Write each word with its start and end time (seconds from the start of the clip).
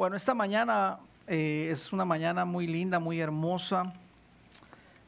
Bueno, 0.00 0.16
esta 0.16 0.32
mañana 0.32 0.98
eh, 1.26 1.68
es 1.70 1.92
una 1.92 2.06
mañana 2.06 2.46
muy 2.46 2.66
linda, 2.66 2.98
muy 2.98 3.20
hermosa. 3.20 3.92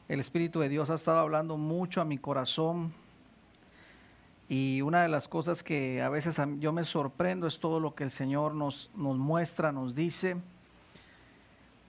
El 0.07 0.19
Espíritu 0.19 0.59
de 0.59 0.69
Dios 0.69 0.91
ha 0.91 0.93
estado 0.93 1.17
hablando 1.17 1.57
mucho 1.57 1.99
a 1.99 2.05
mi 2.05 2.19
corazón. 2.19 2.93
Y 4.47 4.83
una 4.83 5.01
de 5.01 5.09
las 5.09 5.27
cosas 5.27 5.63
que 5.63 6.03
a 6.03 6.09
veces 6.09 6.39
yo 6.59 6.71
me 6.73 6.83
sorprendo 6.83 7.47
es 7.47 7.59
todo 7.59 7.79
lo 7.79 7.95
que 7.95 8.03
el 8.03 8.11
Señor 8.11 8.53
nos, 8.53 8.91
nos 8.95 9.17
muestra, 9.17 9.71
nos 9.71 9.95
dice. 9.95 10.37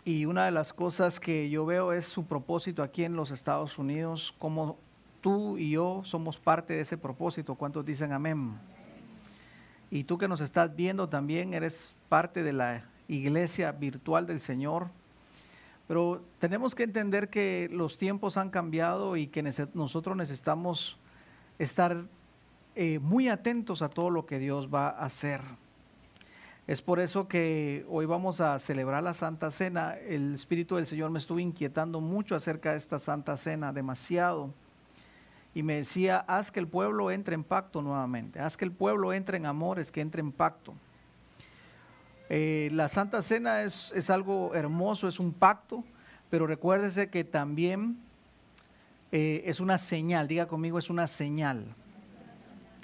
Y 0.06 0.24
una 0.24 0.46
de 0.46 0.52
las 0.52 0.72
cosas 0.72 1.20
que 1.20 1.50
yo 1.50 1.66
veo 1.66 1.92
es 1.92 2.06
su 2.06 2.24
propósito 2.24 2.82
aquí 2.82 3.04
en 3.04 3.16
los 3.16 3.30
Estados 3.30 3.76
Unidos, 3.76 4.34
como 4.38 4.78
tú 5.20 5.58
y 5.58 5.72
yo 5.72 6.00
somos 6.04 6.38
parte 6.38 6.72
de 6.72 6.80
ese 6.80 6.96
propósito. 6.96 7.54
¿Cuántos 7.54 7.84
dicen 7.84 8.12
amén? 8.12 8.54
Y 9.90 10.04
tú 10.04 10.16
que 10.16 10.26
nos 10.26 10.40
estás 10.40 10.74
viendo 10.74 11.06
también 11.06 11.52
eres 11.52 11.92
parte 12.08 12.42
de 12.42 12.54
la 12.54 12.93
iglesia 13.08 13.72
virtual 13.72 14.26
del 14.26 14.40
Señor. 14.40 14.88
Pero 15.86 16.22
tenemos 16.38 16.74
que 16.74 16.84
entender 16.84 17.28
que 17.28 17.68
los 17.70 17.96
tiempos 17.96 18.36
han 18.36 18.50
cambiado 18.50 19.16
y 19.16 19.26
que 19.26 19.42
nosotros 19.74 20.16
necesitamos 20.16 20.96
estar 21.58 22.04
eh, 22.74 22.98
muy 22.98 23.28
atentos 23.28 23.82
a 23.82 23.88
todo 23.88 24.10
lo 24.10 24.26
que 24.26 24.38
Dios 24.38 24.68
va 24.72 24.88
a 24.88 25.04
hacer. 25.04 25.40
Es 26.66 26.80
por 26.80 26.98
eso 26.98 27.28
que 27.28 27.84
hoy 27.90 28.06
vamos 28.06 28.40
a 28.40 28.58
celebrar 28.58 29.02
la 29.02 29.12
Santa 29.12 29.50
Cena. 29.50 29.96
El 29.98 30.32
Espíritu 30.32 30.76
del 30.76 30.86
Señor 30.86 31.10
me 31.10 31.18
estuvo 31.18 31.38
inquietando 31.38 32.00
mucho 32.00 32.34
acerca 32.34 32.72
de 32.72 32.78
esta 32.78 32.98
Santa 32.98 33.36
Cena, 33.36 33.70
demasiado. 33.70 34.50
Y 35.54 35.62
me 35.62 35.76
decía, 35.76 36.24
haz 36.26 36.50
que 36.50 36.60
el 36.60 36.66
pueblo 36.66 37.10
entre 37.10 37.34
en 37.34 37.44
pacto 37.44 37.82
nuevamente, 37.82 38.40
haz 38.40 38.56
que 38.56 38.64
el 38.64 38.72
pueblo 38.72 39.12
entre 39.12 39.36
en 39.36 39.44
amores, 39.44 39.92
que 39.92 40.00
entre 40.00 40.20
en 40.20 40.32
pacto. 40.32 40.74
Eh, 42.30 42.70
la 42.72 42.88
Santa 42.88 43.22
Cena 43.22 43.62
es, 43.62 44.10
algo 44.10 44.54
hermoso, 44.54 45.08
es 45.08 45.20
un 45.20 45.32
pacto, 45.32 45.84
pero 46.30 46.46
recuérdese 46.46 47.10
que 47.10 47.24
también 47.24 47.98
eh, 49.12 49.42
es 49.46 49.60
una 49.60 49.78
señal, 49.78 50.26
diga 50.26 50.46
conmigo, 50.46 50.78
es 50.78 50.90
una 50.90 51.06
señal. 51.06 51.66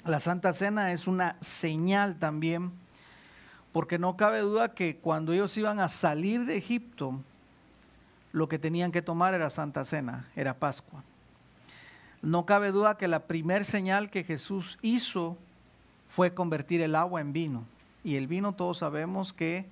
La 0.05 0.19
Santa 0.19 0.53
Cena 0.53 0.93
es 0.93 1.07
una 1.07 1.37
señal 1.41 2.17
también 2.17 2.71
porque 3.71 3.97
no 3.97 4.17
cabe 4.17 4.39
duda 4.39 4.73
que 4.73 4.97
cuando 4.97 5.33
ellos 5.33 5.55
iban 5.57 5.79
a 5.79 5.87
salir 5.87 6.45
de 6.45 6.57
Egipto, 6.57 7.21
lo 8.33 8.47
que 8.47 8.59
tenían 8.59 8.91
que 8.91 9.01
tomar 9.01 9.33
era 9.33 9.49
Santa 9.49 9.85
Cena, 9.85 10.29
era 10.35 10.53
Pascua. 10.53 11.03
No 12.21 12.45
cabe 12.45 12.71
duda 12.71 12.97
que 12.97 13.07
la 13.07 13.27
primer 13.27 13.65
señal 13.65 14.11
que 14.11 14.23
Jesús 14.23 14.77
hizo 14.81 15.37
fue 16.09 16.33
convertir 16.33 16.81
el 16.81 16.95
agua 16.95 17.21
en 17.21 17.33
vino. 17.33 17.65
Y 18.03 18.15
el 18.15 18.27
vino 18.27 18.53
todos 18.53 18.79
sabemos 18.79 19.33
que 19.33 19.67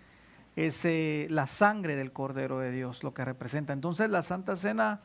es 0.56 0.84
eh, 0.86 1.28
la 1.30 1.48
sangre 1.48 1.96
del 1.96 2.12
Cordero 2.12 2.60
de 2.60 2.72
Dios, 2.72 3.04
lo 3.04 3.14
que 3.14 3.26
representa. 3.26 3.74
Entonces 3.74 4.10
la 4.10 4.24
Santa 4.24 4.56
Cena 4.56 5.00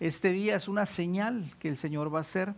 este 0.00 0.30
día 0.30 0.56
es 0.56 0.68
una 0.68 0.86
señal 0.86 1.44
que 1.58 1.68
el 1.68 1.76
Señor 1.76 2.12
va 2.12 2.18
a 2.18 2.22
hacer 2.22 2.54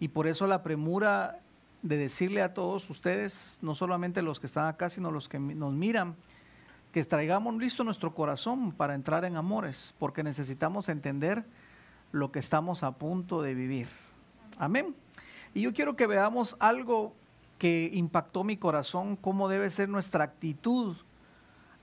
y 0.00 0.08
por 0.08 0.26
eso 0.26 0.46
la 0.46 0.62
premura 0.62 1.40
de 1.82 1.96
decirle 1.96 2.42
a 2.42 2.54
todos 2.54 2.88
ustedes, 2.88 3.58
no 3.62 3.74
solamente 3.74 4.22
los 4.22 4.40
que 4.40 4.46
están 4.46 4.66
acá, 4.66 4.90
sino 4.90 5.10
los 5.10 5.28
que 5.28 5.38
nos 5.38 5.72
miran, 5.72 6.16
que 6.92 7.04
traigamos 7.04 7.56
listo 7.56 7.84
nuestro 7.84 8.14
corazón 8.14 8.72
para 8.72 8.94
entrar 8.94 9.24
en 9.24 9.36
amores, 9.36 9.94
porque 9.98 10.22
necesitamos 10.22 10.88
entender 10.88 11.44
lo 12.12 12.32
que 12.32 12.38
estamos 12.38 12.82
a 12.82 12.92
punto 12.92 13.42
de 13.42 13.54
vivir. 13.54 13.88
Amén. 14.58 14.94
Y 15.54 15.62
yo 15.62 15.72
quiero 15.72 15.96
que 15.96 16.06
veamos 16.06 16.56
algo 16.58 17.14
que 17.58 17.90
impactó 17.92 18.44
mi 18.44 18.56
corazón, 18.56 19.16
cómo 19.16 19.48
debe 19.48 19.70
ser 19.70 19.88
nuestra 19.88 20.24
actitud 20.24 20.96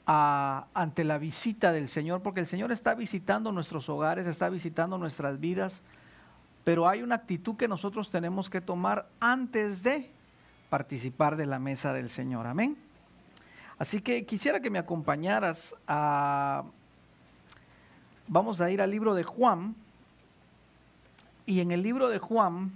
ante 0.07 1.03
la 1.03 1.17
visita 1.17 1.71
del 1.71 1.89
Señor, 1.89 2.21
porque 2.21 2.39
el 2.39 2.47
Señor 2.47 2.71
está 2.71 2.93
visitando 2.93 3.51
nuestros 3.51 3.89
hogares, 3.89 4.27
está 4.27 4.49
visitando 4.49 4.97
nuestras 4.97 5.39
vidas 5.39 5.81
pero 6.65 6.89
hay 6.89 7.03
una 7.03 7.15
actitud 7.15 7.55
que 7.55 7.67
nosotros 7.67 8.09
tenemos 8.09 8.49
que 8.49 8.59
tomar 8.59 9.07
antes 9.19 9.83
de 9.83 10.09
participar 10.71 11.37
de 11.37 11.45
la 11.45 11.59
mesa 11.59 11.93
del 11.93 12.09
Señor. 12.09 12.47
Amén. 12.47 12.75
Así 13.77 14.01
que 14.01 14.25
quisiera 14.25 14.59
que 14.59 14.71
me 14.71 14.79
acompañaras 14.79 15.75
a... 15.87 16.63
Vamos 18.27 18.61
a 18.61 18.71
ir 18.71 18.81
al 18.81 18.89
libro 18.89 19.13
de 19.13 19.23
Juan. 19.23 19.75
Y 21.45 21.59
en 21.59 21.69
el 21.69 21.83
libro 21.83 22.09
de 22.09 22.17
Juan 22.17 22.71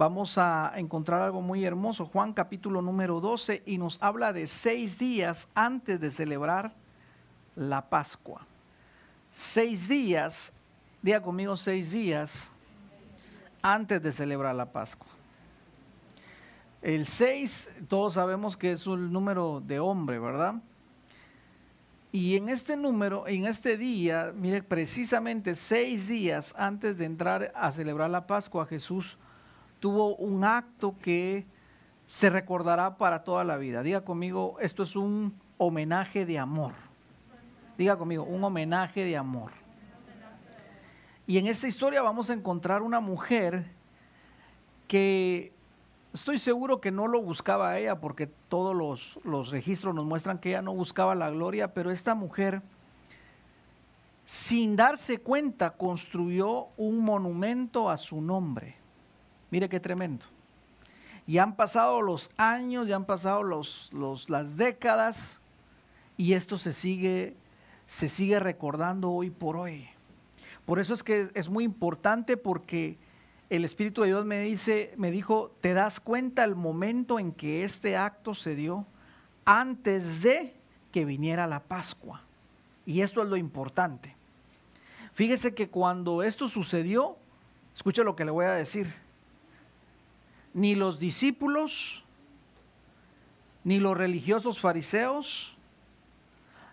vamos 0.00 0.38
a 0.38 0.72
encontrar 0.76 1.20
algo 1.20 1.42
muy 1.42 1.62
hermoso. 1.62 2.06
Juan 2.06 2.32
capítulo 2.32 2.80
número 2.80 3.20
12 3.20 3.62
y 3.66 3.76
nos 3.76 3.98
habla 4.00 4.32
de 4.32 4.46
seis 4.46 4.98
días 4.98 5.46
antes 5.54 6.00
de 6.00 6.10
celebrar 6.10 6.72
la 7.54 7.82
Pascua. 7.90 8.46
Seis 9.30 9.88
días, 9.88 10.54
diga 11.02 11.20
conmigo 11.20 11.54
seis 11.58 11.92
días 11.92 12.50
antes 13.60 14.02
de 14.02 14.10
celebrar 14.10 14.54
la 14.54 14.72
Pascua. 14.72 15.06
El 16.80 17.04
6, 17.04 17.68
todos 17.86 18.14
sabemos 18.14 18.56
que 18.56 18.72
es 18.72 18.86
un 18.86 19.12
número 19.12 19.62
de 19.66 19.80
hombre, 19.80 20.18
¿verdad? 20.18 20.54
Y 22.10 22.38
en 22.38 22.48
este 22.48 22.74
número, 22.74 23.28
en 23.28 23.44
este 23.44 23.76
día, 23.76 24.32
mire, 24.34 24.62
precisamente 24.62 25.54
seis 25.54 26.08
días 26.08 26.54
antes 26.56 26.96
de 26.96 27.04
entrar 27.04 27.52
a 27.54 27.70
celebrar 27.70 28.08
la 28.08 28.26
Pascua, 28.26 28.64
Jesús 28.64 29.18
tuvo 29.80 30.14
un 30.16 30.44
acto 30.44 30.96
que 30.98 31.46
se 32.06 32.30
recordará 32.30 32.96
para 32.96 33.24
toda 33.24 33.44
la 33.44 33.56
vida. 33.56 33.82
Diga 33.82 34.02
conmigo, 34.02 34.56
esto 34.60 34.82
es 34.82 34.96
un 34.96 35.38
homenaje 35.58 36.26
de 36.26 36.38
amor. 36.38 36.72
Diga 37.76 37.96
conmigo, 37.96 38.24
un 38.24 38.42
homenaje 38.44 39.04
de 39.04 39.16
amor. 39.16 39.52
Y 41.26 41.38
en 41.38 41.46
esta 41.46 41.68
historia 41.68 42.02
vamos 42.02 42.28
a 42.28 42.34
encontrar 42.34 42.82
una 42.82 43.00
mujer 43.00 43.64
que 44.88 45.52
estoy 46.12 46.38
seguro 46.38 46.80
que 46.80 46.90
no 46.90 47.06
lo 47.06 47.22
buscaba 47.22 47.78
ella, 47.78 48.00
porque 48.00 48.26
todos 48.26 48.74
los, 49.24 49.50
registros 49.50 49.94
nos 49.94 50.04
muestran 50.04 50.38
que 50.38 50.48
ella 50.48 50.62
no 50.62 50.74
buscaba 50.74 51.14
la 51.14 51.30
gloria, 51.30 51.72
pero 51.72 51.92
esta 51.92 52.16
mujer, 52.16 52.62
sin 54.24 54.74
darse 54.74 55.18
cuenta, 55.18 55.70
construyó 55.70 56.66
un 56.76 57.04
monumento 57.04 57.88
a 57.88 57.96
su 57.96 58.20
nombre. 58.20 58.79
Mire 59.50 59.68
qué 59.68 59.80
tremendo. 59.80 60.26
Y 61.26 61.38
han 61.38 61.54
pasado 61.54 62.02
los 62.02 62.30
años, 62.36 62.88
ya 62.88 62.96
han 62.96 63.04
pasado 63.04 63.42
las 63.42 64.56
décadas, 64.56 65.40
y 66.16 66.34
esto 66.34 66.58
se 66.58 66.72
sigue, 66.72 67.34
se 67.86 68.08
sigue 68.08 68.40
recordando 68.40 69.10
hoy 69.10 69.30
por 69.30 69.56
hoy. 69.56 69.88
Por 70.66 70.78
eso 70.78 70.94
es 70.94 71.02
que 71.02 71.30
es 71.34 71.48
muy 71.48 71.64
importante 71.64 72.36
porque 72.36 72.98
el 73.48 73.64
Espíritu 73.64 74.02
de 74.02 74.08
Dios 74.08 74.24
me 74.24 74.40
dice, 74.40 74.94
me 74.96 75.10
dijo, 75.10 75.50
¿te 75.60 75.74
das 75.74 75.98
cuenta 75.98 76.44
el 76.44 76.54
momento 76.54 77.18
en 77.18 77.32
que 77.32 77.64
este 77.64 77.96
acto 77.96 78.34
se 78.34 78.54
dio 78.54 78.86
antes 79.44 80.22
de 80.22 80.54
que 80.92 81.04
viniera 81.04 81.46
la 81.46 81.60
Pascua? 81.60 82.22
Y 82.86 83.00
esto 83.00 83.22
es 83.22 83.28
lo 83.28 83.36
importante. 83.36 84.14
Fíjese 85.14 85.54
que 85.54 85.68
cuando 85.68 86.22
esto 86.22 86.48
sucedió, 86.48 87.16
escuche 87.74 88.04
lo 88.04 88.14
que 88.14 88.24
le 88.24 88.30
voy 88.30 88.44
a 88.44 88.52
decir. 88.52 88.86
Ni 90.52 90.74
los 90.74 90.98
discípulos, 90.98 92.02
ni 93.64 93.78
los 93.78 93.96
religiosos 93.96 94.60
fariseos, 94.60 95.56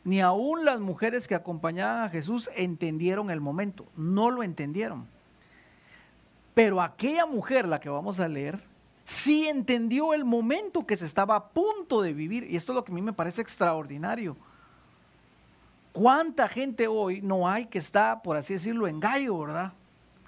ni 0.04 0.22
aún 0.22 0.64
las 0.64 0.80
mujeres 0.80 1.28
que 1.28 1.36
acompañaban 1.36 2.04
a 2.04 2.10
Jesús 2.10 2.50
entendieron 2.56 3.30
el 3.30 3.42
momento, 3.42 3.86
no 3.98 4.32
lo 4.32 4.42
entendieron. 4.42 5.06
Pero 6.54 6.82
aquella 6.82 7.26
mujer, 7.26 7.68
la 7.68 7.80
que 7.80 7.90
vamos 7.90 8.20
a 8.22 8.28
leer, 8.30 8.64
sí 9.04 9.48
entendió 9.48 10.14
el 10.14 10.24
momento 10.24 10.88
que 10.88 10.96
se 10.96 11.06
estaba 11.06 11.36
a 11.36 11.50
punto 11.50 12.02
de 12.02 12.14
vivir. 12.14 12.46
Y 12.50 12.56
esto 12.56 12.72
es 12.72 12.78
lo 12.78 12.86
que 12.86 12.94
a 12.94 12.96
mí 12.96 13.02
me 13.02 13.12
parece 13.12 13.42
extraordinario. 13.42 14.38
¿Cuánta 15.92 16.48
gente 16.48 16.88
hoy 16.88 17.22
no 17.22 17.50
hay 17.50 17.66
que 17.66 17.78
está, 17.78 18.22
por 18.22 18.38
así 18.38 18.54
decirlo, 18.54 18.88
en 18.88 19.02
gallo, 19.02 19.38
verdad? 19.40 19.74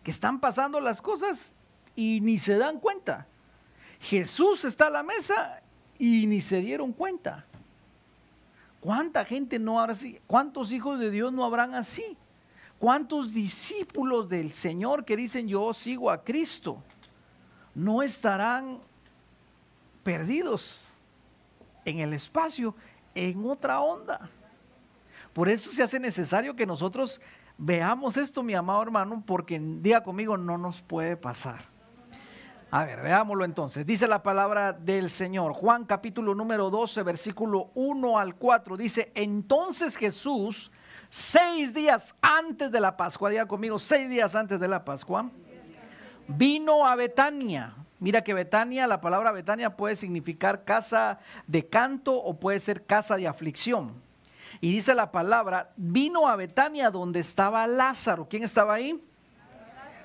Que 0.03 0.11
están 0.11 0.41
pasando 0.41 0.81
las 0.81 1.01
cosas 1.01 1.53
y 1.95 2.19
ni 2.21 2.37
se 2.37 2.57
dan 2.57 2.81
cuenta. 2.81 3.28
Jesús 3.99 4.63
está 4.65 4.87
a 4.87 4.91
la 4.91 5.03
mesa 5.03 5.61
y 5.97 6.25
ni 6.27 6.41
se 6.41 6.61
dieron 6.61 6.93
cuenta. 6.93 7.45
¿Cuánta 8.79 9.25
gente 9.25 9.59
no 9.59 9.79
habrá 9.79 9.93
así? 9.93 10.19
¿Cuántos 10.25 10.71
hijos 10.71 10.99
de 10.99 11.11
Dios 11.11 11.33
no 11.33 11.43
habrán 11.43 11.75
así? 11.75 12.17
¿Cuántos 12.79 13.33
discípulos 13.33 14.29
del 14.29 14.53
Señor 14.53 15.03
que 15.03 15.17
dicen 15.17 15.49
yo 15.49 15.73
sigo 15.73 16.09
a 16.09 16.23
Cristo 16.23 16.81
no 17.75 18.01
estarán 18.01 18.79
perdidos 20.03 20.85
en 21.83 21.99
el 21.99 22.13
espacio, 22.13 22.73
en 23.13 23.45
otra 23.45 23.81
onda? 23.81 24.29
Por 25.33 25.49
eso 25.49 25.71
se 25.71 25.83
hace 25.83 25.99
necesario 25.99 26.55
que 26.55 26.65
nosotros 26.65 27.19
veamos 27.57 28.15
esto, 28.15 28.43
mi 28.43 28.53
amado 28.53 28.81
hermano, 28.81 29.21
porque 29.25 29.59
día 29.59 30.01
conmigo 30.01 30.37
no 30.37 30.57
nos 30.57 30.81
puede 30.81 31.17
pasar. 31.17 31.78
A 32.71 32.85
ver, 32.85 33.01
veámoslo 33.01 33.45
entonces. 33.45 33.83
Dice 33.83 34.07
la 34.07 34.21
palabra 34.21 34.73
del 34.73 35.09
Señor. 35.09 35.53
Juan 35.53 35.85
capítulo 35.85 36.35
número 36.35 36.69
12, 36.69 37.01
versículo 37.01 37.71
1 37.73 38.19
al 38.19 38.35
4. 38.35 38.77
Dice, 38.77 39.11
entonces 39.15 39.95
Jesús, 39.95 40.71
seis 41.09 41.73
días 41.73 42.13
antes 42.21 42.71
de 42.71 42.79
la 42.79 42.95
Pascua, 42.95 43.31
diga 43.31 43.47
conmigo, 43.47 43.79
seis 43.79 44.07
días 44.07 44.35
antes 44.35 44.59
de 44.59 44.67
la 44.67 44.85
Pascua, 44.85 45.31
vino 46.27 46.85
a 46.85 46.95
Betania. 46.95 47.73
Mira 47.97 48.23
que 48.23 48.35
Betania, 48.35 48.85
la 48.85 49.01
palabra 49.01 49.31
Betania 49.31 49.75
puede 49.75 49.95
significar 49.95 50.63
casa 50.63 51.19
de 51.47 51.67
canto 51.67 52.15
o 52.15 52.39
puede 52.39 52.59
ser 52.59 52.85
casa 52.85 53.17
de 53.17 53.27
aflicción. 53.27 53.93
Y 54.61 54.71
dice 54.71 54.93
la 54.93 55.11
palabra, 55.11 55.71
vino 55.75 56.27
a 56.27 56.35
Betania 56.35 56.91
donde 56.91 57.19
estaba 57.19 57.65
Lázaro. 57.65 58.27
¿Quién 58.29 58.43
estaba 58.43 58.75
ahí? 58.75 59.03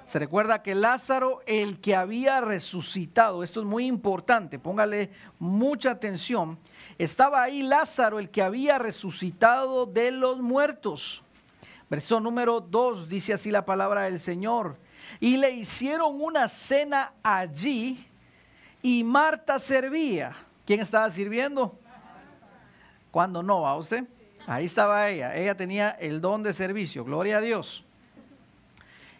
Se 0.07 0.19
recuerda 0.19 0.63
que 0.63 0.75
Lázaro, 0.75 1.41
el 1.47 1.81
que 1.81 1.95
había 1.95 2.41
resucitado, 2.41 3.43
esto 3.43 3.61
es 3.61 3.67
muy 3.67 3.87
importante, 3.87 4.59
póngale 4.59 5.11
mucha 5.39 5.93
atención, 5.93 6.59
estaba 6.99 7.43
ahí 7.43 7.63
Lázaro, 7.63 8.19
el 8.19 8.29
que 8.29 8.43
había 8.43 8.79
resucitado 8.79 9.87
de 9.87 10.11
los 10.11 10.41
muertos. 10.41 11.23
Verso 11.89 12.21
número 12.21 12.61
2 12.61 13.09
dice 13.09 13.33
así 13.35 13.51
la 13.51 13.65
palabra 13.65 14.03
del 14.03 14.21
Señor. 14.21 14.77
Y 15.21 15.37
le 15.37 15.51
hicieron 15.51 16.21
una 16.21 16.49
cena 16.49 17.13
allí 17.23 18.07
y 18.83 19.05
Marta 19.05 19.59
servía. 19.59 20.35
¿Quién 20.67 20.81
estaba 20.81 21.11
sirviendo? 21.11 21.79
Cuando 23.11 23.43
no, 23.43 23.63
va 23.63 23.77
usted? 23.77 24.05
Ahí 24.47 24.65
estaba 24.65 25.09
ella. 25.09 25.37
Ella 25.37 25.57
tenía 25.57 25.91
el 25.91 26.21
don 26.21 26.43
de 26.43 26.53
servicio. 26.53 27.05
Gloria 27.05 27.39
a 27.39 27.41
Dios. 27.41 27.85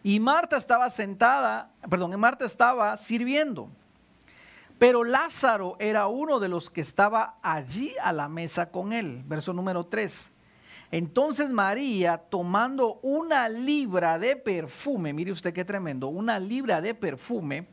Y 0.07 0.21
Marta 0.21 0.59
estaba 0.59 0.91
sentada, 0.91 1.71
perdón, 1.89 2.21
Marta 2.21 2.45
estaba 2.45 2.95
sirviendo. 2.99 3.71
Pero 4.79 5.03
Lázaro 5.03 5.77
era 5.79 6.09
uno 6.09 6.41
de 6.41 6.49
los 6.49 6.69
que 6.69 6.83
estaba 6.83 7.39
allí 7.41 7.95
a 8.03 8.13
la 8.13 8.29
mesa 8.29 8.71
con 8.71 8.93
él. 8.93 9.23
Verso 9.25 9.55
número 9.55 9.85
3. 9.87 10.31
Entonces 10.91 11.51
María, 11.51 12.19
tomando 12.19 13.01
una 13.03 13.49
libra 13.49 14.19
de 14.19 14.37
perfume, 14.37 15.15
mire 15.15 15.33
usted 15.33 15.55
qué 15.55 15.65
tremendo, 15.65 16.09
una 16.09 16.39
libra 16.39 16.83
de 16.83 16.95
perfume 16.95 17.67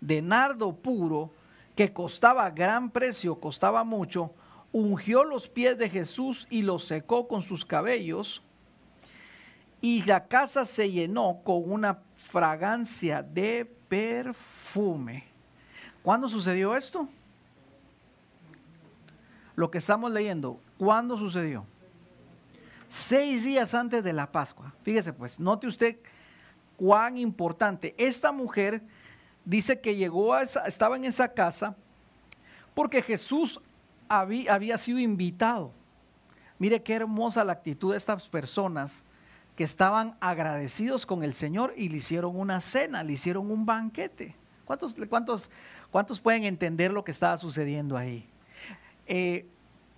de 0.00 0.22
nardo 0.22 0.74
puro 0.74 1.32
que 1.76 1.92
costaba 1.92 2.48
gran 2.48 2.88
precio, 2.88 3.38
costaba 3.38 3.84
mucho, 3.84 4.32
ungió 4.72 5.22
los 5.22 5.48
pies 5.48 5.76
de 5.76 5.90
Jesús 5.90 6.46
y 6.48 6.62
los 6.62 6.86
secó 6.86 7.28
con 7.28 7.42
sus 7.42 7.66
cabellos 7.66 8.42
y 9.84 10.02
la 10.04 10.26
casa 10.28 10.64
se 10.64 10.90
llenó 10.90 11.40
con 11.44 11.70
una 11.70 11.98
fragancia 12.30 13.22
de 13.22 13.70
perfume. 13.86 15.24
¿Cuándo 16.02 16.26
sucedió 16.26 16.74
esto? 16.74 17.06
Lo 19.54 19.70
que 19.70 19.76
estamos 19.76 20.10
leyendo, 20.10 20.58
¿cuándo 20.78 21.18
sucedió? 21.18 21.66
Seis 22.88 23.44
días 23.44 23.74
antes 23.74 24.02
de 24.02 24.14
la 24.14 24.32
Pascua. 24.32 24.72
Fíjese 24.84 25.12
pues, 25.12 25.38
note 25.38 25.66
usted 25.66 25.98
cuán 26.78 27.18
importante. 27.18 27.94
Esta 27.98 28.32
mujer 28.32 28.80
dice 29.44 29.78
que 29.80 29.96
llegó 29.96 30.32
a 30.32 30.44
esa, 30.44 30.60
estaba 30.60 30.96
en 30.96 31.04
esa 31.04 31.28
casa 31.28 31.76
porque 32.72 33.02
Jesús 33.02 33.60
había, 34.08 34.54
había 34.54 34.78
sido 34.78 34.98
invitado. 34.98 35.72
Mire 36.58 36.82
qué 36.82 36.94
hermosa 36.94 37.44
la 37.44 37.52
actitud 37.52 37.92
de 37.92 37.98
estas 37.98 38.26
personas 38.30 39.04
que 39.56 39.64
estaban 39.64 40.16
agradecidos 40.20 41.06
con 41.06 41.22
el 41.22 41.34
Señor 41.34 41.72
y 41.76 41.88
le 41.88 41.98
hicieron 41.98 42.36
una 42.36 42.60
cena, 42.60 43.04
le 43.04 43.12
hicieron 43.12 43.50
un 43.50 43.64
banquete. 43.64 44.34
¿Cuántos, 44.64 44.96
cuántos, 45.08 45.50
cuántos 45.90 46.20
pueden 46.20 46.44
entender 46.44 46.92
lo 46.92 47.04
que 47.04 47.12
estaba 47.12 47.36
sucediendo 47.38 47.96
ahí? 47.96 48.28
Eh, 49.06 49.46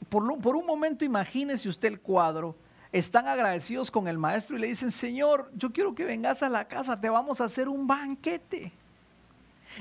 por, 0.09 0.39
por 0.41 0.57
un 0.57 0.67
momento 0.67 1.05
imagínese 1.05 1.69
usted 1.69 1.89
el 1.89 2.01
cuadro. 2.01 2.57
Están 2.93 3.29
agradecidos 3.29 3.91
con 3.91 4.09
el 4.09 4.19
maestro 4.19 4.57
y 4.57 4.61
le 4.61 4.69
dicen, 4.69 4.91
Señor, 4.91 5.51
yo 5.55 5.73
quiero 5.73 5.95
que 5.95 6.05
vengas 6.05 6.43
a 6.43 6.49
la 6.49 6.67
casa, 6.67 7.01
te 7.01 7.09
vamos 7.09 7.41
a 7.41 7.45
hacer 7.45 7.69
un 7.69 7.87
banquete. 7.87 8.73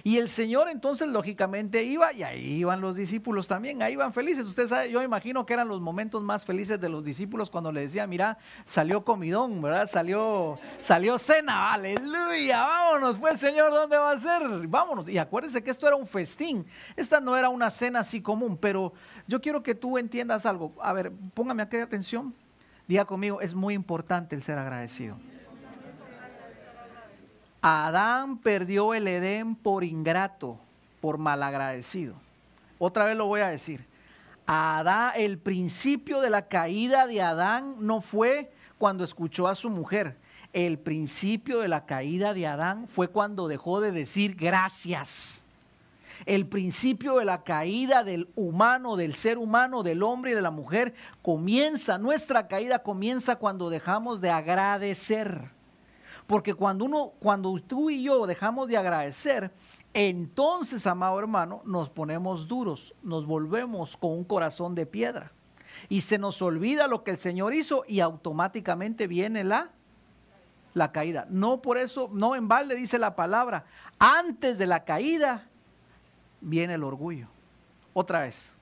Y 0.03 0.17
el 0.17 0.29
Señor 0.29 0.69
entonces 0.69 1.07
lógicamente 1.07 1.83
iba, 1.83 2.13
y 2.13 2.23
ahí 2.23 2.45
iban 2.57 2.81
los 2.81 2.95
discípulos 2.95 3.47
también, 3.47 3.81
ahí 3.81 3.93
iban 3.93 4.13
felices. 4.13 4.45
Usted 4.45 4.67
sabe, 4.67 4.91
yo 4.91 5.01
imagino 5.01 5.45
que 5.45 5.53
eran 5.53 5.67
los 5.67 5.81
momentos 5.81 6.23
más 6.23 6.45
felices 6.45 6.79
de 6.79 6.89
los 6.89 7.03
discípulos 7.03 7.49
cuando 7.49 7.71
le 7.71 7.81
decía, 7.81 8.07
mira, 8.07 8.37
salió 8.65 9.03
comidón, 9.03 9.61
¿verdad? 9.61 9.89
Salió, 9.89 10.59
salió 10.81 11.17
cena, 11.19 11.73
aleluya, 11.73 12.61
vámonos 12.61 13.17
pues 13.17 13.39
Señor, 13.39 13.71
¿dónde 13.71 13.97
va 13.97 14.11
a 14.11 14.19
ser? 14.19 14.67
Vámonos. 14.67 15.07
Y 15.09 15.17
acuérdense 15.17 15.63
que 15.63 15.71
esto 15.71 15.87
era 15.87 15.95
un 15.95 16.07
festín, 16.07 16.65
esta 16.95 17.19
no 17.19 17.37
era 17.37 17.49
una 17.49 17.69
cena 17.69 17.99
así 18.01 18.21
común, 18.21 18.57
pero 18.57 18.93
yo 19.27 19.41
quiero 19.41 19.63
que 19.63 19.75
tú 19.75 19.97
entiendas 19.97 20.45
algo. 20.45 20.73
A 20.81 20.93
ver, 20.93 21.11
póngame 21.33 21.63
aquí 21.63 21.77
atención, 21.77 22.33
diga 22.87 23.05
conmigo, 23.05 23.41
es 23.41 23.53
muy 23.53 23.73
importante 23.73 24.35
el 24.35 24.43
ser 24.43 24.57
agradecido. 24.57 25.17
Adán 27.67 28.37
perdió 28.37 28.93
el 28.93 29.07
Edén 29.07 29.55
por 29.55 29.83
ingrato, 29.83 30.59
por 31.01 31.17
malagradecido. 31.17 32.13
Otra 32.77 33.05
vez 33.05 33.17
lo 33.17 33.25
voy 33.25 33.41
a 33.41 33.47
decir. 33.47 33.87
Adán, 34.45 35.13
el 35.15 35.39
principio 35.39 36.21
de 36.21 36.29
la 36.29 36.47
caída 36.47 37.07
de 37.07 37.23
Adán 37.23 37.77
no 37.79 38.01
fue 38.01 38.51
cuando 38.77 39.03
escuchó 39.03 39.47
a 39.47 39.55
su 39.55 39.71
mujer. 39.71 40.15
El 40.53 40.77
principio 40.77 41.57
de 41.57 41.67
la 41.67 41.87
caída 41.87 42.35
de 42.35 42.45
Adán 42.45 42.87
fue 42.87 43.07
cuando 43.07 43.47
dejó 43.47 43.81
de 43.81 43.91
decir 43.91 44.35
gracias. 44.35 45.43
El 46.27 46.45
principio 46.45 47.17
de 47.17 47.25
la 47.25 47.41
caída 47.41 48.03
del 48.03 48.29
humano, 48.35 48.95
del 48.95 49.15
ser 49.15 49.39
humano, 49.39 49.81
del 49.81 50.03
hombre 50.03 50.33
y 50.33 50.35
de 50.35 50.43
la 50.43 50.51
mujer 50.51 50.93
comienza, 51.23 51.97
nuestra 51.97 52.47
caída 52.47 52.83
comienza 52.83 53.37
cuando 53.37 53.71
dejamos 53.71 54.21
de 54.21 54.29
agradecer. 54.29 55.54
Porque 56.27 56.53
cuando 56.53 56.85
uno, 56.85 57.13
cuando 57.19 57.53
tú 57.59 57.89
y 57.89 58.03
yo 58.03 58.25
dejamos 58.25 58.67
de 58.67 58.77
agradecer, 58.77 59.51
entonces, 59.93 60.85
amado 60.87 61.19
hermano, 61.19 61.61
nos 61.65 61.89
ponemos 61.89 62.47
duros, 62.47 62.93
nos 63.03 63.25
volvemos 63.25 63.95
con 63.95 64.11
un 64.11 64.23
corazón 64.23 64.75
de 64.75 64.85
piedra. 64.85 65.31
Y 65.87 66.01
se 66.01 66.17
nos 66.17 66.41
olvida 66.41 66.87
lo 66.87 67.03
que 67.03 67.11
el 67.11 67.17
Señor 67.17 67.53
hizo 67.53 67.83
y 67.87 67.99
automáticamente 67.99 69.07
viene 69.07 69.43
la, 69.43 69.69
la 70.73 70.91
caída. 70.91 71.27
No 71.29 71.61
por 71.61 71.77
eso, 71.77 72.09
no 72.11 72.35
en 72.35 72.47
balde 72.47 72.75
dice 72.75 72.97
la 72.97 73.15
palabra, 73.15 73.65
antes 73.99 74.57
de 74.57 74.67
la 74.67 74.83
caída 74.83 75.47
viene 76.41 76.73
el 76.73 76.83
orgullo. 76.83 77.27
Otra 77.93 78.21
vez, 78.21 78.55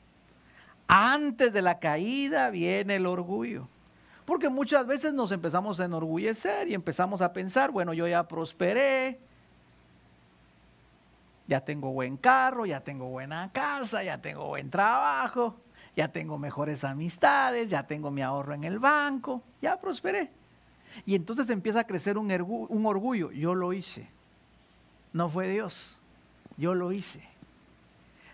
antes 0.88 1.54
de 1.54 1.62
la 1.62 1.80
caída 1.80 2.50
viene 2.50 2.98
el 2.98 3.06
orgullo. 3.06 3.68
Porque 4.26 4.50
muchas 4.50 4.88
veces 4.88 5.14
nos 5.14 5.32
empezamos 5.32 5.80
a 5.80 5.86
enorgullecer 5.86 6.68
y 6.68 6.74
empezamos 6.74 7.22
a 7.22 7.34
pensar, 7.34 7.72
bueno, 7.72 7.94
yo 7.94 8.08
ya 8.08 8.28
prosperé, 8.28 9.20
ya 11.48 11.62
tengo 11.62 11.92
buen 11.92 12.16
carro, 12.18 12.66
ya 12.66 12.80
tengo 12.80 13.10
buena 13.10 13.52
casa, 13.52 14.04
ya 14.04 14.22
tengo 14.22 14.48
buen 14.48 14.70
trabajo, 14.70 15.56
ya 15.96 16.08
tengo 16.08 16.38
mejores 16.38 16.84
amistades, 16.84 17.70
ya 17.70 17.86
tengo 17.86 18.12
mi 18.12 18.22
ahorro 18.22 18.54
en 18.54 18.64
el 18.64 18.80
banco, 18.80 19.42
ya 19.62 19.80
prosperé. 19.80 20.32
Y 21.06 21.16
entonces 21.16 21.50
empieza 21.50 21.82
a 21.82 21.88
crecer 21.88 22.18
un, 22.18 22.86
orgullo. 22.86 23.32
Yo 23.32 23.56
lo 23.56 23.74
hice. 23.74 24.08
No 25.12 25.30
fue 25.30 25.50
Dios. 25.50 26.00
Yo 26.58 26.76
lo 26.76 26.92
hice. 26.92 27.28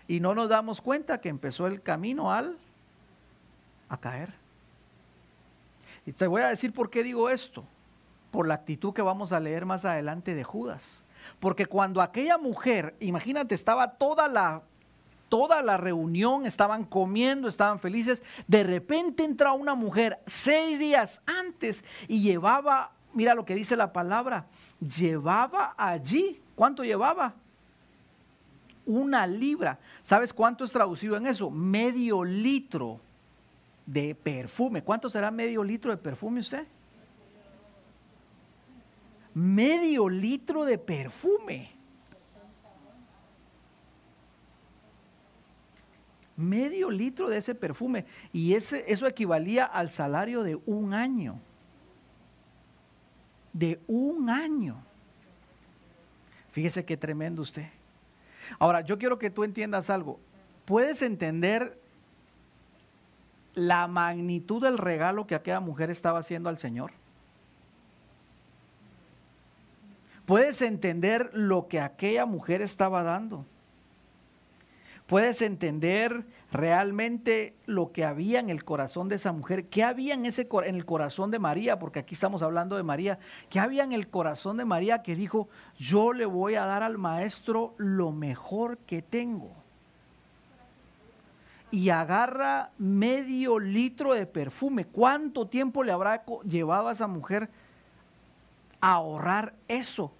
Y 0.08 0.20
no 0.20 0.34
nos 0.34 0.48
damos 0.48 0.80
cuenta 0.80 1.20
que 1.20 1.28
empezó 1.28 1.66
el 1.66 1.82
camino 1.82 2.32
al 2.32 2.58
a 3.88 3.96
caer. 3.96 4.32
Y 6.06 6.12
te 6.12 6.26
voy 6.26 6.42
a 6.42 6.48
decir 6.48 6.72
por 6.72 6.90
qué 6.90 7.02
digo 7.02 7.28
esto. 7.28 7.64
Por 8.30 8.46
la 8.46 8.54
actitud 8.54 8.92
que 8.92 9.02
vamos 9.02 9.32
a 9.32 9.40
leer 9.40 9.66
más 9.66 9.84
adelante 9.84 10.34
de 10.34 10.44
Judas. 10.44 11.02
Porque 11.38 11.66
cuando 11.66 12.00
aquella 12.00 12.38
mujer, 12.38 12.94
imagínate, 13.00 13.54
estaba 13.54 13.92
toda 13.92 14.28
la 14.28 14.62
toda 15.30 15.62
la 15.62 15.76
reunión, 15.78 16.44
estaban 16.44 16.84
comiendo, 16.84 17.48
estaban 17.48 17.78
felices. 17.78 18.22
De 18.46 18.64
repente 18.64 19.24
entra 19.24 19.52
una 19.52 19.74
mujer 19.74 20.18
seis 20.26 20.78
días 20.78 21.22
antes 21.24 21.84
y 22.08 22.20
llevaba, 22.20 22.90
mira 23.14 23.34
lo 23.34 23.46
que 23.46 23.54
dice 23.54 23.76
la 23.76 23.92
palabra, 23.92 24.46
llevaba 24.80 25.74
allí, 25.78 26.42
¿cuánto 26.56 26.82
llevaba? 26.82 27.32
Una 28.84 29.26
libra. 29.26 29.78
¿Sabes 30.02 30.32
cuánto 30.32 30.64
es 30.64 30.72
traducido 30.72 31.16
en 31.16 31.28
eso? 31.28 31.48
Medio 31.48 32.24
litro 32.24 33.00
de 33.90 34.14
perfume. 34.14 34.82
¿Cuánto 34.82 35.10
será 35.10 35.32
medio 35.32 35.64
litro 35.64 35.90
de 35.90 35.96
perfume 35.96 36.40
usted? 36.40 36.64
Medio 39.34 40.08
litro 40.08 40.64
de 40.64 40.78
perfume. 40.78 41.72
Medio 46.36 46.88
litro 46.90 47.28
de 47.28 47.38
ese 47.38 47.56
perfume. 47.56 48.06
Y 48.32 48.54
ese, 48.54 48.84
eso 48.86 49.08
equivalía 49.08 49.64
al 49.64 49.90
salario 49.90 50.44
de 50.44 50.54
un 50.66 50.94
año. 50.94 51.40
De 53.52 53.80
un 53.88 54.30
año. 54.30 54.84
Fíjese 56.52 56.84
qué 56.84 56.96
tremendo 56.96 57.42
usted. 57.42 57.68
Ahora, 58.60 58.82
yo 58.82 58.98
quiero 58.98 59.18
que 59.18 59.30
tú 59.30 59.42
entiendas 59.42 59.90
algo. 59.90 60.20
¿Puedes 60.64 61.02
entender 61.02 61.79
la 63.60 63.86
magnitud 63.86 64.62
del 64.62 64.78
regalo 64.78 65.26
que 65.26 65.34
aquella 65.34 65.60
mujer 65.60 65.90
estaba 65.90 66.18
haciendo 66.18 66.48
al 66.48 66.58
Señor? 66.58 66.92
¿Puedes 70.24 70.62
entender 70.62 71.30
lo 71.34 71.68
que 71.68 71.80
aquella 71.80 72.24
mujer 72.24 72.62
estaba 72.62 73.02
dando? 73.02 73.44
¿Puedes 75.06 75.42
entender 75.42 76.24
realmente 76.52 77.56
lo 77.66 77.90
que 77.90 78.04
había 78.04 78.38
en 78.38 78.48
el 78.48 78.64
corazón 78.64 79.08
de 79.08 79.16
esa 79.16 79.32
mujer? 79.32 79.66
¿Qué 79.66 79.82
había 79.82 80.14
en, 80.14 80.24
ese, 80.24 80.48
en 80.64 80.76
el 80.76 80.86
corazón 80.86 81.32
de 81.32 81.40
María? 81.40 81.80
Porque 81.80 81.98
aquí 81.98 82.14
estamos 82.14 82.42
hablando 82.42 82.76
de 82.76 82.84
María. 82.84 83.18
¿Qué 83.48 83.58
había 83.58 83.82
en 83.82 83.90
el 83.90 84.08
corazón 84.08 84.56
de 84.56 84.64
María 84.64 85.02
que 85.02 85.16
dijo, 85.16 85.48
yo 85.76 86.12
le 86.12 86.26
voy 86.26 86.54
a 86.54 86.64
dar 86.64 86.84
al 86.84 86.96
maestro 86.96 87.74
lo 87.76 88.12
mejor 88.12 88.78
que 88.78 89.02
tengo? 89.02 89.50
Y 91.70 91.90
agarra 91.90 92.70
medio 92.78 93.58
litro 93.58 94.14
de 94.14 94.26
perfume. 94.26 94.86
¿Cuánto 94.86 95.46
tiempo 95.46 95.84
le 95.84 95.92
habrá 95.92 96.24
llevado 96.44 96.88
a 96.88 96.92
esa 96.92 97.06
mujer 97.06 97.48
a 98.80 98.94
ahorrar 98.94 99.54
eso 99.68 100.12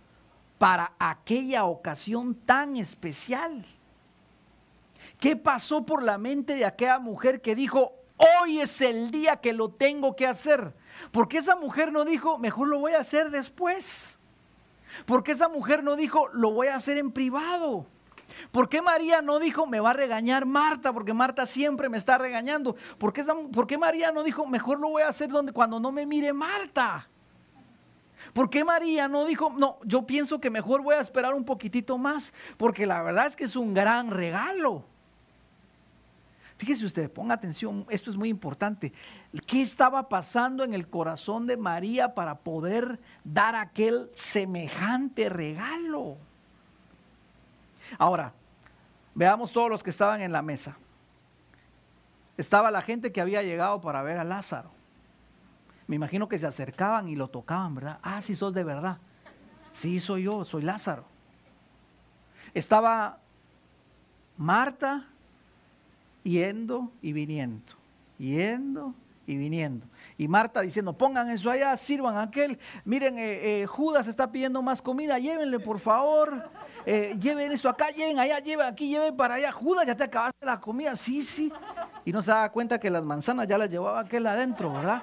para 0.59 0.93
aquella 0.99 1.65
ocasión 1.65 2.35
tan 2.35 2.77
especial? 2.77 3.65
¿Qué 5.19 5.37
pasó 5.37 5.85
por 5.85 6.03
la 6.03 6.19
mente 6.19 6.55
de 6.55 6.65
aquella 6.65 6.99
mujer 6.99 7.41
que 7.41 7.55
dijo, 7.55 7.95
hoy 8.17 8.61
es 8.61 8.81
el 8.81 9.11
día 9.11 9.37
que 9.37 9.53
lo 9.53 9.71
tengo 9.71 10.15
que 10.15 10.27
hacer? 10.27 10.75
Porque 11.11 11.39
esa 11.39 11.57
mujer 11.57 11.93
no 11.93 12.05
dijo, 12.05 12.39
mejor 12.39 12.69
lo 12.69 12.79
voy 12.79 12.93
a 12.93 13.01
hacer 13.01 13.31
después. 13.31 14.19
Porque 15.07 15.33
esa 15.33 15.49
mujer 15.49 15.83
no 15.83 15.97
dijo, 15.97 16.29
lo 16.29 16.53
voy 16.53 16.69
a 16.69 16.77
hacer 16.77 16.99
en 16.99 17.13
privado. 17.13 17.87
¿Por 18.51 18.69
qué 18.69 18.83
María 18.83 19.23
no 19.23 19.39
dijo, 19.39 19.67
me 19.67 19.81
va 19.81 19.91
a 19.91 19.95
regañar 19.95 20.47
Marta? 20.47 20.93
Porque 20.93 21.13
Marta 21.13 21.47
siempre 21.47 21.89
me 21.89 21.99
está 21.99 22.19
regañando. 22.19 22.77
¿Por 22.99 23.13
qué, 23.13 23.79
María 23.79 24.13
no 24.13 24.23
dijo, 24.23 24.47
mejor 24.47 24.81
lo 24.81 24.91
voy 24.91 25.03
a 25.03 25.09
hacer 25.09 25.29
donde, 25.29 25.53
cuando 25.53 25.81
no 25.81 25.93
me 25.93 26.07
mire 26.07 26.33
Marta? 26.33 27.09
¿Por 28.33 28.51
qué 28.51 28.65
María 28.65 29.09
no 29.09 29.25
dijo, 29.25 29.53
no, 29.57 29.79
yo 29.85 30.07
pienso 30.07 30.41
que 30.41 30.51
mejor 30.51 30.83
voy 30.83 30.95
a 30.95 31.01
esperar 31.01 31.35
un 31.35 31.45
poquitito 31.45 31.99
más? 31.99 32.33
Porque 32.57 32.87
la 32.87 33.03
verdad 33.03 33.27
es 33.27 33.37
que 33.37 33.45
es 33.45 33.57
un 33.57 33.75
gran 33.75 34.11
regalo. 34.11 34.85
Fíjese 36.61 36.85
usted, 36.85 37.11
ponga 37.11 37.33
atención, 37.33 37.87
esto 37.89 38.11
es 38.11 38.17
muy 38.19 38.29
importante. 38.29 38.93
¿Qué 39.47 39.63
estaba 39.63 40.11
pasando 40.11 40.63
en 40.63 40.75
el 40.75 40.89
corazón 40.89 41.47
de 41.47 41.57
María 41.57 42.15
para 42.15 42.41
poder 42.41 43.01
dar 43.25 43.55
aquel 43.55 44.11
semejante 44.15 45.31
regalo? 45.31 46.19
Ahora, 47.99 48.33
veamos 49.15 49.53
todos 49.53 49.71
los 49.71 49.83
que 49.83 49.91
estaban 49.91 50.21
en 50.21 50.33
la 50.33 50.43
mesa. 50.43 50.77
Estaba 52.37 52.71
la 52.71 52.83
gente 52.83 53.13
que 53.13 53.21
había 53.21 53.43
llegado 53.43 53.81
para 53.81 54.03
ver 54.03 54.19
a 54.19 54.25
Lázaro. 54.25 54.71
Me 55.87 55.97
imagino 55.97 56.29
que 56.29 56.39
se 56.39 56.47
acercaban 56.47 57.09
y 57.09 57.17
lo 57.17 57.29
tocaban, 57.29 57.75
¿verdad? 57.75 57.99
Ah, 58.03 58.23
sí, 58.23 58.35
sos 58.35 58.55
de 58.55 58.65
verdad. 58.65 58.99
Sí, 59.73 60.01
soy 60.01 60.25
yo, 60.25 60.45
soy 60.45 60.63
Lázaro. 60.63 61.05
Estaba 62.55 63.19
Marta 64.37 65.07
yendo 66.23 66.91
y 67.03 67.13
viniendo, 67.13 67.75
yendo 68.19 68.95
y 69.27 69.37
viniendo. 69.37 69.87
Y 70.17 70.29
Marta 70.29 70.61
diciendo, 70.61 70.93
pongan 70.93 71.29
eso 71.31 71.51
allá, 71.51 71.77
sirvan 71.77 72.19
aquel. 72.19 72.59
Miren, 72.85 73.19
eh, 73.19 73.63
eh, 73.63 73.67
Judas 73.67 74.07
está 74.09 74.31
pidiendo 74.31 74.63
más 74.63 74.83
comida, 74.83 75.19
llévenle 75.19 75.61
por 75.61 75.79
favor. 75.79 76.51
Eh, 76.87 77.17
lleven 77.21 77.53
eso 77.53 77.69
acá, 77.69 77.91
lleven 77.91 78.19
allá, 78.19 78.39
lleven 78.39 78.67
aquí, 78.67 78.89
lleven 78.89 79.17
para 79.17 79.35
allá. 79.35 79.53
Judas, 79.53 79.87
ya 79.87 79.95
te 79.95 80.05
acabaste 80.05 80.45
la 80.45 80.61
comida, 80.61 80.97
sí, 80.97 81.23
sí. 81.23 81.53
Y 82.05 82.13
no 82.13 82.23
se 82.23 82.31
da 82.31 82.51
cuenta 82.51 82.79
que 82.79 82.91
las 82.91 83.03
manzanas 83.03 83.47
ya 83.47 83.59
las 83.59 83.71
llevaba 83.71 84.01
aquel 84.01 84.27
adentro, 84.27 84.73
¿verdad? 84.73 85.03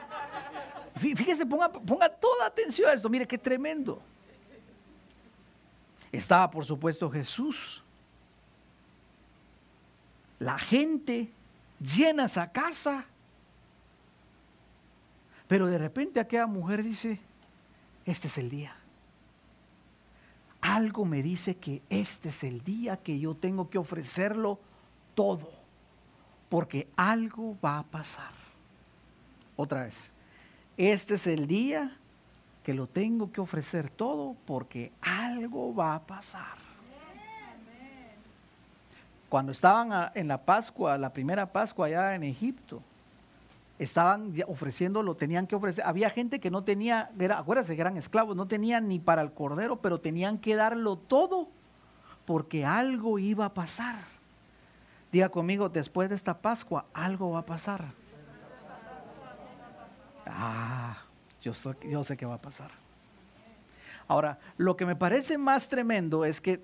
Fíjese, 0.95 1.45
ponga, 1.45 1.71
ponga 1.71 2.09
toda 2.09 2.47
atención 2.47 2.89
a 2.89 2.93
esto, 2.93 3.09
mire 3.09 3.27
qué 3.27 3.37
tremendo. 3.37 4.01
Estaba, 6.11 6.49
por 6.49 6.65
supuesto, 6.65 7.09
Jesús. 7.09 7.83
La 10.39 10.57
gente 10.57 11.31
llena 11.79 12.25
esa 12.25 12.51
casa. 12.51 13.05
Pero 15.47 15.67
de 15.67 15.77
repente 15.77 16.19
aquella 16.19 16.47
mujer 16.47 16.83
dice, 16.83 17.19
este 18.05 18.27
es 18.27 18.37
el 18.37 18.49
día 18.49 18.75
algo 20.67 21.05
me 21.05 21.23
dice 21.23 21.55
que 21.55 21.81
este 21.89 22.29
es 22.29 22.43
el 22.43 22.61
día 22.63 22.97
que 22.97 23.19
yo 23.19 23.35
tengo 23.35 23.69
que 23.69 23.77
ofrecerlo 23.77 24.59
todo, 25.15 25.49
porque 26.49 26.89
algo 26.97 27.57
va 27.63 27.79
a 27.79 27.83
pasar. 27.83 28.31
Otra 29.55 29.83
vez, 29.83 30.11
este 30.75 31.15
es 31.15 31.25
el 31.25 31.47
día 31.47 31.97
que 32.63 32.73
lo 32.73 32.85
tengo 32.85 33.31
que 33.31 33.39
ofrecer 33.39 33.89
todo 33.89 34.35
porque 34.45 34.91
algo 35.01 35.73
va 35.73 35.95
a 35.95 35.99
pasar. 36.01 36.57
Cuando 39.29 39.53
estaban 39.53 40.11
en 40.15 40.27
la 40.27 40.37
Pascua, 40.37 40.97
la 40.97 41.11
primera 41.11 41.45
Pascua 41.51 41.87
allá 41.87 42.13
en 42.15 42.23
Egipto, 42.23 42.81
estaban 43.79 44.33
ofreciendo, 44.47 45.03
lo 45.03 45.15
tenían 45.15 45.47
que 45.47 45.55
ofrecer. 45.55 45.85
Había 45.85 46.09
gente 46.09 46.39
que 46.39 46.49
no 46.49 46.63
tenía, 46.63 47.11
era, 47.19 47.39
acuérdense 47.39 47.75
que 47.75 47.81
eran 47.81 47.97
esclavos, 47.97 48.35
no 48.35 48.47
tenían 48.47 48.87
ni 48.87 48.99
para 48.99 49.21
el 49.21 49.31
cordero, 49.31 49.77
pero 49.77 49.99
tenían 49.99 50.39
que 50.39 50.55
darlo 50.55 50.97
todo 50.97 51.49
porque 52.25 52.65
algo 52.65 53.19
iba 53.19 53.45
a 53.45 53.53
pasar. 53.53 53.95
Diga 55.11 55.29
conmigo, 55.29 55.69
después 55.69 56.09
de 56.09 56.15
esta 56.15 56.39
Pascua, 56.39 56.85
algo 56.93 57.31
va 57.31 57.39
a 57.39 57.45
pasar. 57.45 57.85
Ah, 60.25 60.97
yo, 61.41 61.53
yo 61.89 62.03
sé 62.03 62.17
que 62.17 62.25
va 62.25 62.35
a 62.35 62.41
pasar. 62.41 62.71
Ahora, 64.07 64.39
lo 64.57 64.75
que 64.75 64.85
me 64.85 64.95
parece 64.95 65.37
más 65.37 65.67
tremendo 65.67 66.25
es 66.25 66.41
que 66.41 66.61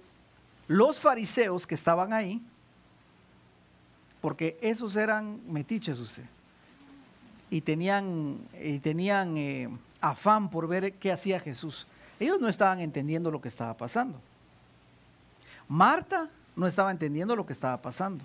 los 0.68 1.00
fariseos 1.00 1.68
que 1.68 1.76
estaban 1.76 2.14
ahí, 2.14 2.42
porque 4.22 4.58
esos 4.62 4.96
eran 4.96 5.42
metiches 5.52 6.00
usted, 6.00 6.24
y 7.54 7.62
tenían, 7.62 8.40
y 8.60 8.80
tenían 8.80 9.38
eh, 9.38 9.70
afán 10.02 10.50
por 10.50 10.68
ver 10.68 10.94
qué 10.94 11.12
hacía 11.12 11.40
Jesús. 11.40 11.86
Ellos 12.20 12.42
no 12.42 12.48
estaban 12.48 12.80
entendiendo 12.80 13.30
lo 13.30 13.42
que 13.42 13.48
estaba 13.48 13.78
pasando. 13.78 14.20
Marta 15.68 16.32
no 16.56 16.66
estaba 16.66 16.90
entendiendo 16.90 17.36
lo 17.36 17.46
que 17.46 17.54
estaba 17.54 17.80
pasando. 17.80 18.24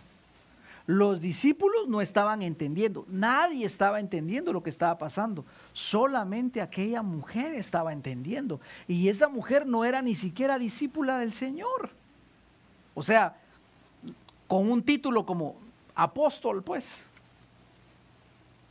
Los 0.87 1.21
discípulos 1.21 1.89
no 1.89 2.01
estaban 2.01 2.41
entendiendo, 2.41 3.05
nadie 3.07 3.67
estaba 3.67 4.01
entendiendo 4.01 4.51
lo 4.51 4.63
que 4.63 4.71
estaba 4.71 4.97
pasando, 4.97 5.45
solamente 5.75 6.63
aquella 6.63 7.03
mujer 7.03 7.55
estaba 7.55 7.93
entendiendo. 7.93 8.63
Y 8.87 9.11
esa 9.11 9.29
mujer 9.29 9.67
no 9.67 9.85
era 9.85 10.01
ni 10.01 10.15
siquiera 10.15 10.59
discípula 10.59 11.19
del 11.19 11.35
Señor. 11.35 11.91
O 12.95 13.03
sea, 13.03 13.37
con 14.47 14.71
un 14.71 14.83
título 14.83 15.27
como 15.27 15.57
apóstol, 15.95 16.63
pues. 16.63 17.05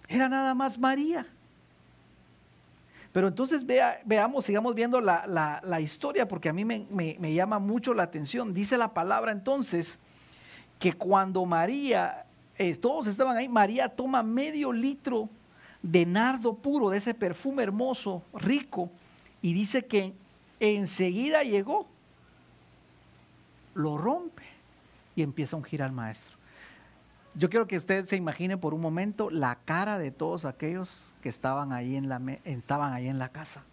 Era 0.08 0.30
nada 0.30 0.54
más 0.54 0.78
María. 0.78 1.28
Pero 3.12 3.30
entonces 3.30 3.66
veamos, 4.06 4.46
sigamos 4.46 4.76
viendo 4.76 5.02
la, 5.02 5.82
historia 5.82 6.28
porque 6.28 6.50
a 6.50 6.54
mí 6.54 6.66
me, 6.66 7.34
llama 7.34 7.58
mucho 7.58 7.94
la 7.94 8.04
atención. 8.04 8.54
Dice 8.54 8.78
la 8.78 8.94
palabra 8.94 9.32
entonces 9.32 9.98
que 10.78 10.94
cuando 10.94 11.44
María, 11.46 12.26
eh, 12.58 12.76
todos 12.76 13.08
estaban 13.08 13.36
ahí, 13.36 13.50
María 13.50 13.90
toma 13.90 14.22
medio 14.22 14.72
litro 14.72 15.30
de 15.82 16.06
nardo 16.06 16.54
puro, 16.54 16.92
de 16.92 17.00
ese 17.00 17.14
perfume 17.16 17.64
hermoso, 17.64 18.22
rico, 18.34 18.92
y 19.42 19.54
dice 19.54 19.86
que 19.86 20.14
enseguida 20.60 21.44
llegó, 21.44 21.88
lo 23.74 23.98
rompe 23.98 24.44
y 25.16 25.24
empieza 25.24 25.56
a 25.56 25.60
ungir 25.60 25.82
al 25.82 25.92
maestro. 25.92 26.37
Yo 27.38 27.52
quiero 27.52 27.68
que 27.68 27.78
usted 27.78 28.06
se 28.06 28.16
imagine 28.16 28.58
por 28.58 28.74
un 28.74 28.82
momento 28.82 29.30
la 29.30 29.60
cara 29.64 30.00
de 30.00 30.10
todos 30.10 30.44
aquellos 30.44 31.14
que 31.22 31.30
estaban 31.30 31.72
ahí 31.72 31.96
en 31.96 32.10
la, 32.10 32.20
estaban 32.46 32.94
ahí 32.94 33.08
en 33.08 33.20
la 33.20 33.30
casa. 33.30 33.64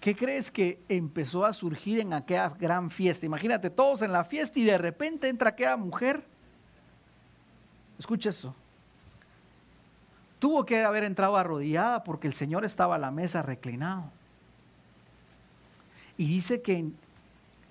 ¿Qué 0.00 0.14
crees 0.14 0.52
que 0.52 0.80
empezó 0.88 1.44
a 1.44 1.52
surgir 1.52 1.98
en 1.98 2.12
aquella 2.12 2.50
gran 2.50 2.88
fiesta? 2.88 3.26
Imagínate 3.26 3.68
todos 3.68 4.00
en 4.02 4.12
la 4.12 4.22
fiesta 4.22 4.60
y 4.60 4.64
de 4.64 4.78
repente 4.78 5.28
entra 5.28 5.50
aquella 5.50 5.76
mujer. 5.76 6.22
Escucha 7.98 8.28
esto. 8.28 8.54
Tuvo 10.38 10.64
que 10.64 10.84
haber 10.84 11.02
entrado 11.02 11.36
arrodillada 11.36 12.04
porque 12.04 12.28
el 12.28 12.32
Señor 12.32 12.64
estaba 12.64 12.94
a 12.94 12.98
la 12.98 13.10
mesa 13.10 13.42
reclinado. 13.42 14.04
Y 16.16 16.28
dice 16.28 16.62
que 16.62 16.86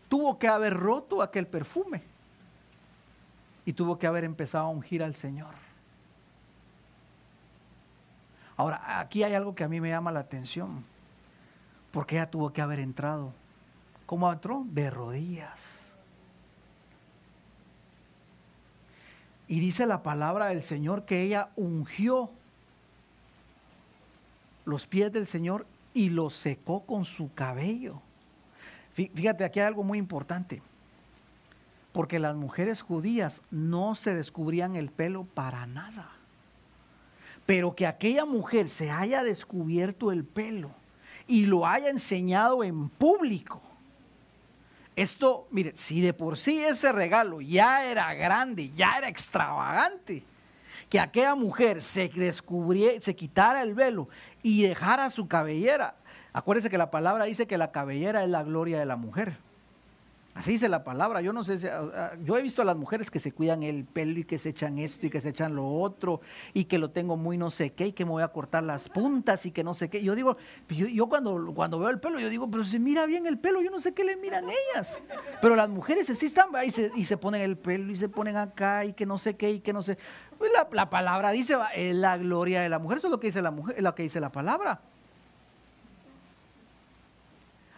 tuvo 0.09 0.37
que 0.37 0.49
haber 0.49 0.73
roto 0.73 1.21
aquel 1.21 1.47
perfume 1.47 2.08
y 3.65 3.73
tuvo 3.73 3.99
que 3.99 4.07
haber 4.07 4.23
empezado 4.23 4.65
a 4.65 4.69
ungir 4.69 5.03
al 5.03 5.15
Señor. 5.15 5.53
Ahora, 8.57 8.99
aquí 8.99 9.23
hay 9.23 9.33
algo 9.33 9.55
que 9.55 9.63
a 9.63 9.69
mí 9.69 9.79
me 9.79 9.89
llama 9.89 10.11
la 10.11 10.19
atención, 10.19 10.83
porque 11.91 12.15
ella 12.15 12.29
tuvo 12.29 12.51
que 12.51 12.61
haber 12.61 12.79
entrado. 12.79 13.31
¿Cómo 14.05 14.31
entró? 14.31 14.63
De 14.65 14.89
rodillas. 14.89 15.95
Y 19.47 19.59
dice 19.59 19.85
la 19.85 20.03
palabra 20.03 20.47
del 20.47 20.61
Señor 20.61 21.05
que 21.05 21.21
ella 21.21 21.49
ungió 21.55 22.29
los 24.65 24.85
pies 24.85 25.11
del 25.11 25.25
Señor 25.25 25.65
y 25.93 26.09
los 26.09 26.35
secó 26.35 26.81
con 26.85 27.05
su 27.05 27.33
cabello. 27.33 28.01
Fíjate, 28.93 29.43
aquí 29.43 29.59
hay 29.59 29.67
algo 29.67 29.83
muy 29.83 29.97
importante. 29.97 30.61
Porque 31.91 32.19
las 32.19 32.35
mujeres 32.35 32.81
judías 32.81 33.41
no 33.51 33.95
se 33.95 34.13
descubrían 34.13 34.75
el 34.75 34.89
pelo 34.91 35.23
para 35.23 35.65
nada. 35.65 36.11
Pero 37.45 37.75
que 37.75 37.87
aquella 37.87 38.25
mujer 38.25 38.69
se 38.69 38.91
haya 38.91 39.23
descubierto 39.23 40.11
el 40.11 40.23
pelo 40.23 40.71
y 41.27 41.45
lo 41.45 41.65
haya 41.65 41.89
enseñado 41.89 42.63
en 42.63 42.89
público. 42.89 43.61
Esto, 44.95 45.47
mire, 45.49 45.73
si 45.77 46.01
de 46.01 46.11
por 46.11 46.37
sí 46.37 46.63
ese 46.63 46.91
regalo 46.91 47.39
ya 47.39 47.85
era 47.85 48.13
grande, 48.13 48.69
ya 48.75 48.97
era 48.97 49.07
extravagante, 49.07 50.23
que 50.89 50.99
aquella 50.99 51.35
mujer 51.35 51.81
se 51.81 52.09
descubriera, 52.09 52.99
se 53.01 53.15
quitara 53.15 53.61
el 53.61 53.73
velo 53.73 54.09
y 54.43 54.63
dejara 54.63 55.09
su 55.09 55.27
cabellera. 55.27 55.95
Acuérdese 56.33 56.69
que 56.69 56.77
la 56.77 56.91
palabra 56.91 57.25
dice 57.25 57.47
que 57.47 57.57
la 57.57 57.71
cabellera 57.71 58.23
es 58.23 58.29
la 58.29 58.43
gloria 58.43 58.79
de 58.79 58.85
la 58.85 58.95
mujer. 58.95 59.37
Así 60.35 60.51
dice 60.51 60.69
la 60.69 60.83
palabra. 60.83 61.21
Yo 61.21 61.33
no 61.33 61.43
sé, 61.43 61.57
si, 61.59 61.67
yo 62.23 62.37
he 62.37 62.41
visto 62.41 62.61
a 62.61 62.65
las 62.65 62.77
mujeres 62.77 63.09
que 63.11 63.19
se 63.19 63.31
cuidan 63.31 63.63
el 63.63 63.83
pelo 63.83 64.19
y 64.19 64.23
que 64.23 64.37
se 64.37 64.49
echan 64.49 64.77
esto 64.77 65.07
y 65.07 65.09
que 65.09 65.21
se 65.21 65.29
echan 65.29 65.55
lo 65.55 65.67
otro 65.67 66.21
y 66.53 66.65
que 66.65 66.77
lo 66.77 66.91
tengo 66.91 67.17
muy 67.17 67.37
no 67.37 67.51
sé 67.51 67.71
qué 67.71 67.87
y 67.87 67.91
que 67.93 68.05
me 68.05 68.11
voy 68.11 68.23
a 68.23 68.29
cortar 68.29 68.63
las 68.63 68.87
puntas 68.89 69.45
y 69.45 69.51
que 69.51 69.63
no 69.63 69.73
sé 69.73 69.89
qué. 69.89 70.03
Yo 70.03 70.15
digo, 70.15 70.37
yo, 70.69 71.09
cuando, 71.09 71.53
cuando 71.53 71.79
veo 71.79 71.89
el 71.89 71.99
pelo, 71.99 72.19
yo 72.19 72.29
digo, 72.29 72.49
pero 72.49 72.63
se 72.63 72.79
mira 72.79 73.05
bien 73.05 73.25
el 73.25 73.37
pelo, 73.37 73.61
yo 73.61 73.71
no 73.71 73.81
sé 73.81 73.93
qué 73.93 74.03
le 74.03 74.15
miran 74.15 74.45
ellas. 74.45 74.99
Pero 75.41 75.55
las 75.55 75.69
mujeres 75.69 76.07
sí 76.07 76.25
están 76.25 76.49
y 76.65 76.71
se, 76.71 76.91
y 76.95 77.05
se 77.05 77.17
ponen 77.17 77.41
el 77.41 77.57
pelo 77.57 77.91
y 77.91 77.97
se 77.97 78.07
ponen 78.07 78.37
acá 78.37 78.85
y 78.85 78.93
que 78.93 79.05
no 79.05 79.17
sé 79.17 79.35
qué 79.35 79.51
y 79.51 79.59
que 79.59 79.73
no 79.73 79.81
sé. 79.81 79.97
Pues 80.37 80.51
la, 80.53 80.69
la, 80.71 80.89
palabra 80.89 81.31
dice, 81.31 81.57
la 81.75 82.17
gloria 82.17 82.61
de 82.61 82.69
la 82.69 82.79
mujer, 82.79 82.99
eso 82.99 83.07
es 83.07 83.11
lo 83.11 83.19
que 83.19 83.27
dice 83.27 83.41
la 83.41 83.51
mujer, 83.51 83.81
lo 83.81 83.93
que 83.93 84.03
dice 84.03 84.21
la 84.21 84.31
palabra. 84.31 84.79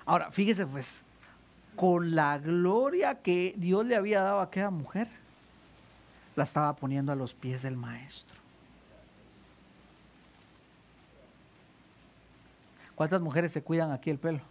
Ahora, 0.06 0.32
fíjese 0.32 0.68
pues, 0.68 1.02
con 1.76 2.16
la 2.16 2.38
gloria 2.38 3.22
que 3.22 3.54
Dios 3.58 3.86
le 3.86 3.96
había 3.96 4.22
dado 4.22 4.40
a 4.40 4.44
aquella 4.44 4.70
mujer, 4.70 5.08
la 6.36 6.44
estaba 6.44 6.76
poniendo 6.76 7.12
a 7.12 7.16
los 7.16 7.34
pies 7.34 7.62
del 7.62 7.76
maestro. 7.76 8.36
¿Cuántas 12.96 13.22
mujeres 13.22 13.52
se 13.52 13.64
cuidan 13.64 13.92
aquí 13.92 14.10
el 14.10 14.20
pelo? 14.20 14.42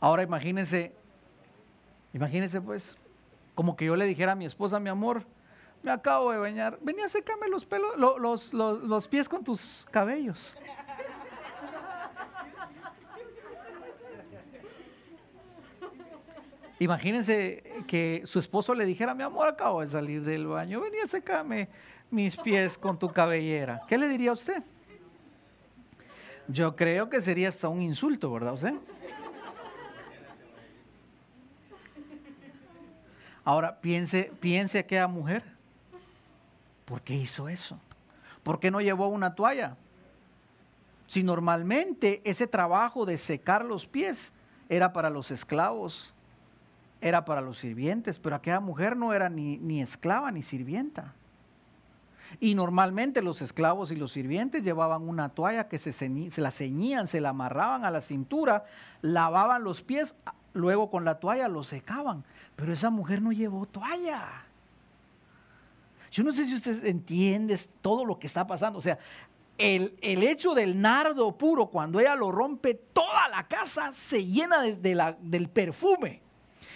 Ahora 0.00 0.22
imagínense, 0.22 0.92
imagínense 2.12 2.60
pues, 2.60 2.98
como 3.54 3.76
que 3.76 3.84
yo 3.84 3.94
le 3.94 4.06
dijera 4.06 4.32
a 4.32 4.34
mi 4.34 4.46
esposa, 4.46 4.80
mi 4.80 4.88
amor, 4.88 5.24
me 5.82 5.90
acabo 5.90 6.32
de 6.32 6.38
bañar, 6.38 6.78
venía 6.80 7.04
a 7.04 7.08
secarme 7.08 7.48
los 7.48 7.64
pelos, 7.66 7.96
los, 7.96 8.52
los 8.52 9.08
pies 9.08 9.28
con 9.28 9.44
tus 9.44 9.86
cabellos. 9.90 10.56
Imagínense 16.78 17.84
que 17.86 18.22
su 18.24 18.38
esposo 18.38 18.74
le 18.74 18.84
dijera, 18.84 19.14
mi 19.14 19.22
amor, 19.22 19.46
acabo 19.46 19.82
de 19.82 19.88
salir 19.88 20.22
del 20.22 20.46
baño, 20.46 20.80
venía 20.80 21.04
a 21.04 21.06
secarme 21.06 21.68
mis 22.10 22.36
pies 22.36 22.76
con 22.76 22.98
tu 22.98 23.10
cabellera. 23.12 23.82
¿Qué 23.88 23.96
le 23.96 24.08
diría 24.08 24.32
usted? 24.32 24.62
Yo 26.48 26.74
creo 26.74 27.08
que 27.08 27.22
sería 27.22 27.48
hasta 27.48 27.68
un 27.68 27.82
insulto, 27.82 28.32
¿verdad 28.32 28.54
usted? 28.54 28.74
Ahora 33.44 33.80
piense, 33.80 34.32
piense 34.40 34.78
aquella 34.78 35.08
mujer. 35.08 35.42
¿Por 36.84 37.00
qué 37.00 37.14
hizo 37.14 37.48
eso? 37.48 37.78
¿Por 38.42 38.60
qué 38.60 38.70
no 38.70 38.80
llevó 38.80 39.08
una 39.08 39.34
toalla? 39.34 39.76
Si 41.06 41.22
normalmente 41.22 42.20
ese 42.24 42.46
trabajo 42.46 43.04
de 43.04 43.18
secar 43.18 43.64
los 43.64 43.86
pies 43.86 44.32
era 44.68 44.92
para 44.92 45.10
los 45.10 45.30
esclavos 45.30 46.11
era 47.02 47.24
para 47.24 47.40
los 47.40 47.58
sirvientes, 47.58 48.18
pero 48.18 48.36
aquella 48.36 48.60
mujer 48.60 48.96
no 48.96 49.12
era 49.12 49.28
ni, 49.28 49.58
ni 49.58 49.82
esclava 49.82 50.30
ni 50.30 50.40
sirvienta. 50.40 51.14
Y 52.40 52.54
normalmente 52.54 53.20
los 53.20 53.42
esclavos 53.42 53.90
y 53.90 53.96
los 53.96 54.12
sirvientes 54.12 54.62
llevaban 54.62 55.06
una 55.06 55.28
toalla 55.28 55.68
que 55.68 55.78
se, 55.78 55.92
se, 55.92 56.40
la 56.40 56.50
ceñían, 56.50 57.08
se 57.08 57.20
la 57.20 57.30
amarraban 57.30 57.84
a 57.84 57.90
la 57.90 58.00
cintura, 58.00 58.64
lavaban 59.02 59.64
los 59.64 59.82
pies, 59.82 60.14
luego 60.54 60.90
con 60.90 61.04
la 61.04 61.18
toalla 61.18 61.48
los 61.48 61.66
secaban. 61.66 62.24
Pero 62.56 62.72
esa 62.72 62.88
mujer 62.88 63.20
no 63.20 63.32
llevó 63.32 63.66
toalla. 63.66 64.46
Yo 66.12 66.22
no 66.22 66.32
sé 66.32 66.46
si 66.46 66.54
usted 66.54 66.86
entiende 66.86 67.58
todo 67.80 68.04
lo 68.04 68.18
que 68.18 68.28
está 68.28 68.46
pasando. 68.46 68.78
O 68.78 68.82
sea, 68.82 68.98
el, 69.58 69.92
hecho 70.00 70.54
del 70.54 70.80
nardo 70.80 71.36
puro, 71.36 71.66
cuando 71.66 72.00
ella 72.00 72.14
lo 72.14 72.30
rompe, 72.30 72.74
toda 72.74 73.28
la 73.28 73.44
casa 73.48 73.92
se 73.92 74.24
llena 74.24 74.62
la, 74.82 75.12
del 75.20 75.48
perfume. 75.48 76.22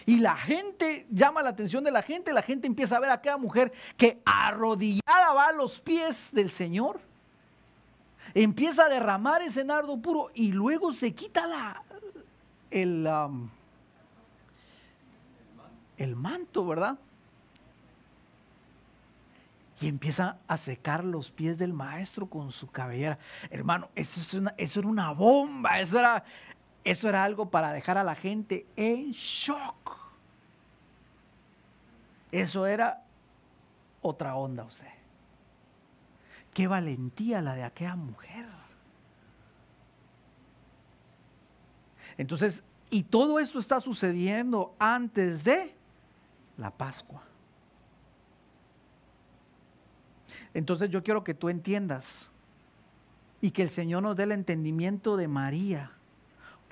Y 0.07 0.21
la 0.21 0.37
gente 0.37 1.07
llama 1.11 1.43
la 1.43 1.51
atención 1.51 1.83
de 1.83 1.91
la 1.91 2.01
gente, 2.01 2.33
la 2.33 2.43
gente 2.43 2.69
empieza 2.69 2.97
a 2.97 3.01
ver 3.01 3.11
a 3.11 3.15
aquella 3.15 3.37
mujer 3.37 3.73
que 3.97 4.23
arrodillada 4.25 5.33
va 5.35 5.49
a 5.49 5.53
los 5.53 5.81
pies 5.81 6.31
del 6.33 6.51
Señor. 6.51 7.01
Empieza 8.33 8.87
a 8.87 8.89
derramar 8.89 9.43
ese 9.43 9.65
nardo 9.65 9.99
puro 9.99 10.31
y 10.33 10.53
luego 10.53 10.93
se 10.93 11.13
quita 11.13 11.47
la, 11.47 11.83
el, 12.71 13.09
el 15.97 16.17
manto, 16.17 16.67
¿verdad? 16.67 16.99
y 19.81 19.89
empieza 19.89 20.39
a 20.47 20.57
secar 20.57 21.05
los 21.05 21.31
pies 21.31 21.59
del 21.59 21.73
maestro 21.73 22.27
con 22.27 22.51
su 22.51 22.71
cabellera. 22.71 23.19
Hermano, 23.51 23.91
eso, 23.95 24.21
es 24.21 24.33
una, 24.35 24.55
eso 24.57 24.81
era 24.81 24.89
una 24.89 25.13
bomba, 25.13 25.81
eso 25.81 25.99
era, 25.99 26.25
eso 26.83 27.09
era 27.09 27.25
algo 27.25 27.51
para 27.51 27.73
dejar 27.73 27.99
a 27.99 28.05
la 28.05 28.15
gente 28.15 28.67
en 28.77 29.13
shock. 29.13 29.86
Eso 32.33 32.67
era 32.67 33.03
otra 34.03 34.37
onda 34.37 34.65
usted. 34.65 34.87
Qué 36.53 36.67
valentía 36.67 37.43
la 37.43 37.55
de 37.55 37.65
aquella 37.65 37.97
mujer. 37.97 38.47
Entonces, 42.17 42.63
y 42.89 43.03
todo 43.03 43.39
esto 43.39 43.59
está 43.59 43.81
sucediendo 43.81 44.75
antes 44.79 45.45
de 45.45 45.75
la 46.57 46.71
Pascua. 46.71 47.23
Entonces 50.55 50.89
yo 50.89 51.03
quiero 51.03 51.23
que 51.23 51.35
tú 51.35 51.51
entiendas 51.51 52.31
y 53.43 53.51
que 53.51 53.63
el 53.63 53.71
Señor 53.71 54.03
nos 54.03 54.17
dé 54.17 54.23
el 54.23 54.33
entendimiento 54.33 55.17
de 55.19 55.29
María 55.29 55.97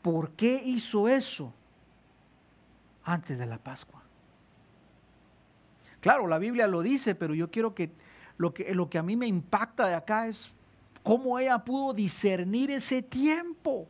¿Por 0.04 0.32
qué 0.32 0.62
hizo 0.62 1.08
eso 1.08 1.50
antes 3.04 3.38
de 3.38 3.46
la 3.46 3.56
Pascua? 3.56 4.03
Claro, 6.04 6.26
la 6.26 6.38
Biblia 6.38 6.66
lo 6.66 6.82
dice, 6.82 7.14
pero 7.14 7.34
yo 7.34 7.50
quiero 7.50 7.74
que 7.74 7.90
lo 8.36 8.52
que, 8.52 8.98
a 8.98 9.02
mí 9.02 9.16
me 9.16 9.26
impacta 9.26 9.86
de 9.88 9.94
acá 9.94 10.26
es 10.26 10.52
cómo 11.02 11.38
ella 11.38 11.58
pudo 11.60 11.94
discernir 11.94 12.70
ese 12.70 13.00
tiempo. 13.00 13.88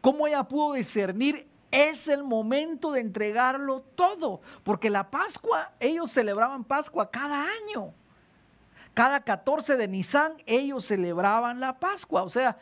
Cómo 0.00 0.26
ella 0.26 0.42
pudo 0.42 0.72
discernir 0.72 1.46
es 1.70 2.08
el 2.08 2.24
momento 2.24 2.90
de 2.90 3.02
entregarlo 3.02 3.82
todo. 3.94 4.40
Porque 4.64 4.90
la 4.90 5.08
Pascua, 5.08 5.70
ellos 5.78 6.10
celebraban 6.10 6.64
Pascua 6.64 7.08
cada 7.08 7.40
año. 7.40 7.94
Cada 8.92 9.20
14 9.20 9.76
de 9.76 9.86
Nisan 9.86 10.32
ellos 10.44 10.86
celebraban 10.86 11.60
la 11.60 11.78
Pascua. 11.78 12.24
O 12.24 12.30
sea, 12.30 12.58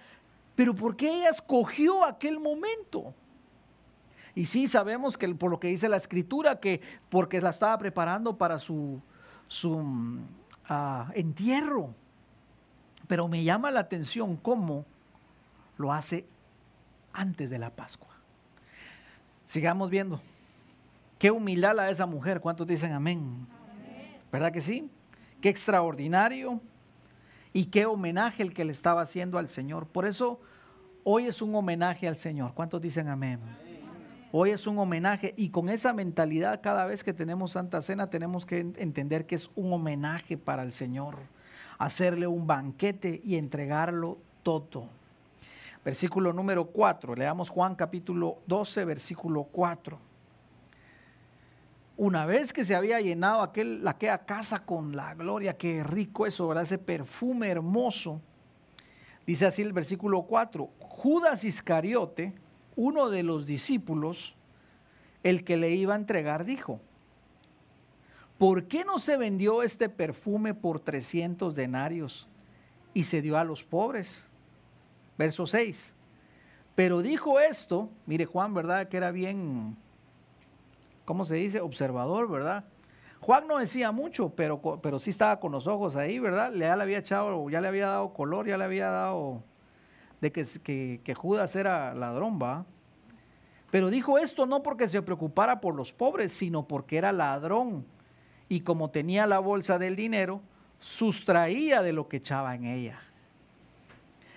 pero 0.55 0.75
¿por 0.75 0.99
qué 0.99 1.09
ella 1.09 1.31
escogió 1.31 2.05
aquel 2.05 2.39
momento? 2.39 3.15
Y 4.35 4.47
sí, 4.47 4.67
sabemos 4.67 5.17
que 5.17 5.33
por 5.35 5.51
lo 5.51 5.61
que 5.61 5.69
dice 5.69 5.89
la 5.89 5.97
escritura, 5.97 6.59
que 6.59 6.81
porque 7.09 7.41
la 7.41 7.51
estaba 7.51 7.79
preparando 7.79 8.37
para 8.37 8.59
su, 8.59 9.01
su 9.47 10.19
ah, 10.69 11.11
entierro. 11.15 11.95
Pero 13.07 13.29
me 13.29 13.45
llama 13.45 13.71
la 13.71 13.81
atención 13.81 14.37
cómo 14.37 14.85
lo 15.77 15.93
hace 15.93 16.27
antes 17.13 17.51
de 17.51 17.59
la 17.59 17.71
Pascua. 17.71 18.09
Sigamos 19.47 19.91
viendo. 19.91 20.21
Qué 21.19 21.31
humildad 21.31 21.77
la 21.77 21.85
de 21.85 21.93
esa 21.93 22.07
mujer. 22.07 22.41
¿Cuántos 22.41 22.67
dicen 22.67 22.93
amén? 22.93 23.47
amén? 23.71 24.17
¿Verdad 24.33 24.53
que 24.53 24.61
sí? 24.61 24.91
Qué 25.41 25.49
extraordinario 25.49 26.61
y 27.53 27.67
qué 27.67 27.87
homenaje 27.87 28.43
el 28.43 28.53
que 28.53 28.65
le 28.65 28.73
estaba 28.73 29.03
haciendo 29.03 29.39
al 29.39 29.49
Señor. 29.49 29.87
Por 29.87 30.07
eso 30.07 30.41
hoy 31.05 31.27
es 31.27 31.41
un 31.41 31.55
homenaje 31.55 32.09
al 32.09 32.17
Señor. 32.17 32.53
¿Cuántos 32.55 32.81
dicen 32.81 33.09
amén? 33.09 33.39
Hoy 34.37 34.51
es 34.51 34.67
un 34.67 34.81
homenaje 34.81 35.33
y 35.37 35.51
con 35.51 35.69
esa 35.69 35.93
mentalidad 35.93 36.61
cada 36.61 36.87
vez 36.87 37.05
que 37.05 37.13
tenemos 37.13 37.53
Santa 37.53 37.81
Cena 37.83 38.11
tenemos 38.11 38.45
que 38.45 38.59
entender 38.59 39.27
que 39.27 39.37
es 39.37 39.49
un 39.55 39.73
homenaje 39.73 40.37
para 40.37 40.65
el 40.65 40.73
Señor. 40.73 41.19
Hacerle 41.79 42.27
un 42.27 42.45
banquete 42.45 43.21
y 43.23 43.37
entregarlo 43.37 44.19
todo. 44.43 44.89
Versículo 45.85 46.33
número 46.33 46.65
4. 46.65 47.15
Leamos 47.15 47.49
Juan 47.49 47.77
capítulo 47.77 48.39
12, 48.49 48.85
versículo 48.85 49.45
4. 49.45 50.01
una 51.97 52.27
vez 52.27 52.53
que 52.53 52.65
se 52.65 52.75
había 52.75 53.01
llenado 53.01 53.41
aquel, 53.41 53.87
aquella 53.87 54.19
casa 54.27 54.65
con 54.65 54.97
la 54.97 55.15
gloria, 55.15 55.57
qué 55.57 55.85
rico 55.85 56.27
eso, 56.27 56.49
¿verdad? 56.49 56.65
Ese 56.65 56.79
perfume 56.79 57.51
hermoso. 57.51 58.21
Dice 59.29 59.47
así 59.47 59.63
el 59.63 59.73
versículo 59.73 60.23
4, 60.23 60.71
Judas 60.81 61.45
Iscariote, 61.45 62.35
uno 62.77 63.11
de 63.11 63.23
los 63.23 63.47
discípulos, 63.47 64.35
el 65.23 65.45
que 65.45 65.57
le 65.57 65.71
iba 65.71 65.95
a 65.95 65.99
entregar, 65.99 66.45
dijo, 66.45 66.81
¿por 68.39 68.65
qué 68.65 68.85
no 68.85 68.99
se 68.99 69.17
vendió 69.17 69.63
este 69.63 69.89
perfume 69.89 70.55
por 70.55 70.81
300 70.81 71.55
denarios 71.55 72.29
y 72.93 73.05
se 73.05 73.23
dio 73.23 73.39
a 73.39 73.45
los 73.45 73.65
pobres? 73.65 74.27
Verso 75.17 75.47
6. 75.47 75.95
Pero 76.75 77.03
dijo 77.03 77.41
esto, 77.41 77.89
mire 78.07 78.27
Juan, 78.27 78.53
¿verdad? 78.53 78.89
Que 78.89 78.97
era 78.97 79.13
bien 79.13 79.77
¿cómo 81.05 81.25
se 81.25 81.35
dice? 81.35 81.61
Observador, 81.61 82.31
¿verdad? 82.31 82.65
Juan 83.21 83.47
no 83.49 83.59
decía 83.59 83.91
mucho, 83.91 84.31
pero, 84.31 84.61
pero 84.83 84.99
sí 84.99 85.11
estaba 85.11 85.41
con 85.41 85.53
los 85.53 85.67
ojos 85.67 85.97
ahí, 85.97 86.19
¿verdad? 86.19 86.53
Ya 86.53 86.77
le 86.77 86.83
había 86.83 86.99
echado, 86.99 87.49
ya 87.49 87.61
le 87.61 87.69
había 87.69 87.87
dado 87.87 88.13
color, 88.13 88.47
ya 88.47 88.59
le 88.59 88.65
había 88.65 88.91
dado 88.91 89.43
de 90.33 91.01
que, 91.03 91.15
Judas 91.15 91.55
era 91.55 91.95
ladrón, 91.95 92.39
¿va? 92.41 92.65
Pero 93.71 93.91
dijo 93.91 94.19
esto 94.19 94.47
no 94.47 94.63
porque 94.63 94.89
se 94.89 95.03
preocupara 95.03 95.61
por 95.61 95.75
los 95.75 95.93
pobres, 95.93 96.33
sino 96.33 96.67
porque 96.67 96.97
era 96.97 97.13
ladrón. 97.13 97.85
Y 98.49 98.61
como 98.61 98.91
tenía 98.91 99.27
la 99.27 99.39
bolsa 99.39 99.79
del 99.79 99.97
dinero, 99.97 100.41
sustraía 100.81 101.83
de 101.83 101.93
lo 101.93 102.09
que 102.09 102.19
echaba 102.19 102.55
en 102.55 102.65
ella. 102.65 103.01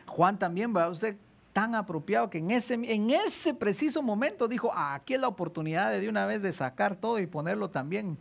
Juan 0.08 0.40
también, 0.40 0.76
¿va? 0.76 0.90
Usted 0.90 1.16
tan 1.54 1.76
apropiado 1.76 2.30
que 2.30 2.38
en 2.38 2.52
ese, 2.52 2.74
en 2.74 3.10
ese 3.10 3.54
preciso 3.54 4.02
momento 4.02 4.48
dijo, 4.48 4.72
ah, 4.74 4.96
aquí 4.96 5.14
es 5.14 5.20
la 5.20 5.28
oportunidad 5.28 5.92
de 5.92 6.02
de 6.02 6.10
una 6.10 6.26
vez 6.26 6.42
de 6.42 6.52
sacar 6.52 6.96
todo 6.96 7.20
y 7.20 7.28
ponerlo 7.28 7.70
también. 7.70 8.18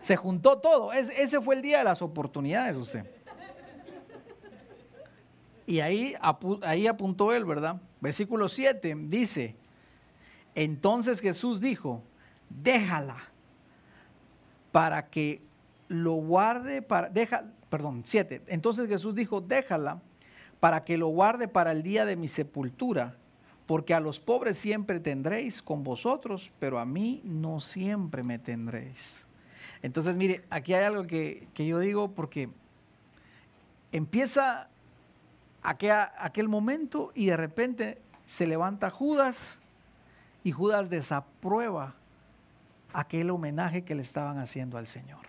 Se 0.00 0.16
juntó 0.16 0.58
todo. 0.58 0.92
ese 0.92 1.40
fue 1.40 1.56
el 1.56 1.62
día 1.62 1.78
de 1.78 1.84
las 1.84 2.02
oportunidades 2.02 2.76
usted. 2.76 3.17
Y 5.68 5.80
ahí, 5.80 6.14
ahí 6.62 6.86
apuntó 6.86 7.34
él, 7.34 7.44
¿verdad? 7.44 7.78
Versículo 8.00 8.48
7 8.48 8.96
dice, 9.02 9.54
entonces 10.54 11.20
Jesús 11.20 11.60
dijo, 11.60 12.02
déjala 12.48 13.18
para 14.72 15.10
que 15.10 15.42
lo 15.88 16.14
guarde 16.14 16.80
para, 16.80 17.10
deja, 17.10 17.44
perdón, 17.68 18.00
7. 18.02 18.44
Entonces 18.46 18.88
Jesús 18.88 19.14
dijo, 19.14 19.42
déjala 19.42 20.00
para 20.58 20.84
que 20.84 20.96
lo 20.96 21.08
guarde 21.08 21.48
para 21.48 21.72
el 21.72 21.82
día 21.82 22.06
de 22.06 22.16
mi 22.16 22.28
sepultura, 22.28 23.16
porque 23.66 23.92
a 23.92 24.00
los 24.00 24.18
pobres 24.20 24.56
siempre 24.56 25.00
tendréis 25.00 25.60
con 25.60 25.84
vosotros, 25.84 26.50
pero 26.58 26.78
a 26.78 26.86
mí 26.86 27.20
no 27.24 27.60
siempre 27.60 28.22
me 28.22 28.38
tendréis. 28.38 29.26
Entonces, 29.82 30.16
mire, 30.16 30.46
aquí 30.48 30.72
hay 30.72 30.84
algo 30.84 31.06
que, 31.06 31.46
yo 31.54 31.78
digo 31.78 32.14
porque 32.14 32.48
empieza 33.92 34.70
aquel, 35.68 36.48
momento 36.48 37.12
y 37.14 37.26
de 37.26 37.36
repente 37.36 38.00
se 38.24 38.46
levanta 38.46 38.90
Judas 38.90 39.58
y 40.42 40.52
Judas 40.52 40.88
desaprueba 40.88 41.94
aquel 42.92 43.30
homenaje 43.30 43.84
que 43.84 43.94
le 43.94 44.02
estaban 44.02 44.38
haciendo 44.38 44.78
al 44.78 44.86
Señor. 44.86 45.26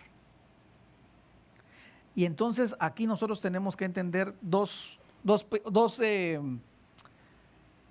Y 2.14 2.24
entonces 2.24 2.74
aquí 2.80 3.06
nosotros 3.06 3.40
tenemos 3.40 3.76
que 3.76 3.84
entender 3.84 4.34
dos, 4.40 4.98
dos, 5.22 6.00
eh, 6.00 6.40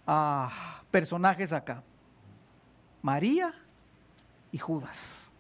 ah, 0.07 0.81
personajes 0.89 1.53
acá. 1.53 1.83
María 3.01 3.53
y 4.51 4.57
Judas. 4.57 5.31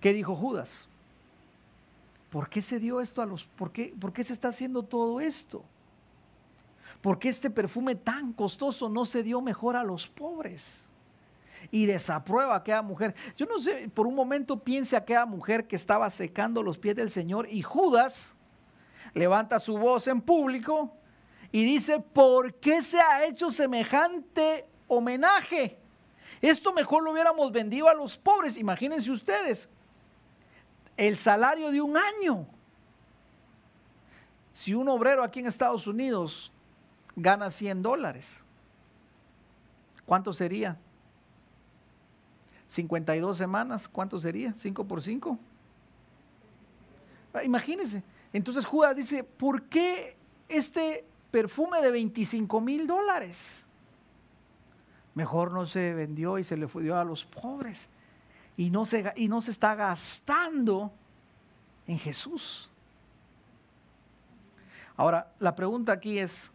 ¿Qué 0.00 0.12
dijo 0.12 0.36
Judas? 0.36 0.89
¿Por 2.30 2.48
qué 2.48 2.62
se 2.62 2.78
dio 2.78 3.00
esto 3.00 3.20
a 3.20 3.26
los... 3.26 3.44
¿Por 3.44 3.72
qué, 3.72 3.94
por 4.00 4.12
qué 4.12 4.24
se 4.24 4.32
está 4.32 4.48
haciendo 4.48 4.82
todo 4.82 5.20
esto? 5.20 5.64
¿Por 7.00 7.18
qué 7.18 7.28
este 7.28 7.50
perfume 7.50 7.94
tan 7.94 8.32
costoso 8.32 8.88
no 8.88 9.04
se 9.04 9.22
dio 9.22 9.40
mejor 9.40 9.76
a 9.76 9.82
los 9.82 10.06
pobres? 10.06 10.86
Y 11.70 11.86
desaprueba 11.86 12.54
a 12.54 12.58
aquella 12.58 12.82
mujer. 12.82 13.14
Yo 13.36 13.46
no 13.46 13.58
sé, 13.58 13.90
por 13.92 14.06
un 14.06 14.14
momento 14.14 14.58
piense 14.58 14.96
a 14.96 15.00
aquella 15.00 15.26
mujer 15.26 15.66
que 15.66 15.76
estaba 15.76 16.08
secando 16.10 16.62
los 16.62 16.78
pies 16.78 16.96
del 16.96 17.10
Señor 17.10 17.48
y 17.50 17.62
Judas 17.62 18.36
levanta 19.14 19.58
su 19.58 19.76
voz 19.76 20.06
en 20.06 20.20
público 20.20 20.94
y 21.52 21.64
dice, 21.64 22.00
¿por 22.00 22.54
qué 22.54 22.82
se 22.82 23.00
ha 23.00 23.26
hecho 23.26 23.50
semejante 23.50 24.66
homenaje? 24.86 25.78
Esto 26.40 26.72
mejor 26.72 27.02
lo 27.02 27.12
hubiéramos 27.12 27.50
vendido 27.52 27.88
a 27.88 27.94
los 27.94 28.16
pobres. 28.16 28.56
Imagínense 28.56 29.10
ustedes, 29.10 29.68
el 31.00 31.16
salario 31.16 31.70
de 31.70 31.80
un 31.80 31.96
año. 31.96 32.46
Si 34.52 34.74
un 34.74 34.86
obrero 34.90 35.24
aquí 35.24 35.40
en 35.40 35.46
Estados 35.46 35.86
Unidos 35.86 36.52
gana 37.16 37.50
100 37.50 37.80
dólares, 37.80 38.44
¿cuánto 40.04 40.34
sería? 40.34 40.76
52 42.66 43.38
semanas, 43.38 43.88
¿cuánto 43.88 44.20
sería? 44.20 44.54
¿5 44.54 44.86
por 44.86 45.00
5? 45.02 45.38
Imagínense, 47.44 48.02
entonces 48.34 48.66
Judas 48.66 48.94
dice, 48.94 49.24
¿por 49.24 49.62
qué 49.62 50.18
este 50.50 51.06
perfume 51.30 51.80
de 51.80 51.92
25 51.92 52.60
mil 52.60 52.86
dólares? 52.86 53.64
Mejor 55.14 55.50
no 55.50 55.64
se 55.64 55.94
vendió 55.94 56.38
y 56.38 56.44
se 56.44 56.58
le 56.58 56.66
dio 56.66 56.98
a 56.98 57.04
los 57.04 57.24
pobres. 57.24 57.88
Y 58.60 58.68
no, 58.68 58.84
se, 58.84 59.10
y 59.16 59.26
no 59.26 59.40
se 59.40 59.52
está 59.52 59.74
gastando 59.74 60.92
en 61.86 61.98
Jesús. 61.98 62.68
Ahora, 64.98 65.32
la 65.38 65.56
pregunta 65.56 65.92
aquí 65.92 66.18
es, 66.18 66.50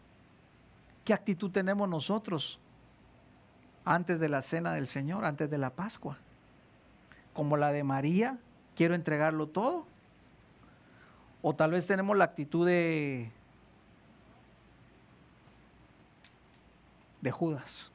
¿qué 1.04 1.12
actitud 1.12 1.50
tenemos 1.50 1.88
nosotros 1.88 2.60
antes 3.84 4.20
de 4.20 4.28
la 4.28 4.42
cena 4.42 4.74
del 4.74 4.86
Señor, 4.86 5.24
antes 5.24 5.50
de 5.50 5.58
la 5.58 5.70
Pascua? 5.70 6.16
Como 7.34 7.56
la 7.56 7.72
de 7.72 7.82
María, 7.82 8.38
quiero 8.76 8.94
entregarlo 8.94 9.48
todo 9.48 9.84
o 11.42 11.56
tal 11.56 11.72
vez 11.72 11.88
tenemos 11.88 12.16
la 12.16 12.26
actitud 12.26 12.64
de, 12.64 13.32
de 17.20 17.30
Judas. 17.32 17.90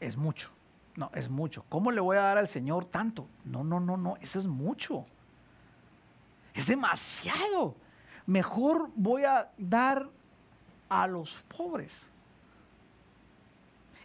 Es 0.00 0.16
mucho. 0.16 0.55
No, 0.96 1.10
es 1.14 1.28
mucho. 1.28 1.64
¿Cómo 1.68 1.90
le 1.90 2.00
voy 2.00 2.16
a 2.16 2.22
dar 2.22 2.38
al 2.38 2.48
Señor 2.48 2.86
tanto? 2.86 3.28
No, 3.44 3.62
no, 3.62 3.80
no, 3.80 3.96
no, 3.96 4.16
eso 4.20 4.40
es 4.40 4.46
mucho. 4.46 5.04
Es 6.54 6.66
demasiado. 6.66 7.74
Mejor 8.26 8.90
voy 8.96 9.24
a 9.24 9.50
dar 9.58 10.08
a 10.88 11.06
los 11.06 11.36
pobres. 11.56 12.10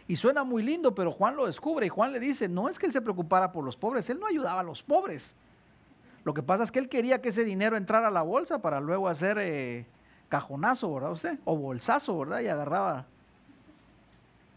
Y 0.06 0.16
suena 0.16 0.44
muy 0.44 0.62
lindo, 0.62 0.94
pero 0.94 1.10
Juan 1.10 1.36
lo 1.36 1.46
descubre 1.46 1.86
y 1.86 1.88
Juan 1.88 2.12
le 2.12 2.20
dice, 2.20 2.48
no 2.48 2.68
es 2.68 2.78
que 2.78 2.86
él 2.86 2.92
se 2.92 3.00
preocupara 3.00 3.50
por 3.50 3.64
los 3.64 3.76
pobres, 3.76 4.10
él 4.10 4.20
no 4.20 4.26
ayudaba 4.26 4.60
a 4.60 4.64
los 4.64 4.82
pobres. 4.82 5.34
Lo 6.24 6.34
que 6.34 6.42
pasa 6.42 6.64
es 6.64 6.70
que 6.70 6.78
él 6.78 6.88
quería 6.88 7.22
que 7.22 7.30
ese 7.30 7.44
dinero 7.44 7.76
entrara 7.76 8.08
a 8.08 8.10
la 8.10 8.22
bolsa 8.22 8.60
para 8.60 8.80
luego 8.80 9.08
hacer 9.08 9.38
eh, 9.40 9.86
cajonazo, 10.28 10.92
¿verdad 10.92 11.12
usted? 11.12 11.38
O 11.44 11.56
bolsazo, 11.56 12.18
¿verdad? 12.18 12.40
Y 12.40 12.48
agarraba. 12.48 13.06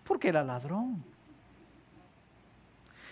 Porque 0.03 0.29
era 0.29 0.43
ladrón. 0.43 1.14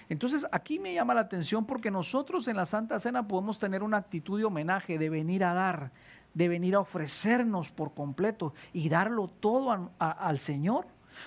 Entonces 0.09 0.45
aquí 0.51 0.79
me 0.79 0.93
llama 0.93 1.13
la 1.13 1.21
atención 1.21 1.65
porque 1.65 1.91
nosotros 1.91 2.47
en 2.47 2.57
la 2.57 2.65
Santa 2.65 2.99
Cena 2.99 3.27
podemos 3.27 3.59
tener 3.59 3.83
una 3.83 3.97
actitud 3.97 4.37
de 4.37 4.45
homenaje, 4.45 4.97
de 4.97 5.09
venir 5.09 5.43
a 5.43 5.53
dar, 5.53 5.91
de 6.33 6.47
venir 6.47 6.75
a 6.75 6.79
ofrecernos 6.79 7.71
por 7.71 7.93
completo 7.93 8.53
y 8.73 8.89
darlo 8.89 9.27
todo 9.27 9.91
al 9.99 10.39
Señor. 10.39 10.85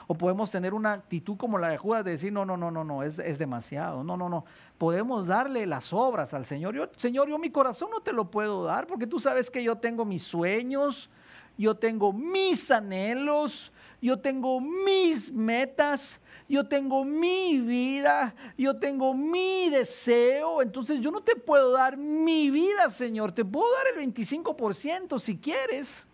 O 0.09 0.15
podemos 0.15 0.51
tener 0.51 0.75
una 0.75 0.93
actitud 0.93 1.37
como 1.37 1.59
la 1.59 1.69
de 1.69 1.79
Judas 1.79 2.05
de 2.05 2.11
decir, 2.12 2.33
no, 2.33 2.45
no, 2.45 2.57
no, 2.57 2.71
no, 2.71 2.85
no, 2.85 3.03
es, 3.03 3.19
es 3.19 3.39
demasiado. 3.39 4.03
No, 4.03 4.17
no, 4.17 4.29
no. 4.29 4.45
Podemos 4.79 5.27
darle 5.27 5.65
las 5.65 5.93
obras 5.93 6.35
al 6.35 6.45
Señor. 6.45 6.91
Señor, 6.97 7.29
yo 7.29 7.39
mi 7.39 7.51
corazón 7.51 7.91
no 7.91 8.01
te 8.01 8.12
lo 8.12 8.31
puedo 8.31 8.65
dar 8.65 8.87
porque 8.87 9.07
tú 9.07 9.21
sabes 9.21 9.51
que 9.51 9.62
yo 9.62 9.77
tengo 9.77 10.05
mis 10.05 10.23
sueños, 10.23 11.09
yo 11.57 11.77
tengo 11.77 12.12
mis 12.12 12.71
anhelos, 12.71 13.73
yo 14.01 14.19
tengo 14.19 14.61
mis 14.61 15.33
metas, 15.33 16.21
yo 16.49 16.67
tengo 16.67 17.05
mi 17.05 17.61
vida, 17.61 18.35
yo 18.57 18.77
tengo 18.79 19.15
mi 19.15 19.71
deseo. 19.71 20.63
Entonces 20.63 21.01
yo 21.01 21.11
no 21.11 21.21
te 21.21 21.37
puedo 21.37 21.73
dar 21.73 21.97
mi 21.97 22.51
vida, 22.51 22.91
Señor. 22.91 23.33
Te 23.33 23.45
puedo 23.45 23.67
dar 23.75 23.99
el 23.99 24.13
25% 24.13 25.19
si 25.19 25.37
quieres. 25.37 26.07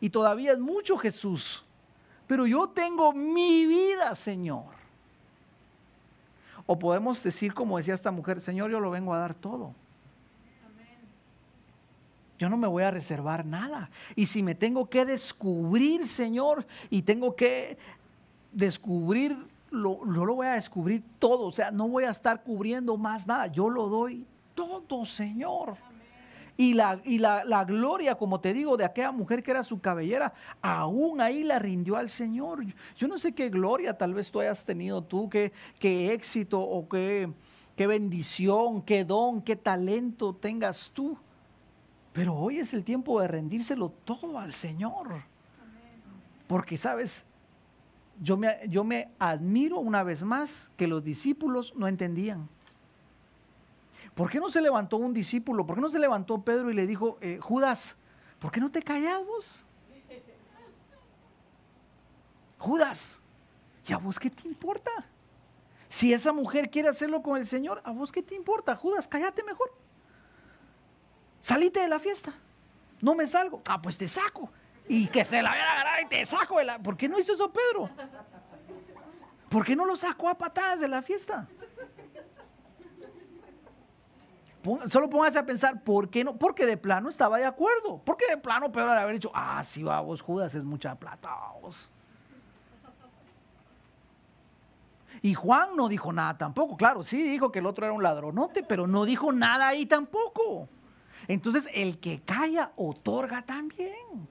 Y 0.00 0.10
todavía 0.10 0.52
es 0.52 0.58
mucho, 0.58 0.96
Jesús 0.96 1.64
pero 2.26 2.46
yo 2.46 2.68
tengo 2.68 3.12
mi 3.12 3.66
vida, 3.66 4.14
Señor. 4.14 4.74
O 6.66 6.78
podemos 6.78 7.22
decir, 7.22 7.52
como 7.52 7.76
decía 7.76 7.94
esta 7.94 8.10
mujer, 8.10 8.40
Señor, 8.40 8.70
yo 8.70 8.80
lo 8.80 8.90
vengo 8.90 9.12
a 9.12 9.18
dar 9.18 9.34
todo. 9.34 9.74
Yo 12.38 12.48
no 12.48 12.56
me 12.56 12.66
voy 12.66 12.82
a 12.82 12.90
reservar 12.90 13.44
nada. 13.44 13.90
Y 14.16 14.26
si 14.26 14.42
me 14.42 14.54
tengo 14.54 14.88
que 14.88 15.04
descubrir, 15.04 16.08
Señor, 16.08 16.66
y 16.90 17.02
tengo 17.02 17.36
que 17.36 17.78
descubrir, 18.52 19.36
lo, 19.74 20.04
lo 20.04 20.34
voy 20.34 20.46
a 20.46 20.52
descubrir 20.52 21.02
todo, 21.18 21.46
o 21.46 21.52
sea, 21.52 21.70
no 21.70 21.88
voy 21.88 22.04
a 22.04 22.10
estar 22.10 22.42
cubriendo 22.42 22.96
más 22.96 23.26
nada, 23.26 23.48
yo 23.48 23.68
lo 23.68 23.88
doy 23.88 24.26
todo, 24.54 25.04
Señor. 25.04 25.76
Y, 26.56 26.74
la, 26.74 27.00
y 27.04 27.18
la, 27.18 27.44
la, 27.44 27.64
gloria, 27.64 28.14
como 28.14 28.40
te 28.40 28.52
digo, 28.52 28.76
de 28.76 28.84
aquella 28.84 29.10
mujer 29.10 29.42
que 29.42 29.50
era 29.50 29.64
su 29.64 29.80
cabellera, 29.80 30.32
aún 30.62 31.20
ahí 31.20 31.42
la 31.42 31.58
rindió 31.58 31.96
al 31.96 32.08
Señor. 32.08 32.64
Yo 32.96 33.08
no 33.08 33.18
sé 33.18 33.32
qué 33.32 33.48
gloria 33.48 33.98
tal 33.98 34.14
vez 34.14 34.30
tú 34.30 34.40
hayas 34.40 34.64
tenido 34.64 35.02
tú, 35.02 35.28
qué, 35.28 35.52
qué 35.80 36.12
éxito 36.12 36.60
o 36.60 36.88
qué, 36.88 37.28
qué 37.74 37.88
bendición, 37.88 38.82
qué 38.82 39.04
don, 39.04 39.42
qué 39.42 39.56
talento 39.56 40.32
tengas 40.32 40.92
tú. 40.94 41.18
Pero 42.12 42.36
hoy 42.36 42.58
es 42.58 42.72
el 42.72 42.84
tiempo 42.84 43.20
de 43.20 43.26
rendírselo 43.26 43.88
todo 44.04 44.38
al 44.38 44.52
Señor. 44.52 45.08
Porque, 46.46 46.78
¿sabes? 46.78 47.24
Yo 48.20 48.36
me, 48.36 48.60
yo 48.68 48.84
me 48.84 49.08
admiro 49.18 49.78
una 49.78 50.02
vez 50.02 50.22
más 50.22 50.70
que 50.76 50.86
los 50.86 51.02
discípulos 51.02 51.72
no 51.76 51.88
entendían. 51.88 52.48
¿Por 54.14 54.30
qué 54.30 54.38
no 54.38 54.50
se 54.50 54.60
levantó 54.60 54.96
un 54.96 55.12
discípulo? 55.12 55.66
¿Por 55.66 55.76
qué 55.76 55.82
no 55.82 55.90
se 55.90 55.98
levantó 55.98 56.40
Pedro 56.42 56.70
y 56.70 56.74
le 56.74 56.86
dijo, 56.86 57.18
eh, 57.20 57.38
Judas, 57.40 57.96
¿por 58.38 58.52
qué 58.52 58.60
no 58.60 58.70
te 58.70 58.82
callas 58.82 59.24
vos? 59.26 59.64
Judas, 62.58 63.20
¿y 63.86 63.92
a 63.92 63.98
vos 63.98 64.18
qué 64.18 64.30
te 64.30 64.48
importa? 64.48 64.90
Si 65.88 66.12
esa 66.12 66.32
mujer 66.32 66.70
quiere 66.70 66.88
hacerlo 66.88 67.22
con 67.22 67.36
el 67.36 67.46
Señor, 67.46 67.82
¿a 67.84 67.90
vos 67.90 68.10
qué 68.10 68.22
te 68.22 68.34
importa? 68.34 68.74
Judas, 68.74 69.06
cállate 69.06 69.42
mejor. 69.44 69.70
Salite 71.40 71.80
de 71.80 71.88
la 71.88 71.98
fiesta. 71.98 72.32
No 73.02 73.14
me 73.14 73.26
salgo. 73.26 73.60
Ah, 73.66 73.82
pues 73.82 73.98
te 73.98 74.08
saco. 74.08 74.50
Y 74.88 75.06
que 75.06 75.24
se 75.24 75.40
la 75.40 75.52
vea 75.52 75.72
agarrar 75.72 76.02
y 76.02 76.06
te 76.06 76.24
saco 76.24 76.58
de 76.58 76.64
la... 76.64 76.78
¿Por 76.78 76.96
qué 76.96 77.08
no 77.08 77.18
hizo 77.18 77.32
eso 77.32 77.50
Pedro? 77.50 77.88
¿Por 79.48 79.64
qué 79.64 79.74
no 79.74 79.84
lo 79.84 79.96
sacó 79.96 80.28
a 80.28 80.36
patadas 80.36 80.80
de 80.80 80.88
la 80.88 81.00
fiesta? 81.00 81.46
Solo 84.86 85.10
póngase 85.10 85.38
a 85.38 85.44
pensar, 85.44 85.82
¿por 85.82 86.08
qué 86.08 86.24
no? 86.24 86.36
Porque 86.36 86.64
de 86.64 86.78
plano 86.78 87.10
estaba 87.10 87.38
de 87.38 87.44
acuerdo. 87.44 88.00
Porque 88.04 88.24
de 88.28 88.38
plano 88.38 88.72
Pedro 88.72 88.92
de 88.92 88.98
haber 88.98 89.14
dicho, 89.14 89.30
ah, 89.34 89.62
sí, 89.62 89.82
vamos, 89.82 90.22
Judas, 90.22 90.54
es 90.54 90.64
mucha 90.64 90.94
plata, 90.94 91.28
vamos. 91.28 91.90
Y 95.20 95.34
Juan 95.34 95.76
no 95.76 95.88
dijo 95.88 96.12
nada 96.12 96.36
tampoco. 96.36 96.76
Claro, 96.76 97.02
sí 97.02 97.22
dijo 97.22 97.52
que 97.52 97.58
el 97.58 97.66
otro 97.66 97.84
era 97.84 97.94
un 97.94 98.02
ladronote, 98.02 98.62
pero 98.62 98.86
no 98.86 99.04
dijo 99.04 99.32
nada 99.32 99.68
ahí 99.68 99.86
tampoco. 99.86 100.68
Entonces, 101.28 101.68
el 101.74 101.98
que 101.98 102.20
calla, 102.20 102.72
otorga 102.76 103.42
también. 103.42 104.28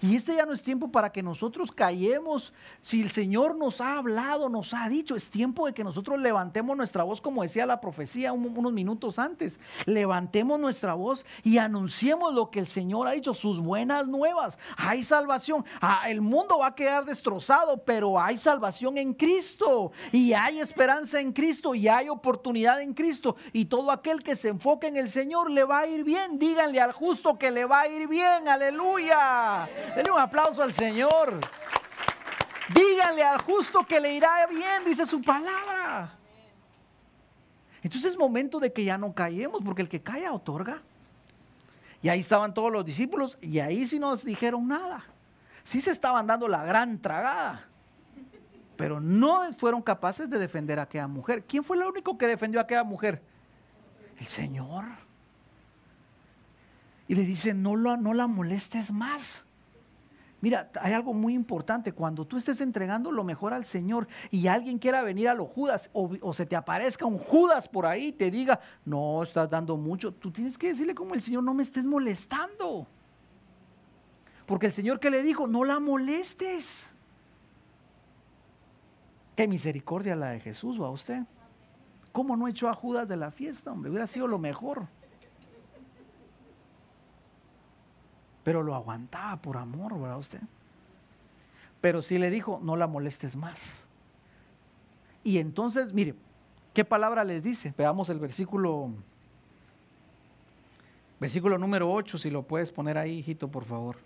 Y 0.00 0.16
este 0.16 0.34
ya 0.34 0.46
no 0.46 0.52
es 0.52 0.62
tiempo 0.62 0.90
para 0.90 1.10
que 1.10 1.22
nosotros 1.22 1.72
callemos. 1.72 2.52
Si 2.82 3.00
el 3.02 3.10
Señor 3.10 3.56
nos 3.56 3.80
ha 3.80 3.98
hablado, 3.98 4.48
nos 4.48 4.74
ha 4.74 4.88
dicho, 4.88 5.16
es 5.16 5.28
tiempo 5.28 5.66
de 5.66 5.74
que 5.74 5.84
nosotros 5.84 6.20
levantemos 6.20 6.76
nuestra 6.76 7.02
voz, 7.02 7.20
como 7.20 7.42
decía 7.42 7.66
la 7.66 7.80
profecía 7.80 8.32
unos 8.32 8.72
minutos 8.72 9.18
antes. 9.18 9.58
Levantemos 9.86 10.58
nuestra 10.58 10.94
voz 10.94 11.24
y 11.42 11.58
anunciemos 11.58 12.34
lo 12.34 12.50
que 12.50 12.58
el 12.58 12.66
Señor 12.66 13.08
ha 13.08 13.12
dicho, 13.12 13.34
sus 13.34 13.60
buenas 13.60 14.06
nuevas. 14.06 14.58
Hay 14.76 15.04
salvación. 15.04 15.64
Ah, 15.80 16.04
el 16.08 16.20
mundo 16.20 16.58
va 16.58 16.68
a 16.68 16.74
quedar 16.74 17.04
destrozado, 17.04 17.84
pero 17.84 18.20
hay 18.20 18.38
salvación 18.38 18.98
en 18.98 19.14
Cristo. 19.14 19.92
Y 20.12 20.32
hay 20.32 20.60
esperanza 20.60 21.20
en 21.20 21.32
Cristo 21.32 21.74
y 21.74 21.88
hay 21.88 22.08
oportunidad 22.08 22.80
en 22.80 22.94
Cristo. 22.94 23.36
Y 23.52 23.66
todo 23.66 23.90
aquel 23.90 24.22
que 24.22 24.36
se 24.36 24.48
enfoque 24.48 24.86
en 24.86 24.96
el 24.96 25.08
Señor 25.08 25.50
le 25.50 25.64
va 25.64 25.80
a 25.80 25.86
ir 25.86 26.04
bien. 26.04 26.38
Díganle 26.38 26.80
al 26.80 26.92
justo 26.92 27.38
que 27.38 27.50
le 27.50 27.64
va 27.64 27.82
a 27.82 27.88
ir 27.88 28.08
bien. 28.08 28.48
Aleluya. 28.48 29.68
Denle 29.94 30.10
un 30.10 30.18
aplauso 30.18 30.62
al 30.62 30.72
Señor. 30.72 31.40
Díganle 32.74 33.22
al 33.22 33.40
justo 33.42 33.84
que 33.86 34.00
le 34.00 34.14
irá 34.14 34.46
bien, 34.46 34.84
dice 34.84 35.06
su 35.06 35.20
palabra. 35.20 36.18
Entonces 37.82 38.12
es 38.12 38.18
momento 38.18 38.58
de 38.58 38.72
que 38.72 38.84
ya 38.84 38.96
no 38.96 39.12
callemos, 39.12 39.62
porque 39.62 39.82
el 39.82 39.88
que 39.88 40.00
calla 40.00 40.32
otorga. 40.32 40.80
Y 42.00 42.08
ahí 42.08 42.20
estaban 42.20 42.54
todos 42.54 42.72
los 42.72 42.84
discípulos 42.84 43.38
y 43.40 43.60
ahí 43.60 43.86
sí 43.86 43.98
nos 43.98 44.24
dijeron 44.24 44.68
nada. 44.68 45.04
Sí 45.64 45.80
se 45.80 45.90
estaban 45.90 46.26
dando 46.26 46.48
la 46.48 46.64
gran 46.64 46.98
tragada, 46.98 47.66
pero 48.76 49.00
no 49.00 49.50
fueron 49.56 49.80
capaces 49.82 50.28
de 50.28 50.38
defender 50.38 50.78
a 50.78 50.82
aquella 50.82 51.06
mujer. 51.06 51.44
¿Quién 51.44 51.64
fue 51.64 51.76
el 51.76 51.82
único 51.84 52.18
que 52.18 52.26
defendió 52.26 52.60
a 52.60 52.64
aquella 52.64 52.84
mujer? 52.84 53.22
El 54.18 54.26
Señor. 54.26 54.84
Y 57.08 57.14
le 57.14 57.22
dice, 57.22 57.54
no, 57.54 57.76
lo, 57.76 57.96
no 57.96 58.14
la 58.14 58.26
molestes 58.26 58.92
más. 58.92 59.44
Mira, 60.44 60.70
hay 60.78 60.92
algo 60.92 61.14
muy 61.14 61.32
importante. 61.32 61.92
Cuando 61.92 62.26
tú 62.26 62.36
estés 62.36 62.60
entregando 62.60 63.10
lo 63.10 63.24
mejor 63.24 63.54
al 63.54 63.64
Señor 63.64 64.06
y 64.30 64.46
alguien 64.46 64.78
quiera 64.78 65.00
venir 65.00 65.30
a 65.30 65.34
los 65.34 65.48
Judas 65.48 65.88
o, 65.94 66.34
se 66.34 66.44
te 66.44 66.54
aparezca 66.54 67.06
un 67.06 67.16
Judas 67.16 67.66
por 67.66 67.86
ahí 67.86 68.08
y 68.08 68.12
te 68.12 68.30
diga, 68.30 68.60
no, 68.84 69.22
estás 69.22 69.48
dando 69.48 69.78
mucho, 69.78 70.12
tú 70.12 70.30
tienes 70.30 70.58
que 70.58 70.68
decirle 70.68 70.94
como 70.94 71.14
el 71.14 71.22
Señor, 71.22 71.44
no 71.44 71.54
me 71.54 71.62
estés 71.62 71.82
molestando. 71.82 72.86
Porque 74.44 74.66
el 74.66 74.72
Señor 74.72 75.00
que 75.00 75.08
le 75.08 75.22
dijo, 75.22 75.46
no 75.46 75.64
la 75.64 75.80
molestes. 75.80 76.94
Qué 79.34 79.48
misericordia 79.48 80.14
la 80.14 80.28
de 80.28 80.40
Jesús, 80.40 80.78
va 80.78 80.90
usted. 80.90 81.22
¿Cómo 82.12 82.36
no 82.36 82.48
echó 82.48 82.68
a 82.68 82.74
Judas 82.74 83.08
de 83.08 83.16
la 83.16 83.30
fiesta, 83.30 83.72
hombre? 83.72 83.88
Hubiera 83.88 84.06
sido 84.06 84.26
lo 84.26 84.38
mejor. 84.38 84.88
Pero 88.44 88.62
lo 88.62 88.74
aguantaba 88.74 89.36
por 89.38 89.56
amor, 89.56 89.98
¿verdad 89.98 90.18
usted? 90.18 90.40
Pero 91.80 92.02
sí 92.02 92.18
le 92.18 92.30
dijo, 92.30 92.60
no 92.62 92.76
la 92.76 92.86
molestes 92.86 93.34
más. 93.34 93.86
Y 95.24 95.38
entonces, 95.38 95.92
mire, 95.92 96.14
¿qué 96.74 96.84
palabra 96.84 97.24
les 97.24 97.42
dice? 97.42 97.74
Veamos 97.76 98.10
el 98.10 98.18
versículo, 98.18 98.90
versículo 101.18 101.56
número 101.58 101.90
8, 101.90 102.18
si 102.18 102.30
lo 102.30 102.42
puedes 102.42 102.70
poner 102.70 102.98
ahí, 102.98 103.18
hijito, 103.18 103.48
por 103.48 103.64
favor. 103.64 103.96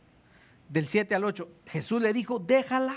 Del 0.69 0.87
7 0.87 1.15
al 1.15 1.25
8. 1.25 1.49
Jesús 1.67 2.01
le 2.01 2.13
dijo, 2.13 2.39
déjala, 2.39 2.95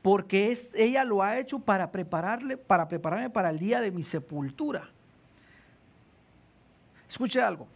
porque 0.00 0.52
es, 0.52 0.70
ella 0.74 1.04
lo 1.04 1.22
ha 1.22 1.38
hecho 1.38 1.58
para 1.58 1.90
prepararle, 1.90 2.56
para 2.56 2.88
prepararme 2.88 3.28
para 3.28 3.50
el 3.50 3.58
día 3.58 3.80
de 3.82 3.90
mi 3.90 4.02
sepultura. 4.02 4.88
Escuche 7.08 7.42
algo. 7.42 7.66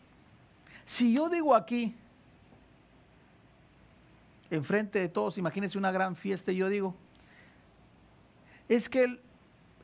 Si 0.90 1.12
yo 1.12 1.28
digo 1.28 1.54
aquí, 1.54 1.94
enfrente 4.50 4.98
de 4.98 5.08
todos, 5.08 5.38
imagínense 5.38 5.78
una 5.78 5.92
gran 5.92 6.16
fiesta 6.16 6.50
y 6.50 6.56
yo 6.56 6.68
digo, 6.68 6.96
es 8.68 8.88
que 8.88 9.20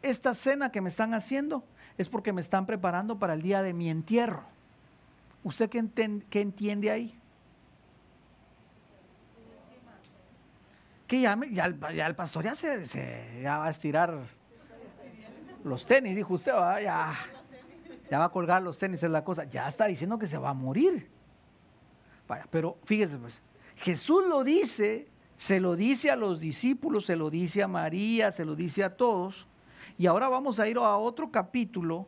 esta 0.03 0.35
cena 0.35 0.73
que 0.73 0.81
me 0.81 0.89
están 0.89 1.15
haciendo 1.15 1.63
es 1.97 2.09
porque 2.09 2.33
me 2.33 2.41
están 2.41 2.67
preparando 2.67 3.21
para 3.21 3.35
el 3.35 3.43
día 3.43 3.63
de 3.63 3.73
mi 3.73 3.89
entierro. 3.89 4.43
¿Usted 5.45 5.71
qué, 5.71 6.41
entiende 6.41 6.91
ahí? 6.91 7.17
Que 11.07 11.21
ya, 11.21 11.35
el, 11.35 12.17
pastor 12.17 12.47
ya 12.47 12.57
se, 12.57 13.45
va 13.47 13.65
a 13.65 13.71
estirar 13.71 14.25
los 15.63 15.87
tenis, 15.87 16.17
dijo 16.17 16.35
usted, 16.35 16.53
ya, 16.83 17.15
ya 18.11 18.19
va 18.19 18.27
a 18.27 18.29
colgar 18.31 18.63
los 18.63 18.79
tenis, 18.79 19.03
es 19.03 19.11
la 19.11 19.25
cosa. 19.25 19.45
Ya 19.45 19.69
está 19.69 19.87
diciendo 19.87 20.19
que 20.19 20.27
se 20.27 20.39
va 20.39 20.51
a 20.51 20.55
morir. 20.55 21.09
Pero 22.51 22.79
fíjese 22.85 23.19
pues, 23.19 23.43
Jesús 23.77 24.25
lo 24.27 24.45
dice, 24.45 25.09
se 25.37 25.61
lo 25.61 25.77
dice 25.77 26.11
a 26.11 26.17
los 26.17 26.41
discípulos, 26.41 27.07
se 27.07 27.17
lo 27.17 27.31
dice 27.31 27.63
a 27.63 27.69
María, 27.69 28.33
se 28.33 28.45
lo 28.45 28.55
dice 28.55 28.83
a 28.85 28.97
todos. 28.97 29.47
Y 29.99 30.07
ahora 30.07 30.29
vamos 30.29 30.59
a 30.59 30.69
ir 30.69 30.77
a 30.79 30.97
otro 30.97 31.31
capítulo, 31.31 32.07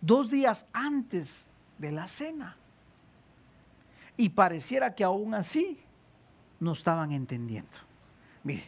dos 0.00 0.30
días 0.30 0.66
antes 0.72 1.46
de 1.78 1.92
la 1.92 2.08
cena. 2.08 2.56
Y 4.16 4.30
pareciera 4.30 4.94
que 4.94 5.04
aún 5.04 5.34
así 5.34 5.80
no 6.60 6.72
estaban 6.72 7.12
entendiendo. 7.12 7.78
Mire, 8.44 8.64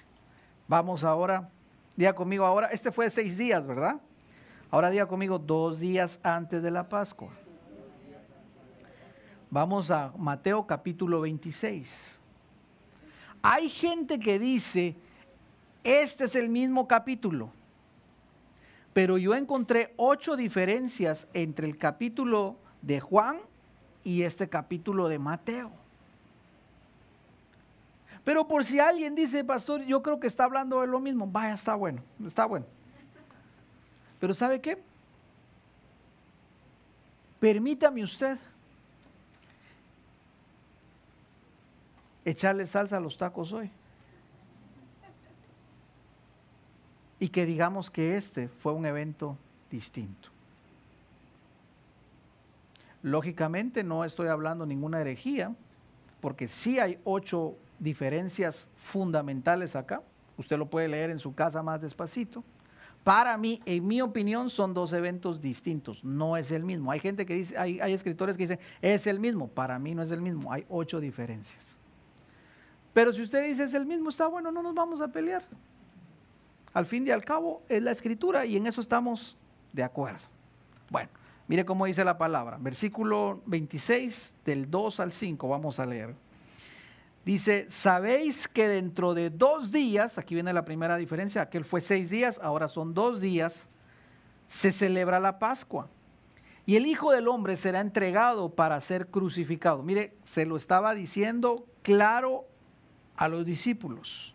vamos 0.66 1.05
ahora, 1.05 1.49
día 1.97 2.14
conmigo 2.14 2.44
ahora, 2.44 2.68
este 2.68 2.90
fue 2.90 3.11
seis 3.11 3.37
días, 3.37 3.66
¿verdad? 3.66 4.01
Ahora 4.75 4.91
diga 4.91 5.07
conmigo 5.07 5.39
dos 5.39 5.79
días 5.79 6.19
antes 6.25 6.61
de 6.61 6.69
la 6.69 6.89
Pascua. 6.89 7.31
Vamos 9.49 9.89
a 9.93 10.13
Mateo 10.19 10.67
capítulo 10.67 11.21
26. 11.21 12.19
Hay 13.41 13.69
gente 13.71 14.19
que 14.19 14.37
dice, 14.41 14.97
este 15.85 16.25
es 16.25 16.35
el 16.35 16.49
mismo 16.49 16.89
capítulo, 16.89 17.53
pero 18.93 19.17
yo 19.17 19.37
encontré 19.37 19.95
ocho 19.97 20.35
diferencias 20.35 21.29
entre 21.35 21.69
el 21.69 21.79
capítulo 21.79 22.57
de 22.83 22.99
Juan 22.99 23.39
y 24.03 24.23
este 24.23 24.49
capítulo 24.49 25.07
de 25.07 25.21
Mateo. 25.21 25.71
Pero 28.25 28.49
por 28.49 28.65
si 28.65 28.81
alguien 28.81 29.15
dice, 29.15 29.45
pastor, 29.45 29.85
yo 29.85 30.03
creo 30.03 30.19
que 30.19 30.27
está 30.27 30.43
hablando 30.43 30.81
de 30.81 30.89
lo 30.89 30.99
mismo, 30.99 31.29
vaya, 31.29 31.55
está 31.55 31.77
bueno, 31.77 32.03
está 32.27 32.45
bueno. 32.45 32.67
Pero 34.25 34.33
¿sabe 34.33 34.59
qué? 34.59 34.79
Permítame 37.39 38.03
usted 38.03 38.39
echarle 42.25 42.67
salsa 42.67 42.97
a 42.97 43.01
los 43.01 43.19
tacos 43.19 43.53
hoy. 43.53 43.71
y 47.21 47.29
que 47.29 47.45
digamos 47.45 47.91
que 47.91 48.17
este 48.17 48.49
fue 48.49 48.73
un 48.73 48.87
evento 48.87 49.37
distinto. 49.71 50.31
Lógicamente 53.03 53.85
no 53.85 54.07
estoy 54.07 54.29
hablando 54.29 54.65
ninguna 54.65 55.03
herejía, 55.03 55.55
porque 56.23 56.49
sí 56.49 56.79
hay 56.79 56.99
ocho 57.05 57.59
diferencias 57.79 58.71
fundamentales 58.79 59.77
acá. 59.77 60.03
Usted 60.39 60.57
lo 60.57 60.71
puede 60.71 60.89
leer 60.89 61.11
en 61.11 61.19
su 61.19 61.35
casa 61.35 61.63
más 61.63 61.83
despacito. 61.83 62.43
Para 63.05 63.37
mí, 63.37 63.61
en 63.67 63.87
mi 63.87 64.01
opinión, 64.01 64.49
son 64.49 64.73
dos 64.73 64.95
eventos 64.95 65.43
distintos. 65.43 66.03
No 66.03 66.38
es 66.38 66.51
el 66.51 66.64
mismo. 66.64 66.90
Hay 66.90 67.01
gente 67.01 67.27
que 67.27 67.35
dice, 67.35 67.57
hay, 67.59 67.93
escritores 67.93 68.38
que 68.38 68.45
dicen, 68.45 68.59
es 68.81 69.07
el 69.07 69.21
mismo. 69.21 69.47
Para 69.47 69.79
mí 69.79 69.95
no 69.95 70.03
es 70.03 70.11
el 70.11 70.23
mismo. 70.23 70.51
Hay 70.51 70.64
ocho 70.71 71.01
diferencias. 71.01 71.77
Pero 72.95 73.12
si 73.12 73.21
usted 73.21 73.47
dice 73.47 73.64
es 73.64 73.75
el 73.75 73.85
mismo, 73.85 74.09
está 74.09 74.27
bueno, 74.27 74.51
no 74.51 74.62
nos 74.62 74.75
vamos 74.75 75.03
a 75.03 75.09
pelear. 75.09 75.45
Al 76.73 76.87
fin 76.87 77.07
y 77.07 77.11
al 77.11 77.25
cabo 77.25 77.62
es 77.69 77.83
la 77.83 77.90
escritura 77.90 78.47
y 78.47 78.57
en 78.57 78.67
eso 78.67 78.81
estamos 78.81 79.37
de 79.73 79.83
acuerdo. 79.83 80.21
Bueno, 80.88 81.11
mire 81.47 81.67
cómo 81.67 81.85
dice 81.85 82.05
la 82.05 82.17
palabra. 82.17 82.57
Versículo 82.59 83.43
26 83.45 84.33
del 84.47 84.71
2 84.71 85.01
al 85.01 85.12
5 85.12 85.47
vamos 85.47 85.79
a 85.79 85.85
leer. 85.85 86.14
Dice, 87.25 87.67
sabéis 87.71 88.49
que 88.49 88.69
dentro 88.69 89.15
de 89.15 89.31
dos 89.31 89.73
días, 89.73 90.19
aquí 90.19 90.35
viene 90.35 90.53
la 90.53 90.65
primera 90.65 90.97
diferencia, 90.97 91.43
aquel 91.43 91.65
fue 91.65 91.81
seis 91.81 92.11
días, 92.11 92.39
ahora 92.43 92.69
son 92.69 92.93
dos 92.93 93.21
días, 93.21 93.67
se 94.49 94.73
celebra 94.73 95.21
la 95.21 95.39
Pascua. 95.39 95.89
Y 96.67 96.77
el 96.77 96.87
Hijo 96.87 97.13
del 97.13 97.29
Hombre 97.29 97.57
será 97.57 97.81
entregado 97.81 98.51
para 98.51 98.81
ser 98.81 99.09
crucificado. 99.09 99.83
Mire, 99.83 100.15
se 100.25 100.45
lo 100.45 100.57
estaba 100.57 100.95
diciendo 100.95 101.67
claro 101.83 102.47
a 103.17 103.29
los 103.29 103.45
discípulos. 103.45 104.35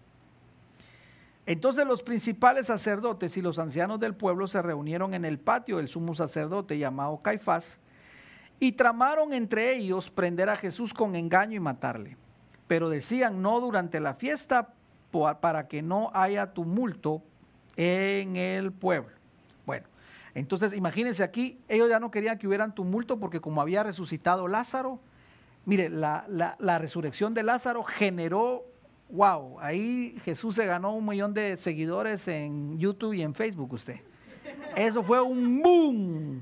Entonces 1.46 1.86
los 1.88 2.04
principales 2.04 2.68
sacerdotes 2.68 3.36
y 3.38 3.42
los 3.42 3.58
ancianos 3.58 4.00
del 4.00 4.16
pueblo 4.16 4.46
se 4.48 4.62
reunieron 4.62 5.16
en 5.16 5.26
el 5.26 5.40
patio 5.40 5.78
del 5.78 5.88
sumo 5.88 6.14
sacerdote 6.14 6.78
llamado 6.78 7.22
Caifás 7.24 7.80
y 8.60 8.74
tramaron 8.74 9.34
entre 9.34 9.76
ellos 9.76 10.12
prender 10.12 10.50
a 10.50 10.56
Jesús 10.56 10.94
con 10.94 11.16
engaño 11.16 11.56
y 11.56 11.60
matarle. 11.60 12.18
Pero 12.70 12.88
decían 12.90 13.42
no 13.42 13.60
durante 13.60 14.00
la 14.00 14.14
fiesta 14.14 14.70
para 15.42 15.68
que 15.68 15.82
no 15.82 16.10
haya 16.14 16.54
tumulto 16.54 17.22
en 17.76 18.38
el 18.38 18.72
pueblo. 18.72 19.12
Bueno, 19.66 19.88
entonces 20.34 20.72
imagínense 20.72 21.22
aquí, 21.24 21.60
ellos 21.68 21.90
ya 21.90 22.00
no 22.00 22.12
querían 22.12 22.38
que 22.38 22.48
hubieran 22.48 22.74
tumulto 22.74 23.20
porque 23.20 23.42
como 23.42 23.62
había 23.62 23.84
resucitado 23.84 24.48
Lázaro, 24.48 25.02
mire, 25.66 25.90
la, 25.90 26.26
la 26.58 26.80
resurrección 26.80 27.34
de 27.34 27.44
Lázaro 27.44 27.84
generó 27.84 28.64
wow, 29.10 29.60
ahí 29.60 30.16
Jesús 30.24 30.56
se 30.56 30.66
ganó 30.66 30.94
un 30.94 31.06
millón 31.06 31.34
de 31.34 31.58
seguidores 31.58 32.28
en 32.28 32.78
YouTube 32.78 33.14
y 33.14 33.22
en 33.22 33.34
Facebook 33.34 33.74
usted. 33.74 34.00
Eso 34.76 35.04
fue 35.04 35.22
un 35.22 35.62
boom. 35.62 36.42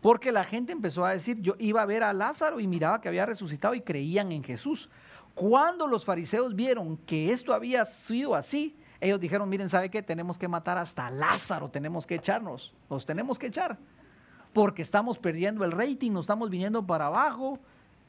Porque 0.00 0.32
la 0.32 0.44
gente 0.44 0.72
empezó 0.72 1.04
a 1.04 1.12
decir, 1.12 1.40
yo 1.40 1.54
iba 1.58 1.80
a 1.80 1.86
ver 1.86 2.02
a 2.02 2.12
Lázaro 2.12 2.60
y 2.60 2.66
miraba 2.66 3.00
que 3.00 3.08
había 3.08 3.24
resucitado 3.24 3.74
y 3.74 3.80
creían 3.80 4.32
en 4.32 4.42
Jesús. 4.42 4.90
Cuando 5.34 5.86
los 5.86 6.04
fariseos 6.04 6.54
vieron 6.54 6.96
que 6.98 7.32
esto 7.32 7.54
había 7.54 7.86
sido 7.86 8.34
así, 8.34 8.76
ellos 9.00 9.18
dijeron, 9.18 9.48
miren, 9.48 9.68
¿sabe 9.68 9.90
qué? 9.90 10.02
Tenemos 10.02 10.38
que 10.38 10.46
matar 10.46 10.78
hasta 10.78 11.10
Lázaro, 11.10 11.70
tenemos 11.70 12.06
que 12.06 12.16
echarnos, 12.16 12.72
los 12.88 13.04
tenemos 13.04 13.38
que 13.38 13.48
echar. 13.48 13.78
Porque 14.52 14.82
estamos 14.82 15.18
perdiendo 15.18 15.64
el 15.64 15.72
rating, 15.72 16.12
nos 16.12 16.24
estamos 16.24 16.50
viniendo 16.50 16.86
para 16.86 17.06
abajo 17.06 17.58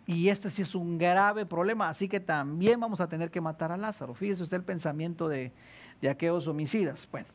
y 0.05 0.27
este 0.29 0.49
sí 0.49 0.61
es 0.61 0.75
un 0.75 0.97
grave 0.97 1.45
problema, 1.45 1.87
así 1.87 2.09
que 2.09 2.19
también 2.19 2.79
vamos 2.79 2.99
a 2.99 3.07
tener 3.07 3.31
que 3.31 3.39
matar 3.39 3.71
a 3.71 3.77
Lázaro. 3.77 4.13
Fíjese 4.13 4.43
usted 4.43 4.57
el 4.57 4.63
pensamiento 4.63 5.29
de, 5.29 5.51
aquellos 6.09 6.47
homicidas. 6.47 7.07
Bueno, 7.09 7.27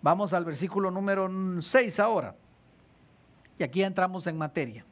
vamos 0.00 0.32
al 0.32 0.44
versículo 0.44 0.90
número 0.90 1.30
6 1.60 2.00
ahora. 2.00 2.34
Y 3.58 3.62
aquí 3.62 3.82
entramos 3.82 4.26
en 4.26 4.38
materia. 4.38 4.84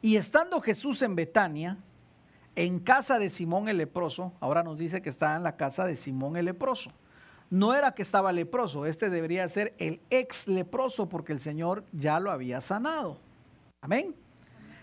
Y 0.00 0.16
estando 0.16 0.60
Jesús 0.60 1.02
en 1.02 1.14
Betania, 1.14 1.76
en 2.56 2.78
casa 2.78 3.18
de 3.18 3.30
Simón 3.30 3.68
el 3.68 3.78
leproso, 3.78 4.32
ahora 4.40 4.62
nos 4.62 4.78
dice 4.78 5.02
que 5.02 5.08
está 5.08 5.36
en 5.36 5.42
la 5.42 5.56
casa 5.56 5.86
de 5.86 5.96
Simón 5.96 6.36
el 6.36 6.46
leproso. 6.46 6.90
No 7.50 7.74
era 7.74 7.92
que 7.92 8.02
estaba 8.02 8.32
leproso, 8.32 8.86
este 8.86 9.10
debería 9.10 9.48
ser 9.48 9.74
el 9.78 10.00
ex 10.10 10.48
leproso 10.48 11.08
porque 11.08 11.32
el 11.32 11.40
Señor 11.40 11.84
ya 11.92 12.18
lo 12.20 12.30
había 12.30 12.60
sanado. 12.60 13.18
Amén. 13.80 14.14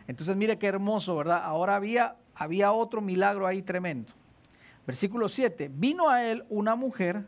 Entonces 0.08 0.36
mire 0.36 0.58
qué 0.58 0.68
hermoso, 0.68 1.16
¿verdad? 1.16 1.42
Ahora 1.44 1.76
había, 1.76 2.16
había 2.36 2.72
otro 2.72 3.02
milagro 3.02 3.48
ahí 3.48 3.62
tremendo. 3.62 4.14
Versículo 4.86 5.30
7, 5.30 5.72
vino 5.74 6.10
a 6.10 6.24
él 6.24 6.44
una 6.50 6.76
mujer 6.76 7.26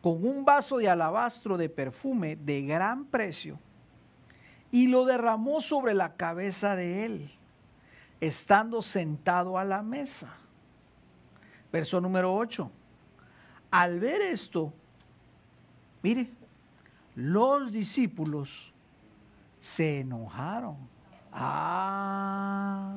con 0.00 0.26
un 0.26 0.44
vaso 0.44 0.78
de 0.78 0.88
alabastro 0.88 1.56
de 1.56 1.68
perfume 1.68 2.36
de 2.36 2.62
gran 2.62 3.06
precio 3.06 3.58
y 4.70 4.88
lo 4.88 5.04
derramó 5.04 5.60
sobre 5.60 5.94
la 5.94 6.16
cabeza 6.16 6.76
de 6.76 7.04
él, 7.04 7.30
estando 8.20 8.82
sentado 8.82 9.58
a 9.58 9.64
la 9.64 9.82
mesa. 9.82 10.34
Verso 11.72 12.00
número 12.00 12.34
8. 12.34 12.70
Al 13.70 13.98
ver 13.98 14.20
esto, 14.22 14.72
mire, 16.02 16.30
los 17.16 17.72
discípulos 17.72 18.72
se 19.60 20.00
enojaron 20.00 20.94
Ah. 21.36 22.92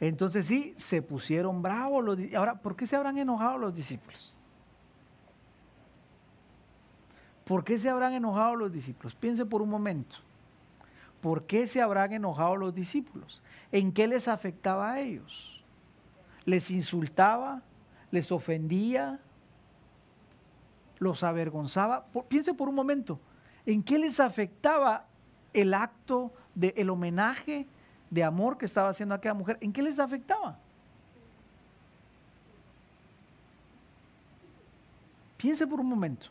Entonces 0.00 0.46
sí, 0.46 0.74
se 0.78 1.02
pusieron 1.02 1.60
bravos. 1.60 2.02
Los, 2.02 2.18
ahora, 2.34 2.54
¿por 2.54 2.74
qué 2.74 2.86
se 2.86 2.96
habrán 2.96 3.18
enojado 3.18 3.58
los 3.58 3.74
discípulos? 3.74 4.34
¿Por 7.44 7.62
qué 7.62 7.78
se 7.78 7.90
habrán 7.90 8.14
enojado 8.14 8.56
los 8.56 8.72
discípulos? 8.72 9.14
Piense 9.14 9.44
por 9.44 9.60
un 9.60 9.68
momento. 9.68 10.16
¿Por 11.22 11.46
qué 11.46 11.66
se 11.66 11.80
habrán 11.80 12.12
enojado 12.12 12.56
los 12.56 12.74
discípulos? 12.74 13.42
¿En 13.70 13.92
qué 13.92 14.06
les 14.06 14.28
afectaba 14.28 14.92
a 14.92 15.00
ellos? 15.00 15.64
¿Les 16.44 16.70
insultaba? 16.70 17.62
¿Les 18.10 18.30
ofendía? 18.30 19.20
¿Los 20.98 21.22
avergonzaba? 21.22 22.04
piense 22.28 22.52
por 22.52 22.68
un 22.68 22.74
momento. 22.74 23.18
¿En 23.64 23.82
qué 23.82 23.98
les 23.98 24.20
afectaba 24.20 25.06
el 25.54 25.72
acto 25.72 26.34
del 26.54 26.74
el 26.76 26.90
homenaje 26.90 27.66
de 28.12 28.22
amor 28.22 28.58
que 28.58 28.66
estaba 28.66 28.90
haciendo 28.90 29.14
aquella 29.14 29.32
mujer, 29.32 29.56
¿en 29.62 29.72
qué 29.72 29.80
les 29.80 29.98
afectaba? 29.98 30.58
Piense 35.38 35.66
por 35.66 35.80
un 35.80 35.86
momento. 35.88 36.26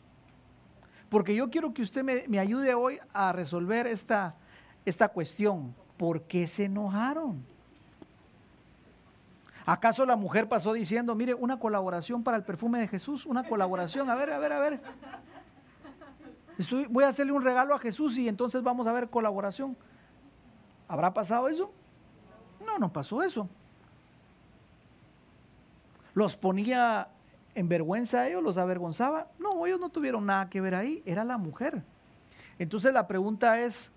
Porque 1.08 1.34
yo 1.34 1.50
quiero 1.50 1.74
que 1.74 1.82
usted 1.82 2.04
me, 2.28 2.38
ayude 2.38 2.72
hoy 2.72 3.00
a 3.12 3.32
resolver 3.32 3.88
esta, 3.88 4.36
esta 4.84 5.08
cuestión. 5.08 5.74
¿Por 5.96 6.22
qué 6.22 6.46
se 6.46 6.64
enojaron? 6.64 7.44
¿Acaso 9.64 10.04
la 10.04 10.16
mujer 10.16 10.48
pasó 10.48 10.72
diciendo, 10.72 11.14
mire, 11.14 11.34
una 11.34 11.58
colaboración 11.58 12.24
para 12.24 12.36
el 12.36 12.42
perfume 12.42 12.80
de 12.80 12.88
Jesús? 12.88 13.26
Una 13.26 13.44
colaboración, 13.44 14.10
a 14.10 14.14
ver, 14.16 14.30
a 14.30 14.38
ver, 14.38 14.52
a 14.52 14.58
ver 14.58 14.80
voy 16.88 17.04
a 17.04 17.08
hacerle 17.08 17.32
un 17.32 17.42
regalo 17.42 17.74
a 17.74 17.78
Jesús 17.78 18.16
y 18.18 18.28
entonces 18.28 18.62
vamos 18.62 18.86
a 18.86 18.92
ver 18.92 19.08
colaboración. 19.08 19.76
¿Habrá 20.88 21.12
pasado 21.12 21.48
eso? 21.48 21.72
No, 22.64 22.78
no 22.78 22.92
pasó 22.92 23.22
eso. 23.22 23.48
¿Los 26.14 26.36
ponía 26.36 27.08
en 27.54 27.68
vergüenza 27.68 28.20
a 28.20 28.28
ellos? 28.28 28.42
¿Los 28.42 28.58
avergonzaba? 28.58 29.28
No, 29.38 29.66
ellos 29.66 29.80
no 29.80 29.88
tuvieron 29.88 30.26
nada 30.26 30.48
que 30.50 30.60
ver 30.60 30.74
ahí, 30.74 31.02
era 31.06 31.24
la 31.24 31.38
mujer. 31.38 31.82
Entonces 32.58 32.92
la 32.92 33.06
pregunta 33.06 33.60
es, 33.60 33.90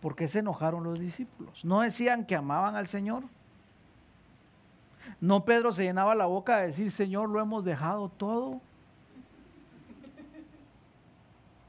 ¿por 0.00 0.14
qué 0.16 0.28
se 0.28 0.40
enojaron 0.40 0.84
los 0.84 0.98
discípulos? 0.98 1.64
¿No 1.64 1.80
decían 1.80 2.24
que 2.24 2.36
amaban 2.36 2.76
al 2.76 2.86
Señor? 2.86 3.24
¿No 5.20 5.44
Pedro 5.44 5.72
se 5.72 5.84
llenaba 5.84 6.14
la 6.14 6.26
boca 6.26 6.58
de 6.58 6.68
decir, 6.68 6.90
Señor, 6.90 7.28
lo 7.28 7.40
hemos 7.40 7.64
dejado 7.64 8.08
todo? 8.08 8.60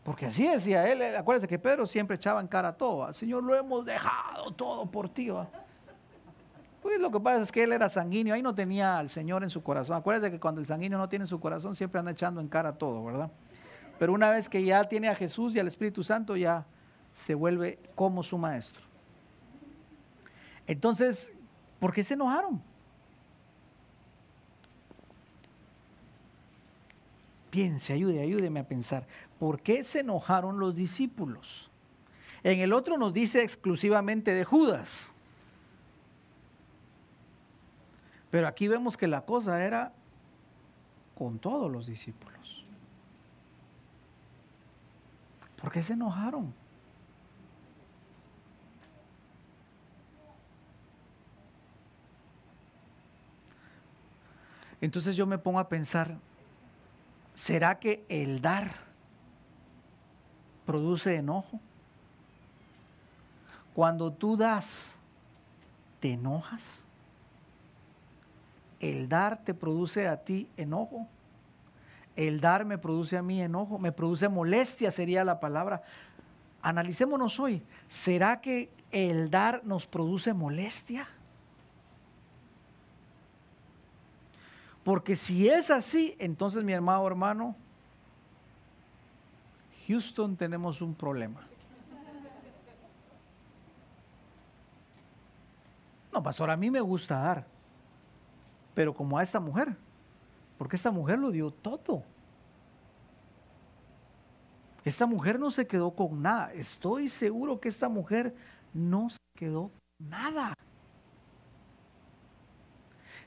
Porque 0.04 0.26
así 0.26 0.48
decía 0.48 0.92
él, 0.92 1.16
acuérdense 1.16 1.48
que 1.48 1.60
Pedro 1.60 1.86
siempre 1.86 2.16
echaba 2.16 2.42
en 2.42 2.48
cara 2.48 2.74
todo, 2.74 3.12
Señor, 3.14 3.44
lo 3.44 3.56
hemos 3.56 3.86
dejado 3.86 4.52
todo 4.52 4.86
por 4.86 5.10
ti. 5.10 5.30
Pues 6.82 7.00
lo 7.00 7.12
que 7.12 7.20
pasa 7.20 7.42
es 7.42 7.52
que 7.52 7.64
él 7.64 7.74
era 7.74 7.90
sanguíneo, 7.90 8.34
ahí 8.34 8.42
no 8.42 8.56
tenía 8.56 8.98
al 8.98 9.10
Señor 9.10 9.44
en 9.44 9.50
su 9.50 9.62
corazón. 9.62 9.98
Acuérdense 9.98 10.32
que 10.32 10.40
cuando 10.40 10.62
el 10.62 10.68
sanguíneo 10.68 10.98
no 10.98 11.10
tiene 11.10 11.28
su 11.28 11.40
corazón, 11.40 11.76
siempre 11.76 12.00
anda 12.00 12.12
echando 12.12 12.42
en 12.42 12.48
cara 12.48 12.74
todo, 12.74 13.04
¿verdad? 13.04 13.30
Pero 14.00 14.14
una 14.14 14.30
vez 14.30 14.48
que 14.48 14.64
ya 14.64 14.86
tiene 14.86 15.10
a 15.10 15.16
Jesús 15.16 15.54
y 15.54 15.60
al 15.60 15.68
Espíritu 15.68 16.04
Santo, 16.04 16.38
ya 16.38 16.66
se 17.20 17.36
vuelve 17.36 17.78
como 17.96 18.24
su 18.24 18.38
maestro. 18.38 18.82
Entonces, 20.68 21.34
¿por 21.78 21.94
qué 21.94 22.02
se 22.02 22.14
enojaron? 22.14 22.62
Piense, 27.52 27.92
ayude, 27.92 28.22
ayúdeme 28.22 28.62
a 28.62 28.68
pensar. 28.68 29.06
¿Por 29.38 29.60
qué 29.62 29.84
se 29.84 30.00
enojaron 30.00 30.60
los 30.60 30.76
discípulos? 30.76 31.70
En 32.42 32.62
el 32.62 32.72
otro 32.72 32.98
nos 32.98 33.14
dice 33.14 33.44
exclusivamente 33.44 34.34
de 34.34 34.46
Judas. 34.46 35.14
Pero 38.32 38.48
aquí 38.48 38.70
vemos 38.70 38.96
que 38.96 39.08
la 39.08 39.26
cosa 39.26 39.62
era 39.62 39.92
con 41.18 41.38
todos 41.38 41.70
los 41.70 41.86
discípulos. 41.86 42.64
¿Por 45.60 45.70
qué 45.70 45.84
se 45.84 45.94
enojaron? 45.94 46.54
Entonces 54.82 55.16
yo 55.16 55.26
me 55.26 55.38
pongo 55.38 55.60
a 55.60 55.70
pensar, 55.70 56.18
¿será 57.34 57.80
que 57.80 58.06
el 58.10 58.42
dar 58.42 58.74
produce 60.66 61.16
enojo? 61.16 61.60
Cuando 63.74 64.12
tú 64.12 64.38
das, 64.38 64.96
¿te 66.00 66.14
enojas? 66.14 66.84
¿El 68.80 69.10
dar 69.10 69.44
te 69.44 69.54
produce 69.54 70.08
a 70.08 70.18
ti 70.18 70.48
enojo? 70.56 71.08
El 72.16 72.40
dar 72.40 72.66
me 72.66 72.78
produce 72.78 73.18
a 73.18 73.22
mí 73.22 73.42
enojo, 73.42 73.80
me 73.80 73.92
produce 73.92 74.28
molestia 74.30 74.92
sería 74.92 75.24
la 75.24 75.40
palabra. 75.40 75.84
Analicémonos 76.62 77.40
hoy. 77.40 77.62
¿Será 77.88 78.42
que 78.42 78.70
el 78.92 79.30
dar 79.30 79.62
nos 79.66 79.86
produce 79.86 80.34
molestia? 80.34 81.08
Porque 84.90 85.16
si 85.16 85.48
es 85.48 85.70
así, 85.70 86.16
entonces 86.18 86.64
mi 86.64 86.74
hermano 86.74 87.06
hermano, 87.06 87.56
Houston 89.88 90.36
tenemos 90.36 90.82
un 90.82 90.96
problema. 90.96 91.48
No, 96.12 96.24
pastor, 96.24 96.50
a 96.50 96.58
mí 96.58 96.72
me 96.72 96.82
gusta 96.82 97.20
dar, 97.20 97.46
pero 98.74 98.92
como 98.92 99.20
a 99.20 99.22
esta 99.22 99.40
mujer, 99.40 99.78
porque 100.58 100.76
esta 100.76 100.90
mujer 100.90 101.20
lo 101.20 101.30
dio 101.30 101.52
todo. 101.52 102.02
Esta 104.84 105.06
mujer 105.06 105.40
no 105.40 105.52
se 105.52 105.68
quedó 105.68 105.92
con 105.92 106.20
nada. 106.24 106.52
Estoy 106.54 107.10
seguro 107.10 107.60
que 107.60 107.70
esta 107.70 107.90
mujer 107.90 108.36
no 108.74 109.12
se 109.12 109.20
quedó 109.38 109.70
con 109.70 110.10
nada. 110.10 110.56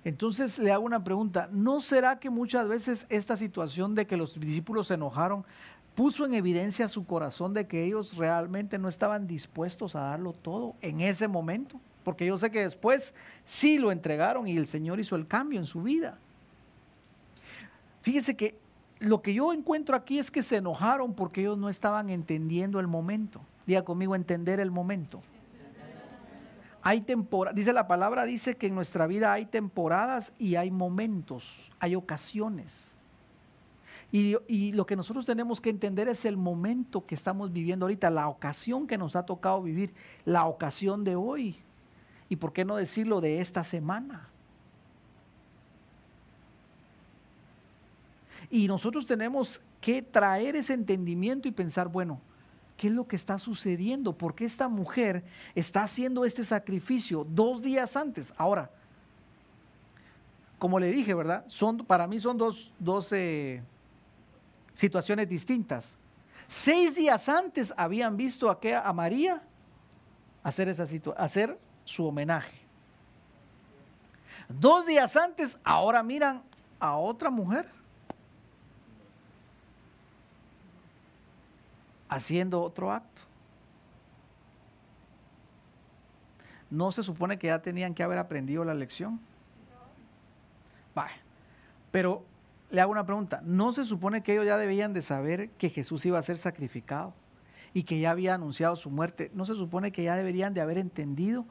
Entonces 0.04 0.58
le 0.58 0.72
hago 0.72 0.84
una 0.84 1.04
pregunta, 1.04 1.48
¿no 1.52 1.80
será 1.80 2.18
que 2.18 2.28
muchas 2.28 2.66
veces 2.68 3.06
esta 3.08 3.36
situación 3.36 3.94
de 3.94 4.06
que 4.06 4.16
los 4.16 4.38
discípulos 4.38 4.88
se 4.88 4.94
enojaron 4.94 5.44
puso 5.94 6.24
en 6.24 6.34
evidencia 6.34 6.88
su 6.88 7.04
corazón 7.04 7.54
de 7.54 7.66
que 7.66 7.84
ellos 7.84 8.16
realmente 8.16 8.78
no 8.78 8.88
estaban 8.88 9.26
dispuestos 9.26 9.94
a 9.94 10.00
darlo 10.00 10.32
todo 10.32 10.74
en 10.80 11.00
ese 11.00 11.28
momento? 11.28 11.80
Porque 12.02 12.26
yo 12.26 12.36
sé 12.36 12.50
que 12.50 12.64
después 12.64 13.14
sí 13.44 13.78
lo 13.78 13.92
entregaron 13.92 14.48
y 14.48 14.56
el 14.56 14.66
Señor 14.66 14.98
hizo 14.98 15.14
el 15.14 15.28
cambio 15.28 15.60
en 15.60 15.66
su 15.66 15.82
vida. 15.82 16.18
Fíjese 18.00 18.36
que 18.36 18.58
lo 18.98 19.22
que 19.22 19.34
yo 19.34 19.52
encuentro 19.52 19.94
aquí 19.94 20.18
es 20.18 20.30
que 20.30 20.42
se 20.42 20.56
enojaron 20.56 21.14
porque 21.14 21.42
ellos 21.42 21.58
no 21.58 21.68
estaban 21.68 22.10
entendiendo 22.10 22.80
el 22.80 22.88
momento. 22.88 23.40
Diga 23.66 23.82
conmigo, 23.82 24.16
entender 24.16 24.58
el 24.58 24.72
momento. 24.72 25.22
Hay 26.82 27.04
dice 27.54 27.72
la 27.72 27.86
palabra, 27.86 28.24
dice 28.24 28.56
que 28.56 28.66
en 28.66 28.74
nuestra 28.74 29.06
vida 29.06 29.32
hay 29.32 29.46
temporadas 29.46 30.32
y 30.38 30.56
hay 30.56 30.70
momentos, 30.70 31.70
hay 31.78 31.94
ocasiones. 31.94 32.96
Y, 34.10 34.36
y, 34.48 34.72
lo 34.72 34.84
que 34.84 34.96
nosotros 34.96 35.24
tenemos 35.24 35.60
que 35.60 35.70
entender 35.70 36.08
es 36.08 36.24
el 36.24 36.36
momento 36.36 37.06
que 37.06 37.14
estamos 37.14 37.52
viviendo 37.52 37.86
ahorita, 37.86 38.10
la 38.10 38.28
ocasión 38.28 38.86
que 38.86 38.98
nos 38.98 39.16
ha 39.16 39.24
tocado 39.24 39.62
vivir, 39.62 39.94
la 40.24 40.44
ocasión 40.46 41.02
de 41.04 41.16
hoy. 41.16 41.56
Y 42.28 42.36
por 42.36 42.52
qué 42.52 42.64
no 42.64 42.76
decirlo 42.76 43.20
de 43.20 43.40
esta 43.40 43.64
semana. 43.64 44.28
Y 48.50 48.66
nosotros 48.66 49.06
tenemos 49.06 49.62
que 49.80 50.02
traer 50.02 50.56
ese 50.56 50.74
entendimiento 50.74 51.48
y 51.48 51.52
pensar, 51.52 51.88
bueno, 51.88 52.20
¿Qué 52.82 52.88
es 52.88 52.94
lo 52.94 53.06
que 53.06 53.14
está 53.14 53.38
sucediendo? 53.38 54.12
¿Por 54.12 54.34
qué 54.34 54.44
esta 54.44 54.66
mujer 54.66 55.22
está 55.54 55.84
haciendo 55.84 56.24
este 56.24 56.42
sacrificio 56.42 57.22
dos 57.22 57.62
días 57.62 57.94
antes? 57.94 58.34
Ahora, 58.36 58.72
como 60.58 60.80
le 60.80 60.90
dije, 60.90 61.14
¿verdad? 61.14 61.44
Son, 61.46 61.78
para 61.78 62.08
mí 62.08 62.18
son 62.18 62.36
dos, 62.36 63.12
eh, 63.12 63.62
situaciones 64.74 65.28
distintas. 65.28 65.96
Seis 66.48 66.96
días 66.96 67.28
antes 67.28 67.72
habían 67.76 68.16
visto 68.16 68.50
a, 68.50 68.58
a 68.84 68.92
María 68.92 69.40
hacer, 70.42 70.66
esa 70.68 70.84
hacer 71.18 71.56
su 71.84 72.04
homenaje. 72.04 72.58
Dos 74.48 74.86
días 74.86 75.14
antes, 75.14 75.56
ahora 75.62 76.02
miran 76.02 76.42
a 76.80 76.96
otra 76.96 77.30
mujer 77.30 77.68
haciendo 82.14 82.62
otro 82.62 82.92
acto. 82.92 83.22
¿No 86.70 86.92
se 86.92 87.02
supone 87.02 87.38
que 87.38 87.48
ya 87.48 87.60
tenían 87.60 87.94
que 87.94 88.02
haber 88.02 88.18
aprendido 88.18 88.64
la 88.64 88.74
lección? 88.74 89.20
Vaya. 90.94 91.16
Pero 91.90 92.24
le 92.70 92.80
hago 92.80 92.92
una 92.92 93.04
pregunta. 93.04 93.40
¿No 93.44 93.72
se 93.72 93.84
supone 93.84 94.22
que 94.22 94.32
ellos 94.32 94.46
ya 94.46 94.56
debían 94.56 94.92
de 94.92 95.02
saber 95.02 95.50
que 95.50 95.70
Jesús 95.70 96.04
iba 96.06 96.18
a 96.18 96.22
ser 96.22 96.38
sacrificado 96.38 97.14
y 97.74 97.82
que 97.82 98.00
ya 98.00 98.10
había 98.10 98.34
anunciado 98.34 98.76
su 98.76 98.90
muerte? 98.90 99.30
¿No 99.34 99.44
se 99.44 99.54
supone 99.54 99.92
que 99.92 100.04
ya 100.04 100.16
deberían 100.16 100.54
de 100.54 100.60
haber 100.60 100.78
entendido? 100.78 101.44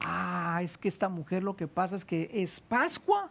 Ah, 0.00 0.60
es 0.62 0.76
que 0.76 0.88
esta 0.88 1.08
mujer 1.08 1.42
lo 1.44 1.56
que 1.56 1.68
pasa 1.68 1.94
es 1.94 2.04
que 2.04 2.30
es 2.32 2.60
Pascua. 2.60 3.30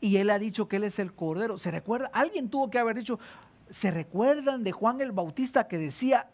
Y 0.00 0.16
él 0.16 0.30
ha 0.30 0.38
dicho 0.38 0.68
que 0.68 0.76
él 0.76 0.84
es 0.84 0.98
el 0.98 1.12
Cordero. 1.12 1.58
¿Se 1.58 1.70
recuerda? 1.70 2.10
Alguien 2.12 2.48
tuvo 2.48 2.70
que 2.70 2.78
haber 2.78 2.96
dicho, 2.96 3.18
¿Se 3.70 3.90
recuerdan 3.90 4.64
de 4.64 4.72
Juan 4.72 5.00
el 5.00 5.12
Bautista 5.12 5.68
que 5.68 5.78
decía, 5.78 6.28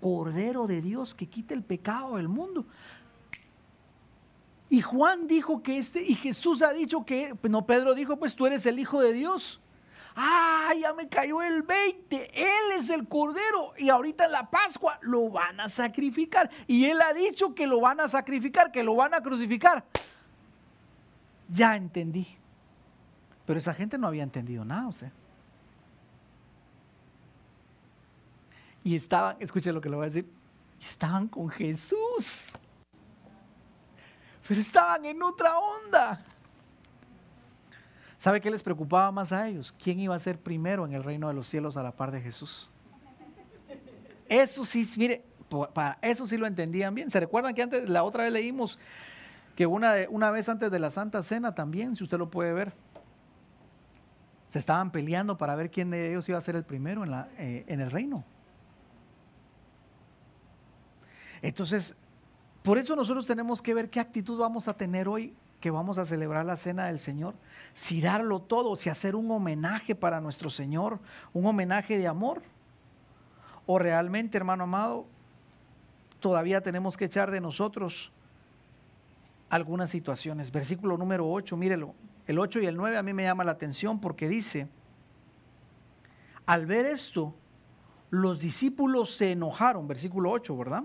Cordero 0.00 0.66
de 0.66 0.80
Dios 0.80 1.14
que 1.14 1.26
quita 1.26 1.54
el 1.54 1.62
pecado 1.62 2.16
del 2.16 2.28
mundo? 2.28 2.66
Y 4.70 4.82
Juan 4.82 5.26
dijo 5.26 5.62
que 5.62 5.78
este, 5.78 6.02
y 6.02 6.14
Jesús 6.14 6.62
ha 6.62 6.72
dicho 6.72 7.04
que, 7.04 7.34
no, 7.42 7.66
Pedro 7.66 7.94
dijo, 7.94 8.16
pues 8.18 8.34
tú 8.34 8.46
eres 8.46 8.66
el 8.66 8.78
Hijo 8.78 9.00
de 9.00 9.12
Dios. 9.12 9.60
Ah, 10.14 10.72
ya 10.78 10.92
me 10.92 11.08
cayó 11.08 11.42
el 11.42 11.62
20. 11.62 12.30
Él 12.34 12.78
es 12.78 12.90
el 12.90 13.06
Cordero. 13.08 13.72
Y 13.78 13.88
ahorita 13.88 14.26
en 14.26 14.32
la 14.32 14.50
Pascua 14.50 14.98
lo 15.00 15.30
van 15.30 15.60
a 15.60 15.68
sacrificar. 15.68 16.50
Y 16.66 16.86
Él 16.86 17.00
ha 17.00 17.12
dicho 17.12 17.54
que 17.54 17.66
lo 17.66 17.80
van 17.80 18.00
a 18.00 18.08
sacrificar, 18.08 18.72
que 18.72 18.82
lo 18.82 18.96
van 18.96 19.14
a 19.14 19.22
crucificar. 19.22 19.84
Ya 21.48 21.76
entendí. 21.76 22.26
Pero 23.46 23.58
esa 23.58 23.72
gente 23.72 23.96
no 23.96 24.08
había 24.08 24.24
entendido 24.24 24.64
nada, 24.64 24.88
usted. 24.88 25.10
Y 28.88 28.96
estaban, 28.96 29.36
escuchen 29.38 29.74
lo 29.74 29.82
que 29.82 29.90
le 29.90 29.96
voy 29.96 30.04
a 30.04 30.08
decir, 30.08 30.26
estaban 30.80 31.28
con 31.28 31.50
Jesús. 31.50 32.52
Pero 34.48 34.60
estaban 34.62 35.04
en 35.04 35.22
otra 35.22 35.58
onda. 35.58 36.24
¿Sabe 38.16 38.40
qué 38.40 38.50
les 38.50 38.62
preocupaba 38.62 39.12
más 39.12 39.30
a 39.30 39.46
ellos? 39.46 39.74
¿Quién 39.78 40.00
iba 40.00 40.14
a 40.14 40.18
ser 40.18 40.40
primero 40.40 40.86
en 40.86 40.94
el 40.94 41.04
reino 41.04 41.28
de 41.28 41.34
los 41.34 41.46
cielos 41.46 41.76
a 41.76 41.82
la 41.82 41.92
par 41.92 42.10
de 42.10 42.22
Jesús? 42.22 42.70
Eso 44.26 44.64
sí, 44.64 44.88
mire, 44.96 45.22
para 45.74 45.98
eso 46.00 46.26
sí 46.26 46.38
lo 46.38 46.46
entendían 46.46 46.94
bien. 46.94 47.10
¿Se 47.10 47.20
recuerdan 47.20 47.54
que 47.54 47.60
antes, 47.60 47.90
la 47.90 48.04
otra 48.04 48.22
vez 48.22 48.32
leímos 48.32 48.78
que 49.54 49.66
una, 49.66 49.96
una 50.08 50.30
vez 50.30 50.48
antes 50.48 50.70
de 50.70 50.78
la 50.78 50.90
Santa 50.90 51.22
Cena 51.22 51.54
también, 51.54 51.94
si 51.94 52.04
usted 52.04 52.16
lo 52.16 52.30
puede 52.30 52.54
ver, 52.54 52.72
se 54.48 54.58
estaban 54.58 54.92
peleando 54.92 55.36
para 55.36 55.54
ver 55.56 55.70
quién 55.70 55.90
de 55.90 56.08
ellos 56.08 56.26
iba 56.30 56.38
a 56.38 56.40
ser 56.40 56.56
el 56.56 56.64
primero 56.64 57.04
en, 57.04 57.10
la, 57.10 57.28
eh, 57.36 57.66
en 57.66 57.82
el 57.82 57.90
reino? 57.90 58.24
Entonces, 61.42 61.96
por 62.62 62.78
eso 62.78 62.96
nosotros 62.96 63.26
tenemos 63.26 63.62
que 63.62 63.74
ver 63.74 63.90
qué 63.90 64.00
actitud 64.00 64.38
vamos 64.38 64.68
a 64.68 64.76
tener 64.76 65.08
hoy 65.08 65.34
que 65.60 65.70
vamos 65.70 65.98
a 65.98 66.06
celebrar 66.06 66.46
la 66.46 66.56
cena 66.56 66.86
del 66.86 66.98
Señor. 66.98 67.34
Si 67.72 68.00
darlo 68.00 68.40
todo, 68.40 68.76
si 68.76 68.90
hacer 68.90 69.16
un 69.16 69.30
homenaje 69.30 69.94
para 69.94 70.20
nuestro 70.20 70.50
Señor, 70.50 71.00
un 71.32 71.46
homenaje 71.46 71.98
de 71.98 72.06
amor. 72.06 72.42
O 73.66 73.78
realmente, 73.78 74.38
hermano 74.38 74.64
amado, 74.64 75.06
todavía 76.20 76.60
tenemos 76.62 76.96
que 76.96 77.06
echar 77.06 77.30
de 77.30 77.40
nosotros 77.40 78.12
algunas 79.50 79.90
situaciones. 79.90 80.52
Versículo 80.52 80.96
número 80.96 81.28
8, 81.28 81.56
mírelo. 81.56 81.94
El 82.26 82.38
8 82.38 82.60
y 82.60 82.66
el 82.66 82.76
9 82.76 82.96
a 82.98 83.02
mí 83.02 83.12
me 83.12 83.24
llama 83.24 83.44
la 83.44 83.52
atención 83.52 84.00
porque 84.00 84.28
dice, 84.28 84.68
al 86.46 86.66
ver 86.66 86.86
esto, 86.86 87.34
los 88.10 88.40
discípulos 88.40 89.16
se 89.16 89.32
enojaron, 89.32 89.88
versículo 89.88 90.30
8, 90.30 90.56
¿verdad? 90.56 90.84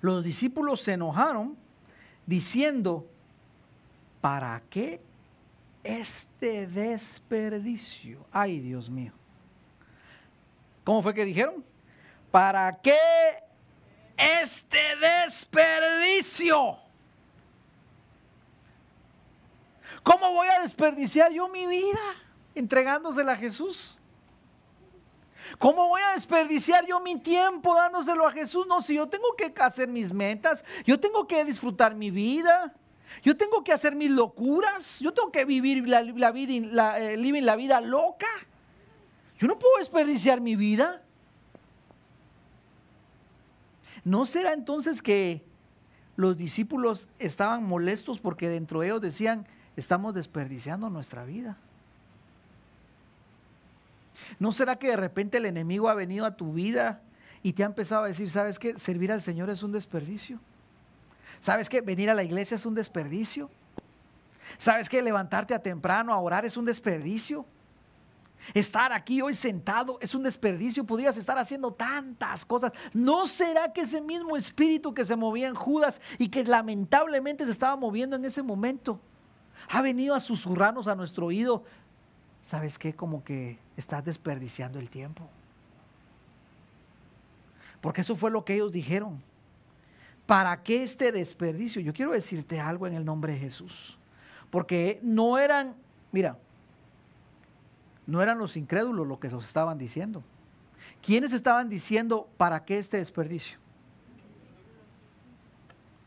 Los 0.00 0.24
discípulos 0.24 0.80
se 0.80 0.92
enojaron 0.92 1.56
diciendo, 2.26 3.06
¿para 4.20 4.62
qué 4.70 5.00
este 5.82 6.66
desperdicio? 6.66 8.24
Ay, 8.32 8.60
Dios 8.60 8.88
mío. 8.88 9.12
¿Cómo 10.84 11.02
fue 11.02 11.14
que 11.14 11.24
dijeron? 11.24 11.64
¿Para 12.30 12.80
qué 12.80 12.98
este 14.16 14.78
desperdicio? 14.96 16.78
¿Cómo 20.02 20.32
voy 20.32 20.48
a 20.48 20.62
desperdiciar 20.62 21.30
yo 21.32 21.48
mi 21.48 21.66
vida 21.66 22.00
entregándosela 22.54 23.32
a 23.32 23.36
Jesús? 23.36 23.99
¿Cómo 25.58 25.88
voy 25.88 26.00
a 26.02 26.14
desperdiciar 26.14 26.86
yo 26.86 27.00
mi 27.00 27.18
tiempo 27.18 27.74
dándoselo 27.74 28.26
a 28.26 28.32
Jesús? 28.32 28.66
No, 28.66 28.80
si 28.80 28.94
yo 28.94 29.08
tengo 29.08 29.34
que 29.36 29.52
hacer 29.62 29.88
mis 29.88 30.12
metas, 30.12 30.64
yo 30.84 30.98
tengo 31.00 31.26
que 31.26 31.44
disfrutar 31.44 31.94
mi 31.94 32.10
vida, 32.10 32.74
yo 33.22 33.36
tengo 33.36 33.64
que 33.64 33.72
hacer 33.72 33.94
mis 33.94 34.10
locuras, 34.10 34.98
yo 35.00 35.12
tengo 35.12 35.32
que 35.32 35.44
vivir 35.44 35.86
la, 35.88 36.02
vida, 36.02 36.68
la, 36.72 37.00
eh, 37.00 37.16
la 37.16 37.56
vida 37.56 37.80
loca. 37.80 38.28
Yo 39.38 39.48
no 39.48 39.58
puedo 39.58 39.78
desperdiciar 39.78 40.40
mi 40.40 40.56
vida. 40.56 41.02
¿No 44.04 44.24
será 44.24 44.52
entonces 44.52 45.02
que 45.02 45.44
los 46.16 46.36
discípulos 46.36 47.08
estaban 47.18 47.64
molestos 47.64 48.20
porque 48.20 48.48
dentro 48.48 48.80
de 48.80 48.88
ellos 48.88 49.00
decían, 49.00 49.46
estamos 49.76 50.14
desperdiciando 50.14 50.88
nuestra 50.90 51.24
vida? 51.24 51.58
¿No 54.38 54.52
será 54.52 54.76
que 54.76 54.88
de 54.88 54.96
repente 54.96 55.38
el 55.38 55.46
enemigo 55.46 55.88
ha 55.88 55.94
venido 55.94 56.24
a 56.26 56.36
tu 56.36 56.52
vida 56.52 57.02
y 57.42 57.52
te 57.52 57.62
ha 57.62 57.66
empezado 57.66 58.04
a 58.04 58.08
decir, 58.08 58.30
¿sabes 58.30 58.58
qué? 58.58 58.78
Servir 58.78 59.12
al 59.12 59.22
Señor 59.22 59.50
es 59.50 59.62
un 59.62 59.72
desperdicio. 59.72 60.38
¿Sabes 61.40 61.68
qué? 61.68 61.80
Venir 61.80 62.10
a 62.10 62.14
la 62.14 62.22
iglesia 62.22 62.56
es 62.56 62.66
un 62.66 62.74
desperdicio. 62.74 63.50
¿Sabes 64.58 64.88
qué? 64.88 65.00
Levantarte 65.00 65.54
a 65.54 65.62
temprano 65.62 66.12
a 66.12 66.18
orar 66.18 66.44
es 66.44 66.56
un 66.56 66.64
desperdicio. 66.64 67.46
Estar 68.54 68.92
aquí 68.92 69.20
hoy 69.20 69.34
sentado 69.34 69.98
es 70.00 70.14
un 70.14 70.22
desperdicio. 70.22 70.84
Podrías 70.84 71.16
estar 71.16 71.38
haciendo 71.38 71.72
tantas 71.72 72.44
cosas. 72.44 72.72
¿No 72.92 73.26
será 73.26 73.72
que 73.72 73.82
ese 73.82 74.00
mismo 74.00 74.36
espíritu 74.36 74.92
que 74.92 75.04
se 75.04 75.16
movía 75.16 75.48
en 75.48 75.54
Judas 75.54 76.00
y 76.18 76.28
que 76.28 76.44
lamentablemente 76.44 77.44
se 77.44 77.52
estaba 77.52 77.76
moviendo 77.76 78.16
en 78.16 78.24
ese 78.24 78.42
momento 78.42 79.00
ha 79.68 79.82
venido 79.82 80.14
a 80.14 80.20
susurrarnos 80.20 80.88
a 80.88 80.94
nuestro 80.94 81.26
oído? 81.26 81.64
¿Sabes 82.42 82.78
qué? 82.78 82.94
Como 82.94 83.22
que 83.22 83.58
estás 83.76 84.04
desperdiciando 84.04 84.78
el 84.78 84.90
tiempo. 84.90 85.28
Porque 87.80 88.02
eso 88.02 88.14
fue 88.14 88.30
lo 88.30 88.44
que 88.44 88.54
ellos 88.54 88.72
dijeron. 88.72 89.22
¿Para 90.26 90.62
qué 90.62 90.82
este 90.82 91.12
desperdicio? 91.12 91.80
Yo 91.80 91.92
quiero 91.92 92.12
decirte 92.12 92.60
algo 92.60 92.86
en 92.86 92.94
el 92.94 93.04
nombre 93.04 93.32
de 93.32 93.38
Jesús. 93.38 93.98
Porque 94.50 95.00
no 95.02 95.38
eran, 95.38 95.74
mira, 96.12 96.38
no 98.06 98.20
eran 98.22 98.38
los 98.38 98.56
incrédulos 98.56 99.06
lo 99.06 99.20
que 99.20 99.28
nos 99.28 99.46
estaban 99.46 99.78
diciendo. 99.78 100.22
¿Quiénes 101.02 101.32
estaban 101.32 101.68
diciendo 101.68 102.28
para 102.36 102.64
qué 102.64 102.78
este 102.78 102.96
desperdicio? 102.98 103.58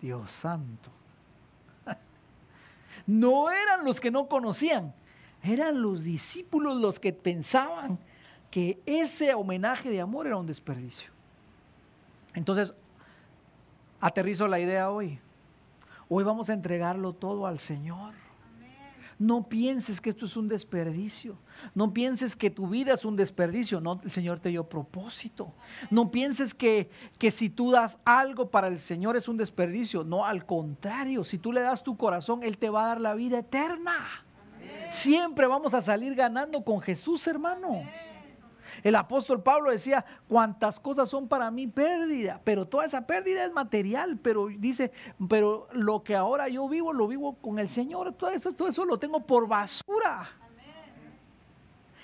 Dios 0.01 0.29
santo. 0.31 0.91
No 3.05 3.51
eran 3.51 3.83
los 3.83 3.99
que 3.99 4.11
no 4.11 4.29
conocían, 4.29 4.93
eran 5.43 5.81
los 5.81 6.03
discípulos 6.03 6.79
los 6.79 6.99
que 6.99 7.11
pensaban 7.11 7.99
que 8.49 8.79
ese 8.85 9.33
homenaje 9.33 9.89
de 9.89 9.99
amor 9.99 10.25
era 10.25 10.37
un 10.37 10.47
desperdicio. 10.47 11.11
Entonces, 12.33 12.73
aterrizo 13.99 14.47
la 14.47 14.59
idea 14.59 14.89
hoy. 14.89 15.19
Hoy 16.07 16.23
vamos 16.23 16.49
a 16.49 16.53
entregarlo 16.53 17.13
todo 17.13 17.45
al 17.45 17.59
Señor. 17.59 18.13
No 19.19 19.47
pienses 19.47 20.01
que 20.01 20.09
esto 20.09 20.25
es 20.25 20.35
un 20.35 20.47
desperdicio. 20.47 21.37
No 21.75 21.93
pienses 21.93 22.35
que 22.35 22.49
tu 22.49 22.67
vida 22.67 22.93
es 22.93 23.05
un 23.05 23.15
desperdicio. 23.15 23.79
No, 23.79 24.01
el 24.03 24.11
Señor 24.11 24.39
te 24.39 24.49
dio 24.49 24.67
propósito. 24.67 25.53
No 25.89 26.11
pienses 26.11 26.53
que, 26.53 26.89
que 27.17 27.31
si 27.31 27.49
tú 27.49 27.71
das 27.71 27.99
algo 28.05 28.49
para 28.49 28.67
el 28.67 28.79
Señor 28.79 29.15
es 29.15 29.27
un 29.27 29.37
desperdicio. 29.37 30.03
No, 30.03 30.25
al 30.25 30.45
contrario, 30.45 31.23
si 31.23 31.37
tú 31.37 31.51
le 31.51 31.61
das 31.61 31.83
tu 31.83 31.95
corazón, 31.95 32.43
Él 32.43 32.57
te 32.57 32.69
va 32.69 32.85
a 32.85 32.87
dar 32.89 33.01
la 33.01 33.13
vida 33.13 33.39
eterna. 33.39 34.22
Siempre 34.93 35.47
vamos 35.47 35.73
a 35.73 35.81
salir 35.81 36.13
ganando 36.13 36.63
con 36.63 36.79
Jesús, 36.79 37.25
hermano. 37.25 37.81
El 38.83 38.95
apóstol 38.95 39.41
Pablo 39.41 39.71
decía, 39.71 40.05
cuantas 40.27 40.79
cosas 40.79 41.09
son 41.09 41.27
para 41.27 41.49
mí 41.49 41.65
pérdida, 41.65 42.39
pero 42.43 42.67
toda 42.67 42.85
esa 42.85 43.07
pérdida 43.07 43.43
es 43.43 43.51
material, 43.51 44.19
pero 44.21 44.47
dice, 44.47 44.91
pero 45.27 45.67
lo 45.73 46.03
que 46.03 46.15
ahora 46.15 46.47
yo 46.47 46.69
vivo, 46.69 46.93
lo 46.93 47.07
vivo 47.07 47.33
con 47.41 47.57
el 47.57 47.69
Señor, 47.69 48.13
todo 48.13 48.29
eso, 48.29 48.53
todo 48.53 48.67
eso 48.67 48.85
lo 48.85 48.99
tengo 48.99 49.21
por 49.21 49.47
basura. 49.47 50.29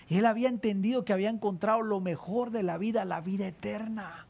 Y 0.08 0.18
él 0.18 0.26
había 0.26 0.50
entendido 0.50 1.06
que 1.06 1.14
había 1.14 1.30
encontrado 1.30 1.84
lo 1.84 2.00
mejor 2.00 2.50
de 2.50 2.64
la 2.64 2.80
vida, 2.80 3.06
la 3.06 3.22
vida 3.22 3.46
eterna 3.46 4.26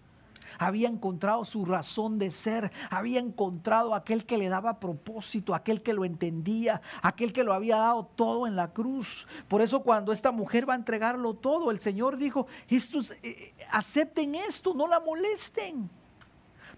había 0.60 0.90
encontrado 0.90 1.46
su 1.46 1.66
razón 1.66 2.20
de 2.20 2.30
ser, 2.30 2.72
había 2.92 3.20
encontrado 3.20 3.96
aquel 3.96 4.26
que 4.26 4.38
le 4.38 4.50
daba 4.50 4.80
propósito, 4.80 5.56
aquel 5.56 5.82
que 5.82 5.94
lo 5.94 6.06
entendía, 6.06 6.82
aquel 7.02 7.34
que 7.34 7.44
lo 7.44 7.54
había 7.54 7.78
dado 7.78 8.06
todo 8.16 8.46
en 8.46 8.56
la 8.56 8.72
cruz. 8.72 9.26
Por 9.48 9.62
eso 9.62 9.82
cuando 9.82 10.12
esta 10.12 10.32
mujer 10.32 10.70
va 10.70 10.74
a 10.74 10.78
entregarlo 10.78 11.34
todo, 11.34 11.72
el 11.72 11.80
Señor 11.80 12.18
dijo, 12.18 12.46
estos, 12.68 13.12
eh, 13.12 13.20
eh, 13.24 13.54
acepten 13.72 14.36
esto, 14.36 14.74
no 14.74 14.86
la 14.86 15.00
molesten. 15.00 15.90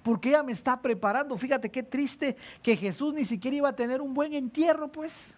Porque 0.03 0.29
ella 0.29 0.43
me 0.43 0.51
está 0.51 0.81
preparando. 0.81 1.37
Fíjate 1.37 1.69
qué 1.69 1.83
triste 1.83 2.35
que 2.63 2.75
Jesús 2.75 3.13
ni 3.13 3.25
siquiera 3.25 3.57
iba 3.57 3.69
a 3.69 3.75
tener 3.75 4.01
un 4.01 4.13
buen 4.13 4.33
entierro, 4.33 4.91
pues. 4.91 5.35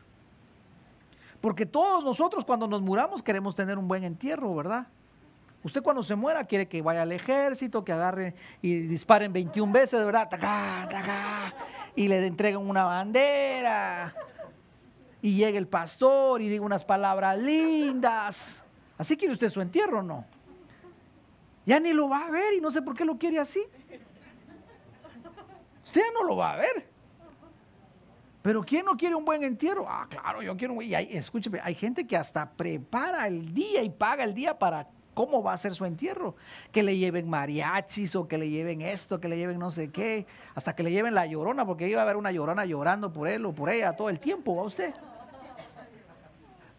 Porque 1.42 1.66
todos 1.66 2.04
nosotros 2.04 2.46
cuando 2.46 2.68
nos 2.68 2.82
muramos 2.82 3.22
queremos 3.22 3.56
tener 3.56 3.78
un 3.78 3.88
buen 3.88 4.04
entierro, 4.04 4.56
¿verdad? 4.56 4.88
Usted 5.64 5.82
cuando 5.82 6.04
se 6.04 6.16
muera 6.16 6.44
quiere 6.44 6.68
que 6.68 6.82
vaya 6.82 7.04
al 7.04 7.12
ejército, 7.14 7.86
que 7.86 7.94
agarre 7.94 8.36
y 8.62 8.80
disparen 8.80 9.32
21 9.32 9.72
veces, 9.72 10.06
¿verdad? 10.06 10.30
y 11.96 12.08
le 12.08 12.26
entreguen 12.26 12.60
una 12.60 12.84
bandera. 12.84 14.14
Y 15.22 15.38
llegue 15.38 15.58
el 15.58 15.68
pastor 15.68 16.42
y 16.42 16.50
diga 16.50 16.66
unas 16.66 16.84
palabras 16.84 17.38
lindas. 17.40 18.62
¿Así 18.98 19.16
quiere 19.16 19.34
usted 19.34 19.50
su 19.50 19.62
entierro 19.62 20.00
o 20.00 20.04
no? 20.04 20.26
Ya 21.66 21.80
ni 21.80 21.94
lo 21.94 22.10
va 22.10 22.26
a 22.26 22.30
ver 22.30 22.54
y 22.56 22.60
no 22.60 22.70
sé 22.70 22.82
por 22.82 22.94
qué 22.94 23.06
lo 23.06 23.18
quiere 23.18 23.40
así. 23.40 23.66
Usted 25.86 26.02
ya 26.02 26.12
no 26.14 26.26
lo 26.26 26.36
va 26.36 26.54
a 26.54 26.56
ver. 26.58 26.90
Pero 28.42 28.62
¿quién 28.64 28.86
no 28.86 28.98
quiere 28.98 29.16
un 29.16 29.24
buen 29.24 29.42
entierro? 29.46 29.86
Ah, 29.88 30.06
claro, 30.10 30.42
yo 30.42 30.58
quiero 30.58 30.74
un 30.74 30.80
buen... 30.80 30.90
Y 30.90 30.96
hay, 30.96 31.08
escúcheme, 31.16 31.60
hay 31.64 31.76
gente 31.76 32.06
que 32.06 32.18
hasta 32.18 32.52
prepara 32.52 33.26
el 33.28 33.54
día 33.54 33.82
y 33.82 33.90
paga 33.90 34.26
el 34.26 34.34
día 34.34 34.60
para 34.60 34.90
¿Cómo 35.14 35.44
va 35.44 35.54
a 35.54 35.58
ser 35.58 35.76
su 35.76 35.86
entierro? 35.86 36.36
Que 36.72 36.82
le 36.82 36.98
lleven 36.98 37.30
mariachis 37.30 38.16
o 38.16 38.28
que 38.28 38.38
le 38.38 38.50
lleven 38.50 38.82
esto, 38.82 39.20
que 39.20 39.28
le 39.28 39.38
lleven 39.38 39.60
no 39.60 39.70
sé 39.70 39.92
qué, 39.92 40.26
hasta 40.56 40.76
que 40.76 40.84
le 40.84 40.92
lleven 40.92 41.14
la 41.14 41.26
llorona, 41.26 41.66
porque 41.66 41.88
iba 41.88 42.02
a 42.02 42.04
haber 42.04 42.16
una 42.16 42.32
llorona 42.32 42.66
llorando 42.66 43.14
por 43.14 43.28
él 43.28 43.46
o 43.46 43.54
por 43.54 43.70
ella 43.70 43.94
todo 43.94 44.10
el 44.10 44.20
tiempo, 44.20 44.56
¿va 44.56 44.64
usted? 44.64 44.94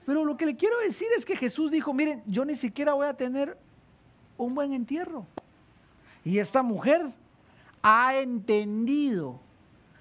Pero 0.05 0.25
lo 0.25 0.37
que 0.37 0.47
le 0.47 0.57
quiero 0.57 0.79
decir 0.81 1.09
es 1.17 1.25
que 1.25 1.37
Jesús 1.37 1.71
dijo, 1.71 1.95
miren, 1.95 2.23
yo 2.27 2.45
ni 2.45 2.55
siquiera 2.55 2.93
voy 2.93 3.07
a 3.07 3.15
tener 3.15 3.57
un 4.37 4.55
buen 4.55 4.73
entierro. 4.73 5.27
Y 6.25 6.39
esta 6.39 6.63
mujer 6.63 7.11
ha 7.83 8.17
entendido 8.17 9.41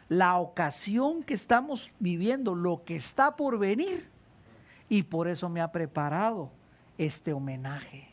la 0.10 0.38
ocasión 0.38 1.24
que 1.24 1.34
estamos 1.34 1.92
viviendo, 2.00 2.56
lo 2.56 2.84
que 2.84 2.96
está 2.96 3.36
por 3.36 3.58
venir, 3.58 4.10
y 4.90 5.04
por 5.04 5.28
eso 5.28 5.50
me 5.50 5.62
ha 5.62 5.72
preparado 5.72 6.50
este 6.98 7.34
homenaje. 7.34 8.13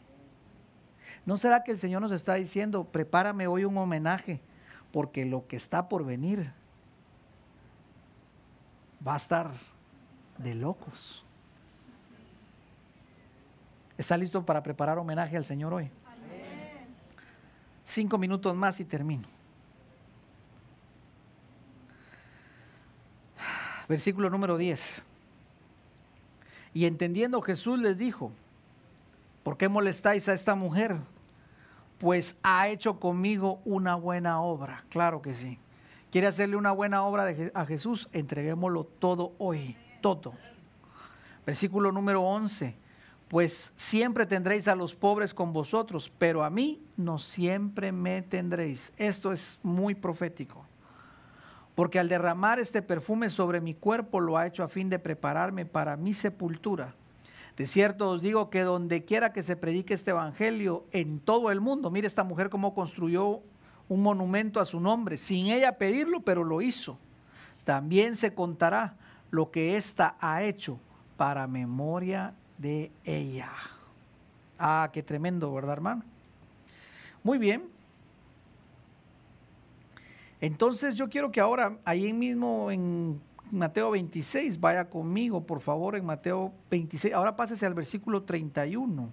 ¿No 1.30 1.36
será 1.36 1.62
que 1.62 1.70
el 1.70 1.78
Señor 1.78 2.02
nos 2.02 2.10
está 2.10 2.34
diciendo, 2.34 2.82
prepárame 2.82 3.46
hoy 3.46 3.64
un 3.64 3.78
homenaje, 3.78 4.40
porque 4.90 5.24
lo 5.24 5.46
que 5.46 5.54
está 5.54 5.88
por 5.88 6.04
venir 6.04 6.50
va 9.06 9.14
a 9.14 9.16
estar 9.16 9.52
de 10.38 10.56
locos? 10.56 11.24
¿Está 13.96 14.16
listo 14.16 14.44
para 14.44 14.60
preparar 14.60 14.98
homenaje 14.98 15.36
al 15.36 15.44
Señor 15.44 15.72
hoy? 15.72 15.88
Cinco 17.84 18.18
minutos 18.18 18.56
más 18.56 18.80
y 18.80 18.84
termino. 18.84 19.28
Versículo 23.88 24.30
número 24.30 24.56
10. 24.58 25.04
Y 26.74 26.86
entendiendo 26.86 27.40
Jesús 27.40 27.78
les 27.78 27.96
dijo, 27.96 28.32
¿por 29.44 29.56
qué 29.56 29.68
molestáis 29.68 30.28
a 30.28 30.34
esta 30.34 30.56
mujer? 30.56 30.96
Pues 32.00 32.34
ha 32.42 32.68
hecho 32.68 32.98
conmigo 32.98 33.60
una 33.66 33.94
buena 33.94 34.40
obra. 34.40 34.84
Claro 34.88 35.20
que 35.20 35.34
sí. 35.34 35.58
¿Quiere 36.10 36.26
hacerle 36.26 36.56
una 36.56 36.72
buena 36.72 37.04
obra 37.04 37.32
a 37.52 37.66
Jesús? 37.66 38.08
Entreguémoslo 38.12 38.84
todo 38.84 39.34
hoy, 39.36 39.76
todo. 40.00 40.32
Versículo 41.44 41.92
número 41.92 42.22
11. 42.22 42.74
Pues 43.28 43.72
siempre 43.76 44.24
tendréis 44.24 44.66
a 44.66 44.74
los 44.74 44.94
pobres 44.94 45.34
con 45.34 45.52
vosotros, 45.52 46.10
pero 46.18 46.42
a 46.42 46.48
mí 46.48 46.82
no 46.96 47.18
siempre 47.18 47.92
me 47.92 48.22
tendréis. 48.22 48.94
Esto 48.96 49.30
es 49.30 49.58
muy 49.62 49.94
profético. 49.94 50.64
Porque 51.74 51.98
al 51.98 52.08
derramar 52.08 52.58
este 52.58 52.80
perfume 52.80 53.28
sobre 53.28 53.60
mi 53.60 53.74
cuerpo 53.74 54.20
lo 54.20 54.38
ha 54.38 54.46
hecho 54.46 54.64
a 54.64 54.68
fin 54.68 54.88
de 54.88 54.98
prepararme 54.98 55.66
para 55.66 55.98
mi 55.98 56.14
sepultura. 56.14 56.94
De 57.56 57.66
cierto 57.66 58.08
os 58.10 58.22
digo 58.22 58.50
que 58.50 58.62
donde 58.62 59.04
quiera 59.04 59.32
que 59.32 59.42
se 59.42 59.56
predique 59.56 59.94
este 59.94 60.10
evangelio 60.10 60.84
en 60.92 61.20
todo 61.20 61.50
el 61.50 61.60
mundo, 61.60 61.90
mire 61.90 62.06
esta 62.06 62.24
mujer 62.24 62.48
cómo 62.48 62.74
construyó 62.74 63.40
un 63.88 64.02
monumento 64.02 64.60
a 64.60 64.66
su 64.66 64.80
nombre, 64.80 65.18
sin 65.18 65.48
ella 65.48 65.76
pedirlo, 65.76 66.20
pero 66.20 66.44
lo 66.44 66.62
hizo. 66.62 66.96
También 67.64 68.16
se 68.16 68.34
contará 68.34 68.94
lo 69.30 69.50
que 69.50 69.76
ésta 69.76 70.16
ha 70.20 70.42
hecho 70.42 70.78
para 71.16 71.46
memoria 71.46 72.34
de 72.56 72.90
ella. 73.04 73.50
Ah, 74.58 74.90
qué 74.92 75.02
tremendo, 75.02 75.52
¿verdad, 75.52 75.72
hermano? 75.72 76.04
Muy 77.22 77.38
bien. 77.38 77.68
Entonces 80.40 80.94
yo 80.94 81.08
quiero 81.10 81.30
que 81.30 81.40
ahora, 81.40 81.78
ahí 81.84 82.12
mismo 82.12 82.70
en 82.70 83.20
Mateo 83.50 83.90
26, 83.90 84.60
vaya 84.60 84.88
conmigo, 84.88 85.44
por 85.44 85.60
favor, 85.60 85.96
en 85.96 86.04
Mateo 86.04 86.52
26. 86.70 87.12
Ahora 87.14 87.36
pásese 87.36 87.66
al 87.66 87.74
versículo 87.74 88.22
31. 88.22 89.10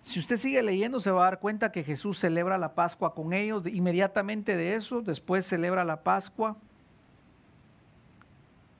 Si 0.00 0.18
usted 0.18 0.38
sigue 0.38 0.62
leyendo, 0.62 0.98
se 0.98 1.10
va 1.10 1.22
a 1.22 1.30
dar 1.30 1.40
cuenta 1.40 1.70
que 1.70 1.84
Jesús 1.84 2.18
celebra 2.18 2.58
la 2.58 2.74
Pascua 2.74 3.14
con 3.14 3.32
ellos. 3.32 3.66
Inmediatamente 3.66 4.56
de 4.56 4.74
eso, 4.74 5.02
después 5.02 5.46
celebra 5.46 5.84
la 5.84 6.02
Pascua, 6.02 6.56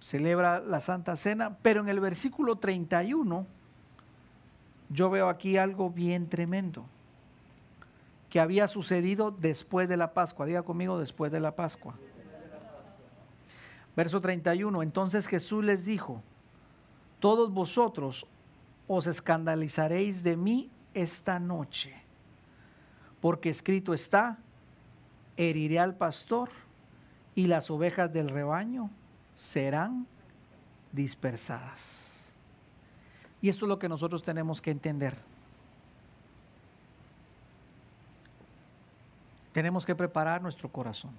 celebra 0.00 0.60
la 0.60 0.80
Santa 0.80 1.16
Cena. 1.16 1.56
Pero 1.62 1.82
en 1.82 1.88
el 1.88 2.00
versículo 2.00 2.56
31, 2.56 3.46
yo 4.88 5.10
veo 5.10 5.28
aquí 5.28 5.56
algo 5.56 5.90
bien 5.90 6.28
tremendo 6.28 6.86
que 8.30 8.40
había 8.40 8.68
sucedido 8.68 9.32
después 9.32 9.88
de 9.88 9.96
la 9.96 10.14
Pascua. 10.14 10.46
Diga 10.46 10.62
conmigo, 10.62 10.98
después 10.98 11.32
de 11.32 11.40
la 11.40 11.56
Pascua. 11.56 11.96
Verso 13.96 14.20
31. 14.20 14.82
Entonces 14.82 15.26
Jesús 15.26 15.64
les 15.64 15.84
dijo, 15.84 16.22
todos 17.18 17.52
vosotros 17.52 18.24
os 18.86 19.06
escandalizaréis 19.06 20.22
de 20.22 20.36
mí 20.36 20.70
esta 20.94 21.38
noche, 21.38 21.94
porque 23.20 23.50
escrito 23.50 23.94
está, 23.94 24.38
heriré 25.36 25.78
al 25.78 25.96
pastor 25.96 26.50
y 27.34 27.46
las 27.46 27.70
ovejas 27.70 28.12
del 28.12 28.28
rebaño 28.28 28.90
serán 29.34 30.06
dispersadas. 30.92 32.32
Y 33.42 33.48
esto 33.48 33.64
es 33.64 33.68
lo 33.68 33.78
que 33.78 33.88
nosotros 33.88 34.22
tenemos 34.22 34.60
que 34.60 34.70
entender. 34.70 35.16
Tenemos 39.52 39.84
que 39.84 39.94
preparar 39.94 40.42
nuestro 40.42 40.70
corazón. 40.70 41.12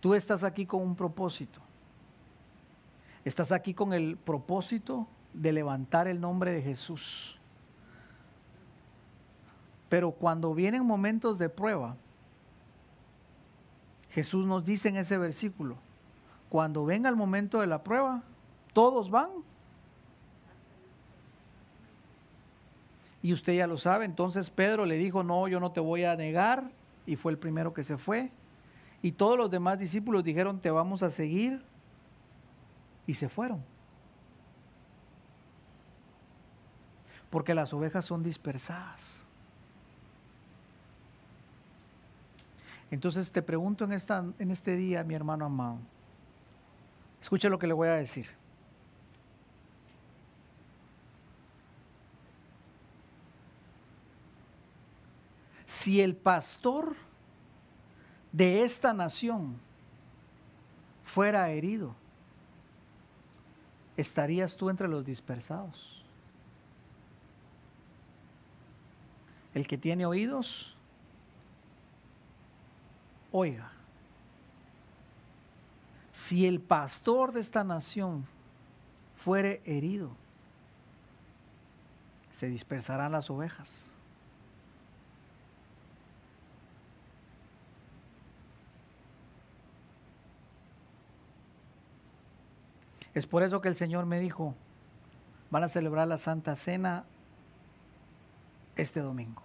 Tú 0.00 0.14
estás 0.14 0.42
aquí 0.42 0.66
con 0.66 0.82
un 0.82 0.94
propósito. 0.94 1.60
Estás 3.24 3.52
aquí 3.52 3.72
con 3.72 3.92
el 3.92 4.16
propósito 4.16 5.06
de 5.32 5.52
levantar 5.52 6.06
el 6.08 6.20
nombre 6.20 6.52
de 6.52 6.62
Jesús. 6.62 7.38
Pero 9.88 10.12
cuando 10.12 10.54
vienen 10.54 10.84
momentos 10.84 11.38
de 11.38 11.48
prueba, 11.48 11.96
Jesús 14.10 14.46
nos 14.46 14.64
dice 14.64 14.88
en 14.88 14.96
ese 14.96 15.18
versículo, 15.18 15.76
cuando 16.48 16.84
venga 16.84 17.08
el 17.08 17.16
momento 17.16 17.60
de 17.60 17.66
la 17.66 17.82
prueba, 17.82 18.22
todos 18.72 19.10
van. 19.10 19.30
Y 23.22 23.32
usted 23.32 23.54
ya 23.54 23.66
lo 23.66 23.78
sabe, 23.78 24.04
entonces 24.04 24.50
Pedro 24.50 24.84
le 24.84 24.96
dijo, 24.96 25.24
no, 25.24 25.48
yo 25.48 25.58
no 25.58 25.72
te 25.72 25.80
voy 25.80 26.04
a 26.04 26.14
negar, 26.14 26.70
y 27.06 27.16
fue 27.16 27.32
el 27.32 27.38
primero 27.38 27.72
que 27.74 27.84
se 27.84 27.96
fue. 27.96 28.30
Y 29.02 29.12
todos 29.12 29.36
los 29.36 29.50
demás 29.50 29.78
discípulos 29.78 30.24
dijeron, 30.24 30.60
te 30.60 30.70
vamos 30.70 31.02
a 31.02 31.10
seguir, 31.10 31.62
y 33.06 33.14
se 33.14 33.28
fueron. 33.28 33.62
Porque 37.30 37.54
las 37.54 37.72
ovejas 37.72 38.04
son 38.04 38.22
dispersadas. 38.22 39.20
Entonces 42.90 43.30
te 43.30 43.42
pregunto 43.42 43.84
en, 43.84 43.92
esta, 43.92 44.24
en 44.38 44.50
este 44.50 44.76
día, 44.76 45.02
mi 45.02 45.14
hermano 45.14 45.46
amado, 45.46 45.78
escuche 47.20 47.48
lo 47.48 47.58
que 47.58 47.66
le 47.66 47.72
voy 47.72 47.88
a 47.88 47.94
decir. 47.94 48.26
Si 55.84 56.00
el 56.00 56.16
pastor 56.16 56.96
de 58.32 58.64
esta 58.64 58.94
nación 58.94 59.60
fuera 61.04 61.50
herido, 61.50 61.94
estarías 63.94 64.56
tú 64.56 64.70
entre 64.70 64.88
los 64.88 65.04
dispersados. 65.04 66.02
El 69.52 69.66
que 69.66 69.76
tiene 69.76 70.06
oídos, 70.06 70.74
Oiga, 73.30 73.70
si 76.14 76.46
el 76.46 76.62
pastor 76.62 77.32
de 77.32 77.42
esta 77.42 77.62
nación 77.62 78.26
fuere 79.16 79.60
herido, 79.66 80.16
se 82.32 82.46
dispersarán 82.48 83.12
las 83.12 83.28
ovejas. 83.28 83.93
Es 93.14 93.26
por 93.26 93.42
eso 93.42 93.60
que 93.60 93.68
el 93.68 93.76
Señor 93.76 94.06
me 94.06 94.18
dijo, 94.18 94.54
van 95.50 95.64
a 95.64 95.68
celebrar 95.68 96.08
la 96.08 96.18
Santa 96.18 96.56
Cena 96.56 97.04
este 98.76 99.00
domingo 99.00 99.42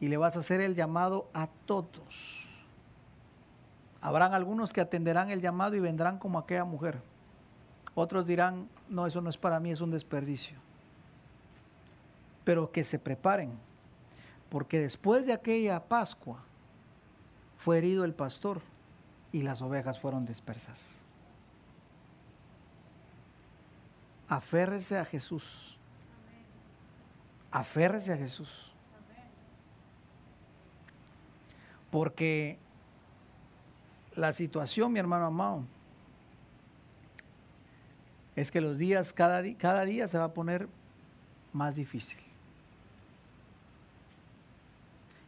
y 0.00 0.08
le 0.08 0.16
vas 0.16 0.36
a 0.36 0.40
hacer 0.40 0.60
el 0.60 0.74
llamado 0.74 1.28
a 1.32 1.48
todos. 1.66 2.46
Habrán 4.00 4.34
algunos 4.34 4.72
que 4.72 4.80
atenderán 4.80 5.30
el 5.30 5.40
llamado 5.40 5.74
y 5.74 5.80
vendrán 5.80 6.18
como 6.18 6.38
aquella 6.38 6.64
mujer. 6.64 7.00
Otros 7.94 8.26
dirán, 8.26 8.68
no, 8.88 9.06
eso 9.06 9.20
no 9.20 9.30
es 9.30 9.38
para 9.38 9.58
mí, 9.58 9.70
es 9.70 9.80
un 9.80 9.90
desperdicio. 9.90 10.58
Pero 12.44 12.70
que 12.70 12.84
se 12.84 12.98
preparen, 12.98 13.52
porque 14.50 14.78
después 14.78 15.26
de 15.26 15.32
aquella 15.32 15.82
Pascua 15.82 16.38
fue 17.58 17.78
herido 17.78 18.04
el 18.04 18.14
pastor 18.14 18.60
y 19.32 19.42
las 19.42 19.62
ovejas 19.62 19.98
fueron 19.98 20.26
dispersas. 20.26 21.00
Aférrese 24.28 24.98
a 24.98 25.04
Jesús. 25.04 25.76
Aférrese 27.50 28.12
a 28.12 28.16
Jesús. 28.16 28.72
Porque 31.90 32.58
la 34.16 34.32
situación, 34.32 34.92
mi 34.92 34.98
hermano 34.98 35.26
amado, 35.26 35.64
es 38.34 38.50
que 38.50 38.60
los 38.60 38.76
días, 38.76 39.12
cada, 39.12 39.42
cada 39.56 39.84
día 39.84 40.08
se 40.08 40.18
va 40.18 40.24
a 40.24 40.34
poner 40.34 40.68
más 41.52 41.74
difícil. 41.74 42.18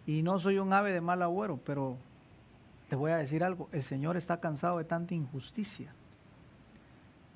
Y 0.06 0.22
no 0.22 0.38
soy 0.38 0.58
un 0.58 0.72
ave 0.72 0.92
de 0.92 1.00
mal 1.00 1.22
agüero, 1.22 1.58
pero 1.64 1.96
te 2.88 2.96
voy 2.96 3.10
a 3.10 3.16
decir 3.16 3.44
algo, 3.44 3.68
el 3.72 3.82
Señor 3.82 4.16
está 4.16 4.40
cansado 4.40 4.78
de 4.78 4.84
tanta 4.84 5.14
injusticia, 5.14 5.92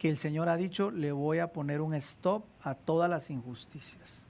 que 0.02 0.08
el 0.08 0.16
Señor 0.16 0.48
ha 0.48 0.56
dicho, 0.56 0.90
le 0.90 1.12
voy 1.12 1.38
a 1.38 1.52
poner 1.52 1.80
un 1.80 1.94
stop 1.94 2.42
a 2.60 2.74
todas 2.74 3.08
las 3.08 3.30
injusticias. 3.30 4.26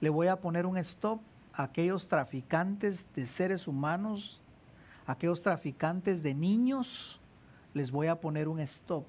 Le 0.00 0.10
voy 0.10 0.26
a 0.26 0.40
poner 0.40 0.66
un 0.66 0.76
stop 0.76 1.20
aquellos 1.52 2.08
traficantes 2.08 3.06
de 3.14 3.28
seres 3.28 3.68
humanos, 3.68 4.40
aquellos 5.06 5.40
traficantes 5.40 6.24
de 6.24 6.34
niños, 6.34 7.20
les 7.74 7.92
voy 7.92 8.08
a 8.08 8.20
poner 8.20 8.48
un 8.48 8.58
stop, 8.58 9.04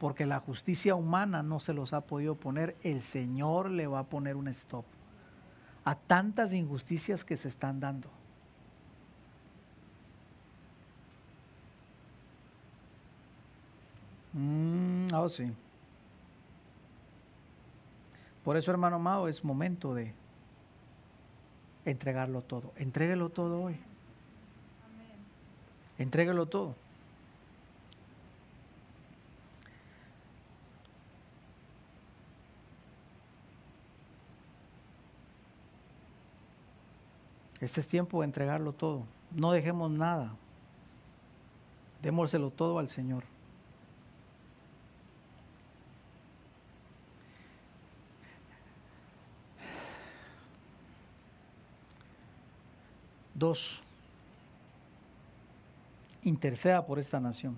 porque 0.00 0.26
la 0.26 0.40
justicia 0.40 0.96
humana 0.96 1.44
no 1.44 1.60
se 1.60 1.74
los 1.74 1.92
ha 1.92 2.00
podido 2.00 2.34
poner, 2.34 2.76
el 2.82 3.00
Señor 3.00 3.70
le 3.70 3.86
va 3.86 4.00
a 4.00 4.06
poner 4.08 4.34
un 4.34 4.48
stop 4.48 4.84
a 5.84 5.94
tantas 5.94 6.52
injusticias 6.52 7.24
que 7.24 7.36
se 7.36 7.46
están 7.46 7.78
dando. 7.78 8.10
Mm, 14.40 15.12
oh, 15.12 15.28
sí. 15.28 15.52
Por 18.42 18.56
eso, 18.56 18.70
hermano 18.70 18.96
amado, 18.96 19.28
es 19.28 19.44
momento 19.44 19.92
de 19.94 20.14
entregarlo 21.84 22.40
todo. 22.40 22.72
Entréguelo 22.76 23.28
todo 23.28 23.60
hoy. 23.60 23.78
Entréguelo 25.98 26.46
todo. 26.46 26.74
Este 37.60 37.80
es 37.80 37.86
tiempo 37.86 38.20
de 38.20 38.24
entregarlo 38.24 38.72
todo. 38.72 39.02
No 39.32 39.52
dejemos 39.52 39.90
nada. 39.90 40.34
Démoselo 42.00 42.50
todo 42.50 42.78
al 42.78 42.88
Señor. 42.88 43.24
Dos, 53.40 53.80
interceda 56.24 56.84
por 56.84 56.98
esta 56.98 57.20
nación. 57.20 57.56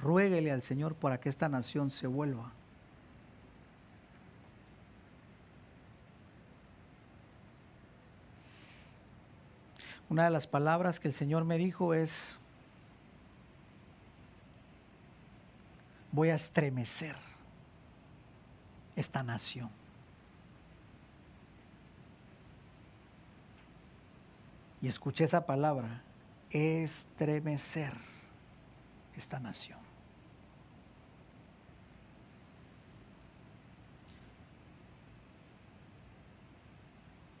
Ruéguele 0.00 0.52
al 0.52 0.62
Señor 0.62 0.94
para 0.94 1.18
que 1.18 1.28
esta 1.28 1.48
nación 1.48 1.90
se 1.90 2.06
vuelva. 2.06 2.52
Una 10.08 10.22
de 10.22 10.30
las 10.30 10.46
palabras 10.46 11.00
que 11.00 11.08
el 11.08 11.14
Señor 11.14 11.44
me 11.44 11.58
dijo 11.58 11.94
es, 11.94 12.38
voy 16.12 16.28
a 16.28 16.36
estremecer 16.36 17.16
esta 18.94 19.24
nación. 19.24 19.77
Y 24.80 24.88
escuché 24.88 25.24
esa 25.24 25.44
palabra, 25.44 26.02
estremecer 26.50 27.92
esta 29.16 29.40
nación. 29.40 29.78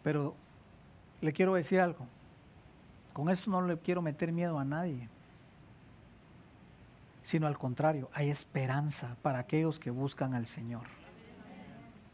Pero 0.02 0.34
le 1.20 1.32
quiero 1.32 1.54
decir 1.54 1.80
algo. 1.80 2.06
Con 3.12 3.28
esto 3.28 3.50
no 3.50 3.62
le 3.62 3.78
quiero 3.78 4.00
meter 4.00 4.32
miedo 4.32 4.58
a 4.58 4.64
nadie, 4.64 5.08
sino 7.22 7.46
al 7.46 7.58
contrario, 7.58 8.08
hay 8.14 8.30
esperanza 8.30 9.16
para 9.22 9.40
aquellos 9.40 9.78
que 9.78 9.90
buscan 9.90 10.34
al 10.34 10.46
Señor 10.46 10.86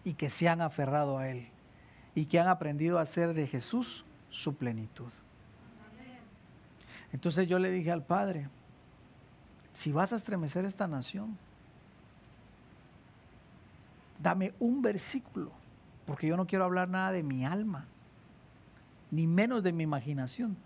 y 0.03 0.15
que 0.15 0.29
se 0.31 0.49
han 0.49 0.61
aferrado 0.61 1.19
a 1.19 1.29
Él 1.29 1.49
y 2.15 2.27
que 2.27 2.41
han 2.41 2.49
aprendido 2.49 2.99
a 2.99 3.03
hacer 3.03 3.35
de 3.35 3.47
Jesús 3.47 4.05
su 4.35 4.55
plenitud. 4.55 5.11
Entonces 7.13 7.49
yo 7.49 7.59
le 7.59 7.71
dije 7.71 7.93
al 7.93 8.03
Padre, 8.03 8.49
si 9.73 9.93
vas 9.93 10.13
a 10.13 10.17
estremecer 10.17 10.65
esta 10.65 10.89
nación, 10.89 11.37
dame 14.21 14.53
un 14.59 14.83
versículo, 14.83 15.53
porque 16.07 16.27
yo 16.27 16.37
no 16.37 16.47
quiero 16.47 16.65
hablar 16.65 16.89
nada 16.89 17.13
de 17.13 17.23
mi 17.23 17.45
alma, 17.45 17.87
ni 19.11 19.27
menos 19.27 19.63
de 19.63 19.73
mi 19.73 19.85
imaginación 19.85 20.57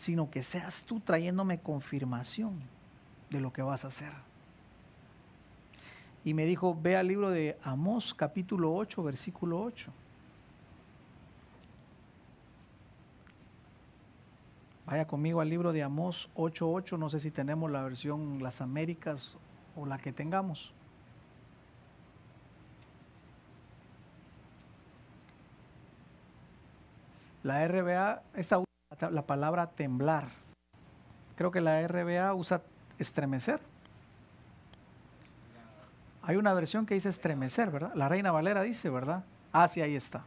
sino 0.00 0.30
que 0.30 0.42
seas 0.42 0.82
tú 0.84 0.98
trayéndome 0.98 1.60
confirmación 1.60 2.54
de 3.28 3.38
lo 3.38 3.52
que 3.52 3.60
vas 3.60 3.84
a 3.84 3.88
hacer. 3.88 4.12
Y 6.24 6.32
me 6.32 6.46
dijo, 6.46 6.74
ve 6.80 6.96
al 6.96 7.08
libro 7.08 7.28
de 7.28 7.58
Amós 7.62 8.14
capítulo 8.14 8.74
8, 8.74 9.02
versículo 9.02 9.62
8. 9.62 9.92
Vaya 14.90 15.06
conmigo 15.06 15.40
al 15.40 15.48
libro 15.48 15.72
de 15.72 15.84
Amós 15.84 16.28
8.8, 16.34 16.98
no 16.98 17.08
sé 17.08 17.20
si 17.20 17.30
tenemos 17.30 17.70
la 17.70 17.80
versión 17.80 18.42
Las 18.42 18.60
Américas 18.60 19.36
o 19.76 19.86
la 19.86 19.98
que 19.98 20.12
tengamos. 20.12 20.72
La 27.44 27.64
RBA, 27.68 28.20
esta 28.34 28.60
la 29.12 29.22
palabra 29.22 29.68
temblar. 29.68 30.30
Creo 31.36 31.52
que 31.52 31.60
la 31.60 31.86
RBA 31.86 32.34
usa 32.34 32.60
estremecer. 32.98 33.60
Hay 36.22 36.34
una 36.34 36.52
versión 36.52 36.84
que 36.84 36.94
dice 36.94 37.10
estremecer, 37.10 37.70
¿verdad? 37.70 37.92
La 37.94 38.08
Reina 38.08 38.32
Valera 38.32 38.62
dice, 38.62 38.90
¿verdad? 38.90 39.22
Ah, 39.52 39.68
sí, 39.68 39.80
ahí 39.80 39.94
está. 39.94 40.24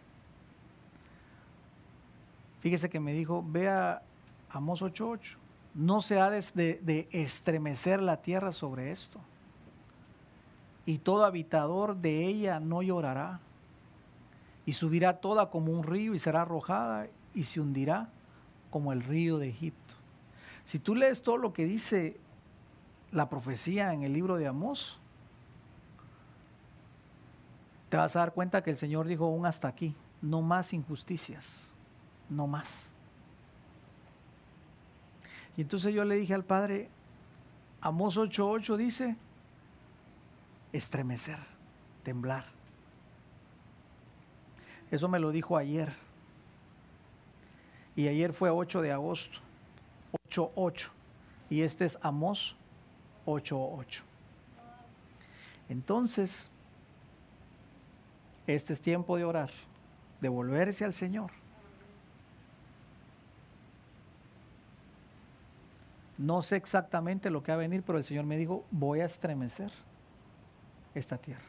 Fíjese 2.61 2.89
que 2.89 3.01
me 3.01 3.11
dijo, 3.11 3.43
vea 3.45 4.01
Amos 4.54 4.84
8.8, 4.84 5.20
no 5.74 6.01
se 6.01 6.20
ha 6.20 6.30
de, 6.30 7.08
estremecer 7.12 8.01
la 8.01 8.22
tierra 8.22 8.54
sobre 8.54 8.91
esto. 8.91 9.20
Y 10.86 10.99
todo 10.99 11.26
habitador 11.26 11.95
de 11.97 12.28
ella 12.28 12.60
no 12.60 12.84
llorará. 12.84 13.39
Y 14.68 14.74
subirá 14.74 15.18
toda 15.18 15.49
como 15.49 15.72
un 15.72 15.84
río 15.84 16.14
y 16.14 16.20
será 16.20 16.43
arrojada 16.43 17.08
y 17.34 17.43
se 17.43 17.60
hundirá 17.60 18.10
como 18.70 18.93
el 18.93 19.01
río 19.01 19.39
de 19.39 19.49
Egipto. 19.49 19.95
Si 20.66 20.78
tú 20.78 20.95
lees 20.95 21.24
todo 21.24 21.38
lo 21.38 21.51
que 21.51 21.66
dice 21.66 22.20
la 23.12 23.30
profecía 23.30 23.91
en 23.91 24.04
el 24.04 24.14
libro 24.14 24.38
de 24.38 24.47
Amós, 24.47 24.99
te 27.89 27.97
vas 27.97 28.16
a 28.16 28.20
dar 28.20 28.34
cuenta 28.34 28.64
que 28.64 28.70
el 28.70 28.78
Señor 28.78 29.08
dijo 29.08 29.26
aún 29.26 29.47
hasta 29.47 29.68
aquí, 29.68 29.95
no 30.22 30.41
más 30.41 30.74
injusticias, 30.74 31.74
no 32.30 32.47
más. 32.47 32.92
Y 35.58 35.62
entonces 35.62 35.93
yo 35.93 36.04
le 36.04 36.16
dije 36.16 36.34
al 36.34 36.43
Padre, 36.43 36.89
Amós 37.82 38.18
8:8 38.18 38.78
dice, 38.78 39.16
estremecer, 40.72 41.38
temblar. 42.04 42.45
Eso 44.89 45.08
me 45.08 45.20
lo 45.20 45.32
dijo 45.32 45.58
ayer. 45.58 45.93
Y 47.95 48.08
ayer 48.08 48.34
fue 48.34 48.49
8 48.49 48.82
de 48.82 48.91
agosto, 48.91 49.39
8.8. 50.30 50.89
Y 51.49 51.62
este 51.62 51.86
es 51.86 51.97
Amos 52.01 52.56
8.8. 53.26 54.01
Entonces, 55.70 56.49
este 58.47 58.74
es 58.74 58.82
tiempo 58.82 59.18
de 59.18 59.24
orar, 59.24 59.51
de 60.22 60.30
volverse 60.30 60.86
al 60.86 60.93
Señor. 60.93 61.32
No 66.24 66.41
sé 66.41 66.55
exactamente 66.55 67.30
lo 67.30 67.43
que 67.43 67.51
va 67.51 67.55
a 67.55 67.57
venir, 67.57 67.84
pero 67.86 67.97
el 67.97 68.05
Señor 68.05 68.24
me 68.24 68.38
dijo, 68.38 68.63
voy 68.71 69.01
a 69.01 69.05
estremecer 69.05 69.74
esta 70.95 71.17
tierra. 71.17 71.43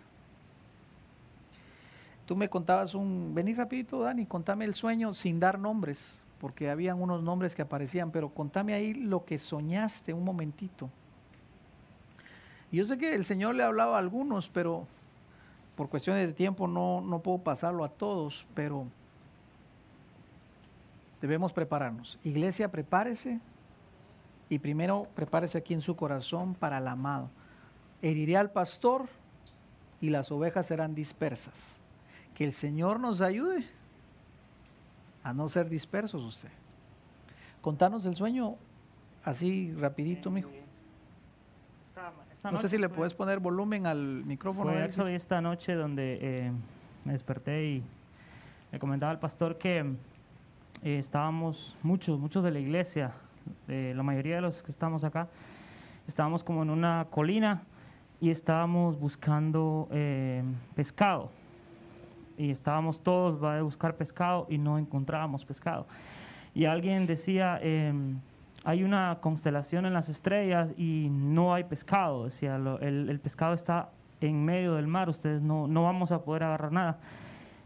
Tú 2.27 2.35
me 2.35 2.49
contabas 2.49 2.93
un, 2.97 3.33
vení 3.37 3.55
rapidito, 3.55 4.01
Dani, 4.01 4.27
contame 4.27 4.65
el 4.65 4.75
sueño 4.75 5.15
sin 5.15 5.39
dar 5.39 5.61
nombres 5.61 6.21
porque 6.41 6.71
habían 6.71 7.01
unos 7.01 7.23
nombres 7.23 7.55
que 7.55 7.63
aparecían, 7.63 8.11
pero 8.11 8.31
contame 8.31 8.75
ahí 8.75 8.95
lo 8.95 9.25
que 9.25 9.39
soñaste 9.39 10.13
un 10.13 10.25
momentito. 10.25 10.91
yo 12.73 12.85
sé 12.85 12.99
que 12.99 13.15
el 13.15 13.25
Señor 13.25 13.55
le 13.55 13.63
hablaba 13.63 13.95
a 13.95 14.01
algunos, 14.01 14.49
pero 14.49 14.89
por 15.77 15.89
cuestiones 15.89 16.27
de 16.27 16.33
tiempo 16.33 16.67
no, 16.67 17.01
no 17.01 17.21
puedo 17.21 17.39
pasarlo 17.39 17.85
a 17.85 17.89
todos, 17.91 18.45
pero 18.55 18.89
debemos 21.21 21.53
prepararnos. 21.53 22.19
Iglesia, 22.25 22.73
prepárese 22.73 23.41
y 24.49 24.59
primero 24.59 25.09
prepárese 25.15 25.59
aquí 25.59 25.75
en 25.75 25.81
su 25.81 25.97
corazón 25.97 26.55
para 26.55 26.79
el 26.79 26.89
amado. 26.89 27.31
Heriré 28.03 28.37
al 28.37 28.51
pastor 28.51 29.09
y 30.01 30.11
las 30.11 30.31
ovejas 30.31 30.67
serán 30.67 30.95
dispersas. 30.95 31.81
Que 32.35 32.45
el 32.45 32.53
Señor 32.53 33.01
nos 33.01 33.21
ayude 33.21 33.65
a 35.23 35.33
no 35.33 35.49
ser 35.49 35.69
dispersos 35.69 36.23
usted. 36.23 36.51
Contanos 37.63 38.05
el 38.05 38.15
sueño 38.15 38.57
así 39.25 39.73
rapidito, 39.73 40.31
mijo. 40.31 40.51
no 42.43 42.59
sé 42.59 42.69
si 42.69 42.77
le 42.77 42.91
puedes 42.91 43.15
poner 43.15 43.39
volumen 43.39 43.87
al 43.87 44.25
micrófono. 44.25 44.73
Fue 44.91 45.15
esta 45.15 45.41
noche 45.41 45.75
donde 45.75 46.19
eh, 46.21 46.53
me 47.05 47.13
desperté 47.13 47.65
y 47.65 47.83
le 48.71 48.79
comentaba 48.79 49.13
al 49.13 49.19
pastor 49.19 49.57
que 49.57 49.79
eh, 49.79 50.99
estábamos 50.99 51.79
muchos, 51.83 52.19
muchos 52.19 52.45
de 52.45 52.51
la 52.51 52.59
iglesia, 52.59 53.15
la 53.67 54.03
mayoría 54.03 54.37
de 54.37 54.43
los 54.43 54.63
que 54.63 54.71
estamos 54.71 55.05
acá, 55.05 55.29
estábamos 56.07 56.45
como 56.45 56.63
en 56.63 56.71
una 56.71 57.07
colina 57.11 57.63
y 58.21 58.31
estábamos 58.31 58.99
buscando 58.99 59.89
eh, 59.91 60.43
pescado 60.75 61.31
y 62.37 62.51
estábamos 62.51 63.03
todos 63.03 63.43
va 63.43 63.59
a 63.59 63.63
buscar 63.63 63.97
pescado 63.97 64.47
y 64.49 64.59
no 64.59 64.79
encontrábamos 64.79 65.45
pescado. 65.45 65.87
Y 66.55 66.67
alguien 66.67 67.07
decía, 67.07 67.59
em, 67.63 68.21
hay 68.65 68.85
una 68.85 69.19
constelación 69.21 69.87
en 69.87 69.93
las 69.93 70.09
estrellas 70.09 70.73
y 70.77 71.09
no 71.11 71.55
hay 71.55 71.65
pescado, 71.65 72.25
decía, 72.25 72.57
el, 72.57 73.21
pescado 73.21 73.55
está 73.55 73.91
en 74.21 74.45
medio 74.45 74.75
del 74.75 74.87
mar, 74.87 75.09
ustedes 75.09 75.43
no, 75.43 75.67
no 75.67 75.83
vamos 75.83 76.13
a 76.13 76.23
poder 76.23 76.45
agarrar 76.45 76.73
nada. 76.73 76.99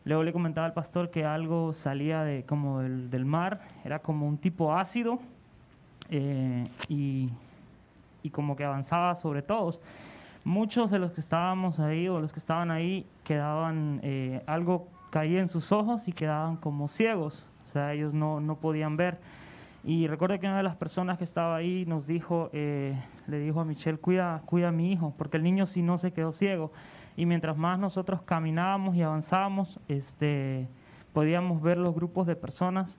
Luego 0.04 0.22
le 0.22 0.32
comentaba 0.32 0.66
al 0.66 0.72
pastor 0.72 1.10
que 1.10 1.24
algo 1.24 1.74
salía 1.74 2.22
de, 2.22 2.44
como 2.44 2.80
del, 2.80 3.24
mar, 3.24 3.60
era 3.84 3.98
como 3.98 4.26
un 4.26 4.38
tipo 4.38 4.74
ácido 4.74 5.18
eh, 6.10 6.66
y, 6.88 7.30
y 8.22 8.30
como 8.30 8.56
que 8.56 8.64
avanzaba 8.64 9.14
sobre 9.14 9.42
todos 9.42 9.80
muchos 10.48 10.90
de 10.90 10.98
los 10.98 11.12
que 11.12 11.20
estábamos 11.20 11.78
ahí 11.78 12.08
o 12.08 12.20
los 12.20 12.32
que 12.32 12.38
estaban 12.38 12.70
ahí 12.70 13.06
quedaban, 13.22 14.00
eh, 14.02 14.42
algo 14.46 14.88
caía 15.10 15.40
en 15.40 15.48
sus 15.48 15.72
ojos 15.72 16.08
y 16.08 16.12
quedaban 16.12 16.56
como 16.56 16.88
ciegos, 16.88 17.46
o 17.66 17.72
sea, 17.72 17.92
ellos 17.92 18.14
no, 18.14 18.40
no 18.40 18.56
podían 18.56 18.96
ver. 18.96 19.18
Y 19.84 20.06
recuerdo 20.06 20.38
que 20.40 20.46
una 20.46 20.56
de 20.56 20.62
las 20.62 20.76
personas 20.76 21.18
que 21.18 21.24
estaba 21.24 21.56
ahí 21.56 21.84
nos 21.86 22.06
dijo, 22.06 22.50
eh, 22.52 22.98
le 23.26 23.38
dijo 23.38 23.60
a 23.60 23.64
Michelle, 23.64 23.98
cuida, 23.98 24.42
cuida 24.46 24.68
a 24.68 24.72
mi 24.72 24.90
hijo, 24.90 25.14
porque 25.16 25.36
el 25.36 25.42
niño 25.42 25.66
si 25.66 25.82
no 25.82 25.98
se 25.98 26.12
quedó 26.12 26.32
ciego. 26.32 26.72
Y 27.16 27.26
mientras 27.26 27.56
más 27.56 27.78
nosotros 27.78 28.22
caminábamos 28.22 28.96
y 28.96 29.02
avanzábamos, 29.02 29.78
este, 29.88 30.66
podíamos 31.12 31.60
ver 31.62 31.78
los 31.78 31.94
grupos 31.94 32.26
de 32.26 32.36
personas 32.36 32.98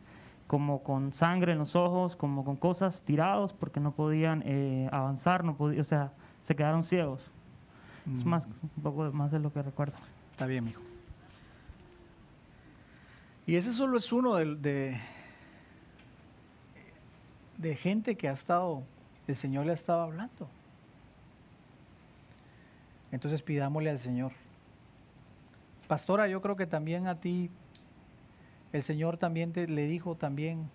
como 0.50 0.82
con 0.82 1.14
sangre 1.14 1.52
en 1.52 1.60
los 1.60 1.76
ojos, 1.76 2.16
como 2.16 2.44
con 2.44 2.56
cosas 2.56 3.04
tirados 3.04 3.54
porque 3.54 3.80
no 3.80 3.92
podían 3.92 4.42
eh, 4.48 4.90
avanzar, 4.92 5.44
no 5.44 5.56
podían, 5.56 5.82
o 5.82 5.84
sea, 5.84 6.12
se 6.42 6.56
quedaron 6.56 6.84
ciegos. 6.84 7.32
Es 8.12 8.26
Mm, 8.26 8.28
más, 8.30 8.48
un 8.76 8.82
poco 8.82 9.12
más 9.12 9.30
de 9.32 9.38
lo 9.38 9.54
que 9.54 9.62
recuerdo. 9.62 9.94
Está 10.32 10.48
bien, 10.48 10.64
mijo. 10.64 10.82
Y 13.46 13.58
ese 13.58 13.74
solo 13.74 13.96
es 13.96 14.12
uno 14.12 14.34
de, 14.38 14.56
de, 14.56 15.00
de 17.60 17.76
gente 17.76 18.16
que 18.16 18.28
ha 18.28 18.34
estado, 18.34 18.82
el 19.28 19.36
Señor 19.36 19.68
le 19.68 19.72
ha 19.74 19.76
estado 19.76 20.02
hablando. 20.02 20.50
Entonces 23.12 23.44
pidámosle 23.44 23.92
al 23.92 24.00
Señor. 24.00 24.32
Pastora, 25.88 26.28
yo 26.28 26.42
creo 26.42 26.56
que 26.56 26.66
también 26.66 27.06
a 27.06 27.20
ti 27.20 27.52
el 28.72 28.84
Señor 28.84 29.18
también 29.18 29.52
te, 29.54 29.68
le 29.68 29.88
dijo 29.88 30.16
también 30.16 30.70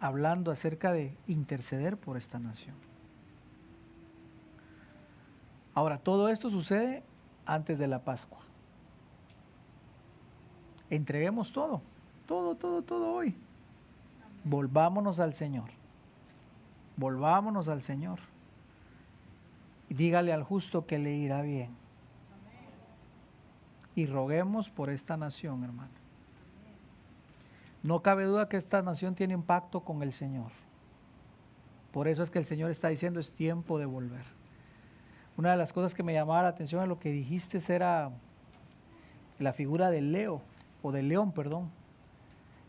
hablando 0.00 0.50
acerca 0.50 0.92
de 0.92 1.16
interceder 1.26 1.96
por 1.96 2.16
esta 2.16 2.38
nación. 2.38 2.74
Ahora, 5.74 5.98
todo 5.98 6.28
esto 6.28 6.50
sucede 6.50 7.04
antes 7.46 7.78
de 7.78 7.86
la 7.86 8.02
Pascua. 8.02 8.40
Entreguemos 10.88 11.52
todo, 11.52 11.82
todo, 12.26 12.56
todo, 12.56 12.82
todo 12.82 13.12
hoy. 13.12 13.36
Volvámonos 14.42 15.20
al 15.20 15.34
Señor. 15.34 15.70
Volvámonos 16.96 17.68
al 17.68 17.82
Señor. 17.82 18.18
Y 19.88 19.94
dígale 19.94 20.32
al 20.32 20.42
justo 20.42 20.86
que 20.86 20.98
le 20.98 21.14
irá 21.14 21.42
bien. 21.42 21.70
Y 23.94 24.06
roguemos 24.06 24.70
por 24.70 24.90
esta 24.90 25.16
nación, 25.16 25.62
hermano. 25.62 25.99
No 27.82 28.02
cabe 28.02 28.24
duda 28.24 28.48
que 28.48 28.56
esta 28.56 28.82
nación 28.82 29.14
tiene 29.14 29.34
impacto 29.34 29.80
con 29.80 30.02
el 30.02 30.12
Señor. 30.12 30.52
Por 31.92 32.08
eso 32.08 32.22
es 32.22 32.30
que 32.30 32.38
el 32.38 32.44
Señor 32.44 32.70
está 32.70 32.88
diciendo 32.88 33.20
es 33.20 33.32
tiempo 33.32 33.78
de 33.78 33.86
volver. 33.86 34.24
Una 35.36 35.52
de 35.52 35.56
las 35.56 35.72
cosas 35.72 35.94
que 35.94 36.02
me 36.02 36.12
llamaba 36.12 36.42
la 36.42 36.48
atención 36.48 36.82
a 36.82 36.86
lo 36.86 36.98
que 36.98 37.10
dijiste 37.10 37.58
era 37.68 38.10
la 39.38 39.52
figura 39.52 39.90
del 39.90 40.12
Leo, 40.12 40.42
o 40.82 40.92
del 40.92 41.08
león, 41.08 41.32
perdón. 41.32 41.70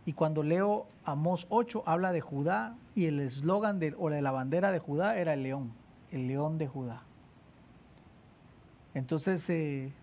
Y 0.06 0.14
cuando 0.14 0.44
leo 0.44 0.88
Amós 1.06 1.46
8, 1.50 1.84
habla 1.86 2.12
de 2.12 2.22
Judá 2.22 2.76
y 2.96 3.06
el 3.06 3.20
eslogan 3.20 3.80
de, 3.80 3.96
o 3.98 4.10
de 4.10 4.22
la 4.22 4.32
bandera 4.32 4.72
de 4.72 4.80
Judá 4.80 5.18
era 5.18 5.34
el 5.34 5.44
león, 5.44 5.74
el 6.12 6.28
león 6.28 6.58
de 6.58 6.68
Judá. 6.68 7.04
Entonces, 8.94 9.48
eh, 9.50 9.94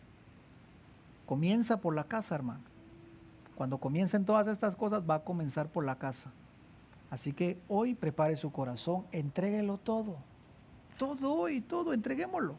comienza 1.26 1.78
por 1.78 1.94
la 1.94 2.04
casa, 2.04 2.34
hermano. 2.34 2.67
Cuando 3.58 3.78
comiencen 3.78 4.24
todas 4.24 4.46
estas 4.46 4.76
cosas, 4.76 5.02
va 5.02 5.16
a 5.16 5.24
comenzar 5.24 5.66
por 5.68 5.84
la 5.84 5.96
casa. 5.96 6.30
Así 7.10 7.32
que 7.32 7.58
hoy 7.66 7.96
prepare 7.96 8.36
su 8.36 8.52
corazón, 8.52 9.04
entréguelo 9.10 9.78
todo. 9.78 10.14
Todo 10.96 11.32
hoy, 11.32 11.60
todo, 11.60 11.92
entreguémoslo. 11.92 12.54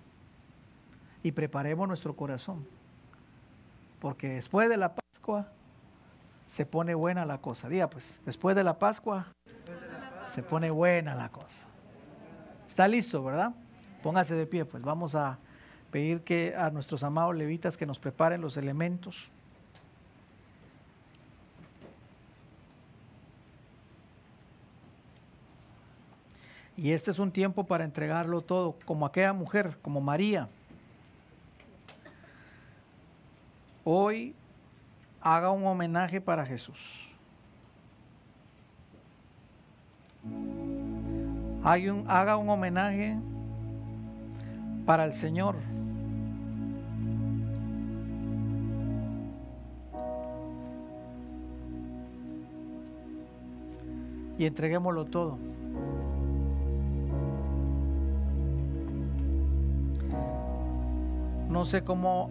Y 1.23 1.31
preparemos 1.31 1.87
nuestro 1.87 2.17
corazón. 2.17 2.67
Porque 4.01 4.27
después 4.27 4.67
de 4.67 4.75
la 4.75 4.93
Pascua 4.93 5.47
se 6.47 6.65
pone 6.65 6.93
buena 6.95 7.25
la 7.25 7.37
cosa. 7.37 7.69
Diga 7.69 7.89
pues, 7.89 8.21
después 8.25 8.53
de 8.57 8.65
la 8.65 8.77
Pascua 8.77 9.27
se 10.25 10.43
pone 10.43 10.69
buena 10.69 11.15
la 11.15 11.29
cosa. 11.29 11.65
Está 12.67 12.89
listo, 12.89 13.23
¿verdad? 13.23 13.53
Póngase 14.03 14.35
de 14.35 14.45
pie, 14.45 14.65
pues 14.65 14.83
vamos 14.83 15.15
a 15.15 15.39
pedir 15.91 16.25
que 16.25 16.57
a 16.57 16.69
nuestros 16.71 17.03
amados 17.03 17.37
levitas 17.37 17.77
que 17.77 17.85
nos 17.85 17.99
preparen 17.99 18.41
los 18.41 18.57
elementos. 18.57 19.31
Y 26.81 26.93
este 26.93 27.11
es 27.11 27.19
un 27.19 27.29
tiempo 27.29 27.65
para 27.65 27.83
entregarlo 27.83 28.39
todo, 28.39 28.73
como 28.85 29.05
aquella 29.05 29.33
mujer, 29.33 29.77
como 29.81 29.99
María. 29.99 30.47
Hoy 33.83 34.33
haga 35.19 35.51
un 35.51 35.65
homenaje 35.65 36.21
para 36.21 36.45
Jesús. 36.45 37.09
Hay 41.65 41.89
un- 41.89 42.09
haga 42.09 42.37
un 42.37 42.49
homenaje 42.49 43.17
para 44.85 45.03
el 45.03 45.11
Señor. 45.11 45.57
Y 54.37 54.45
entreguémoslo 54.45 55.03
todo. 55.03 55.37
No 61.49 61.65
sé 61.65 61.83
cómo 61.83 62.29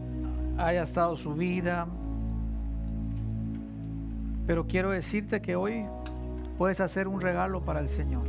haya 0.58 0.84
estado 0.84 1.16
su 1.16 1.34
vida, 1.34 1.88
pero 4.46 4.66
quiero 4.66 4.90
decirte 4.90 5.42
que 5.42 5.56
hoy 5.56 5.84
puedes 6.56 6.80
hacer 6.80 7.08
un 7.08 7.20
regalo 7.20 7.60
para 7.62 7.80
el 7.80 7.88
Señor. 7.88 8.22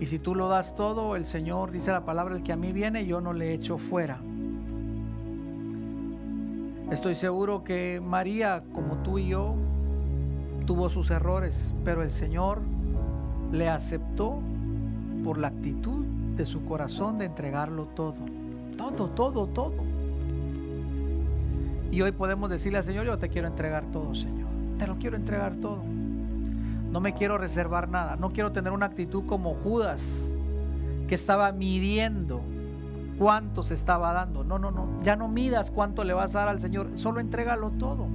Y 0.00 0.06
si 0.06 0.18
tú 0.18 0.34
lo 0.34 0.48
das 0.48 0.74
todo, 0.74 1.14
el 1.14 1.26
Señor 1.26 1.70
dice 1.70 1.92
la 1.92 2.06
palabra, 2.06 2.34
el 2.34 2.42
que 2.42 2.52
a 2.52 2.56
mí 2.56 2.72
viene, 2.72 3.06
yo 3.06 3.20
no 3.20 3.34
le 3.34 3.52
echo 3.52 3.76
fuera. 3.76 4.18
Estoy 6.90 7.14
seguro 7.14 7.64
que 7.64 8.00
María, 8.02 8.64
como 8.74 8.96
tú 9.02 9.18
y 9.18 9.28
yo, 9.28 9.54
tuvo 10.66 10.88
sus 10.88 11.10
errores, 11.10 11.74
pero 11.84 12.02
el 12.02 12.10
Señor 12.10 12.60
le 13.52 13.68
aceptó 13.68 14.38
por 15.22 15.38
la 15.38 15.48
actitud 15.48 16.04
de 16.36 16.46
su 16.46 16.64
corazón 16.64 17.18
de 17.18 17.26
entregarlo 17.26 17.84
todo. 17.94 18.16
Todo, 18.76 19.08
todo, 19.08 19.46
todo. 19.46 19.72
Y 21.90 22.02
hoy 22.02 22.12
podemos 22.12 22.50
decirle 22.50 22.78
al 22.78 22.84
Señor, 22.84 23.06
yo 23.06 23.18
te 23.18 23.28
quiero 23.28 23.46
entregar 23.46 23.84
todo, 23.92 24.14
Señor. 24.14 24.48
Te 24.78 24.86
lo 24.86 24.96
quiero 24.96 25.16
entregar 25.16 25.54
todo. 25.54 25.78
No 26.90 27.00
me 27.00 27.14
quiero 27.14 27.38
reservar 27.38 27.88
nada. 27.88 28.16
No 28.16 28.30
quiero 28.30 28.52
tener 28.52 28.72
una 28.72 28.86
actitud 28.86 29.24
como 29.26 29.54
Judas, 29.54 30.36
que 31.08 31.14
estaba 31.14 31.52
midiendo 31.52 32.40
cuánto 33.18 33.62
se 33.62 33.74
estaba 33.74 34.12
dando. 34.12 34.42
No, 34.44 34.58
no, 34.58 34.70
no. 34.70 34.88
Ya 35.02 35.14
no 35.16 35.28
midas 35.28 35.70
cuánto 35.70 36.02
le 36.04 36.12
vas 36.12 36.34
a 36.34 36.40
dar 36.40 36.48
al 36.48 36.60
Señor. 36.60 36.90
Solo 36.96 37.20
entrégalo 37.20 37.70
todo. 37.70 38.06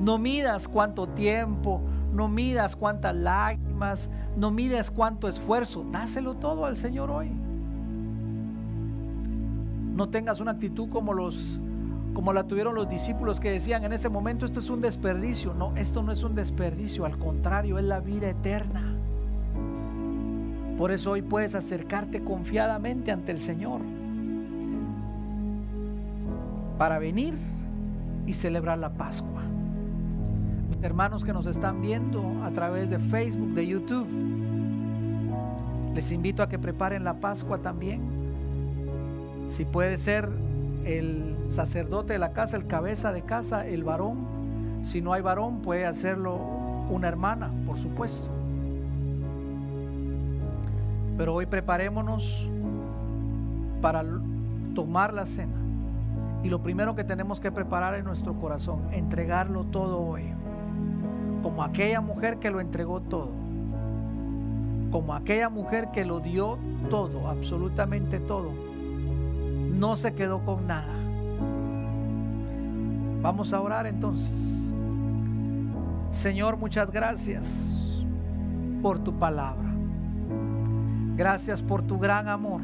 No 0.00 0.18
midas 0.18 0.68
cuánto 0.68 1.08
tiempo. 1.08 1.80
No 2.12 2.28
midas 2.28 2.76
cuántas 2.76 3.14
lágrimas. 3.14 4.10
No 4.36 4.50
midas 4.50 4.90
cuánto 4.90 5.28
esfuerzo. 5.28 5.86
Dáselo 5.90 6.34
todo 6.34 6.66
al 6.66 6.76
Señor 6.76 7.10
hoy. 7.10 7.30
No 10.00 10.08
tengas 10.08 10.40
una 10.40 10.52
actitud 10.52 10.88
como 10.88 11.12
los 11.12 11.60
como 12.14 12.32
la 12.32 12.44
tuvieron 12.44 12.74
los 12.74 12.88
discípulos 12.88 13.38
que 13.38 13.50
decían 13.50 13.84
en 13.84 13.92
ese 13.92 14.08
momento 14.08 14.46
esto 14.46 14.58
es 14.58 14.70
un 14.70 14.80
desperdicio. 14.80 15.52
No, 15.52 15.76
esto 15.76 16.02
no 16.02 16.10
es 16.10 16.22
un 16.22 16.34
desperdicio, 16.34 17.04
al 17.04 17.18
contrario, 17.18 17.78
es 17.78 17.84
la 17.84 18.00
vida 18.00 18.30
eterna. 18.30 18.96
Por 20.78 20.90
eso 20.90 21.10
hoy 21.10 21.20
puedes 21.20 21.54
acercarte 21.54 22.24
confiadamente 22.24 23.12
ante 23.12 23.30
el 23.30 23.40
Señor 23.40 23.82
para 26.78 26.98
venir 26.98 27.34
y 28.26 28.32
celebrar 28.32 28.78
la 28.78 28.94
Pascua. 28.94 29.42
Mis 30.70 30.82
hermanos 30.82 31.26
que 31.26 31.34
nos 31.34 31.44
están 31.44 31.82
viendo 31.82 32.42
a 32.42 32.50
través 32.52 32.88
de 32.88 32.98
Facebook, 32.98 33.52
de 33.52 33.66
YouTube, 33.66 34.08
les 35.94 36.10
invito 36.10 36.42
a 36.42 36.48
que 36.48 36.58
preparen 36.58 37.04
la 37.04 37.20
Pascua 37.20 37.58
también. 37.58 38.19
Si 39.50 39.64
puede 39.64 39.98
ser 39.98 40.28
el 40.84 41.36
sacerdote 41.48 42.12
de 42.12 42.18
la 42.18 42.32
casa, 42.32 42.56
el 42.56 42.66
cabeza 42.66 43.12
de 43.12 43.22
casa, 43.22 43.66
el 43.66 43.84
varón. 43.84 44.18
Si 44.84 45.00
no 45.00 45.12
hay 45.12 45.22
varón, 45.22 45.60
puede 45.60 45.86
hacerlo 45.86 46.36
una 46.88 47.08
hermana, 47.08 47.50
por 47.66 47.78
supuesto. 47.78 48.26
Pero 51.18 51.34
hoy 51.34 51.46
preparémonos 51.46 52.48
para 53.82 54.04
tomar 54.74 55.12
la 55.12 55.26
cena. 55.26 55.56
Y 56.42 56.48
lo 56.48 56.62
primero 56.62 56.94
que 56.94 57.04
tenemos 57.04 57.40
que 57.40 57.52
preparar 57.52 57.94
es 57.94 58.04
nuestro 58.04 58.34
corazón, 58.34 58.80
entregarlo 58.92 59.64
todo 59.64 60.00
hoy. 60.00 60.22
Como 61.42 61.62
aquella 61.62 62.00
mujer 62.00 62.38
que 62.38 62.50
lo 62.50 62.60
entregó 62.60 63.00
todo. 63.00 63.30
Como 64.90 65.14
aquella 65.14 65.48
mujer 65.48 65.88
que 65.92 66.04
lo 66.04 66.20
dio 66.20 66.58
todo, 66.88 67.28
absolutamente 67.28 68.18
todo 68.20 68.69
no 69.80 69.96
se 69.96 70.12
quedó 70.12 70.44
con 70.44 70.66
nada. 70.66 70.92
Vamos 73.22 73.54
a 73.54 73.60
orar 73.60 73.86
entonces. 73.86 74.30
Señor, 76.12 76.58
muchas 76.58 76.90
gracias 76.90 77.96
por 78.82 78.98
tu 78.98 79.18
palabra. 79.18 79.70
Gracias 81.16 81.62
por 81.62 81.82
tu 81.82 81.98
gran 81.98 82.28
amor. 82.28 82.60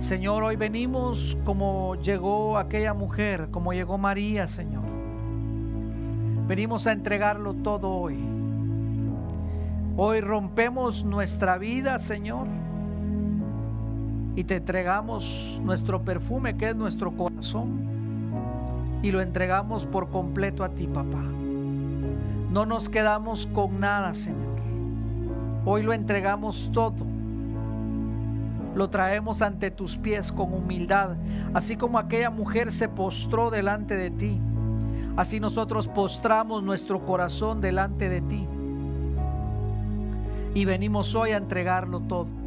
Señor, 0.00 0.42
hoy 0.42 0.56
venimos 0.56 1.36
como 1.44 1.94
llegó 1.94 2.58
aquella 2.58 2.92
mujer, 2.92 3.48
como 3.52 3.72
llegó 3.72 3.98
María, 3.98 4.48
Señor. 4.48 4.82
Venimos 6.48 6.88
a 6.88 6.92
entregarlo 6.92 7.54
todo 7.54 7.88
hoy. 7.88 8.18
Hoy 9.96 10.20
rompemos 10.20 11.04
nuestra 11.04 11.56
vida, 11.56 12.00
Señor, 12.00 12.48
y 14.34 14.44
te 14.44 14.56
entregamos 14.56 15.60
nuestro 15.62 16.02
perfume, 16.02 16.56
que 16.56 16.70
es 16.70 16.76
nuestro 16.76 17.12
corazón, 17.12 17.80
y 19.02 19.10
lo 19.10 19.20
entregamos 19.20 19.84
por 19.84 20.10
completo 20.10 20.64
a 20.64 20.70
ti, 20.70 20.86
papá. 20.86 21.22
No 22.50 22.66
nos 22.66 22.88
quedamos 22.88 23.46
con 23.48 23.80
nada, 23.80 24.14
Señor. 24.14 24.52
Hoy 25.64 25.82
lo 25.82 25.92
entregamos 25.92 26.70
todo. 26.72 27.06
Lo 28.74 28.88
traemos 28.88 29.42
ante 29.42 29.70
tus 29.70 29.98
pies 29.98 30.32
con 30.32 30.52
humildad, 30.54 31.16
así 31.52 31.76
como 31.76 31.98
aquella 31.98 32.30
mujer 32.30 32.72
se 32.72 32.88
postró 32.88 33.50
delante 33.50 33.96
de 33.96 34.10
ti. 34.10 34.40
Así 35.14 35.40
nosotros 35.40 35.88
postramos 35.88 36.62
nuestro 36.62 37.04
corazón 37.04 37.60
delante 37.60 38.08
de 38.08 38.22
ti. 38.22 38.46
Y 40.54 40.64
venimos 40.64 41.14
hoy 41.14 41.32
a 41.32 41.36
entregarlo 41.36 42.00
todo. 42.00 42.41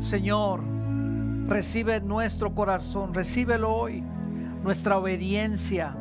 Señor, 0.00 0.60
recibe 1.46 2.00
nuestro 2.00 2.54
corazón, 2.54 3.14
recíbelo 3.14 3.72
hoy, 3.74 4.02
nuestra 4.62 4.98
obediencia 4.98 5.94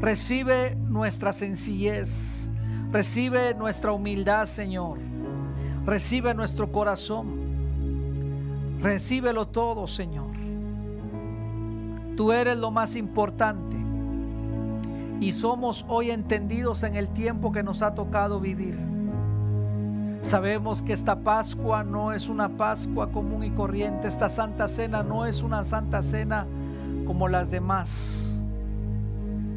Recibe 0.00 0.76
nuestra 0.76 1.32
sencillez. 1.32 2.48
Recibe 2.92 3.54
nuestra 3.54 3.92
humildad, 3.92 4.46
Señor. 4.46 4.98
Recibe 5.86 6.34
nuestro 6.34 6.70
corazón. 6.70 7.26
Recíbelo 8.82 9.48
todo, 9.48 9.86
Señor. 9.86 10.30
Tú 12.16 12.30
eres 12.30 12.58
lo 12.58 12.70
más 12.70 12.94
importante. 12.94 13.76
Y 15.20 15.32
somos 15.32 15.84
hoy 15.88 16.10
entendidos 16.10 16.82
en 16.82 16.96
el 16.96 17.08
tiempo 17.08 17.50
que 17.50 17.62
nos 17.62 17.80
ha 17.80 17.94
tocado 17.94 18.38
vivir. 18.38 18.78
Sabemos 20.28 20.82
que 20.82 20.92
esta 20.92 21.20
Pascua 21.20 21.84
no 21.84 22.12
es 22.12 22.28
una 22.28 22.48
Pascua 22.48 23.10
común 23.10 23.44
y 23.44 23.50
corriente. 23.50 24.08
Esta 24.08 24.28
Santa 24.28 24.68
Cena 24.68 25.02
no 25.02 25.24
es 25.24 25.42
una 25.42 25.64
Santa 25.64 26.02
Cena 26.02 26.46
como 27.06 27.28
las 27.28 27.50
demás 27.50 28.26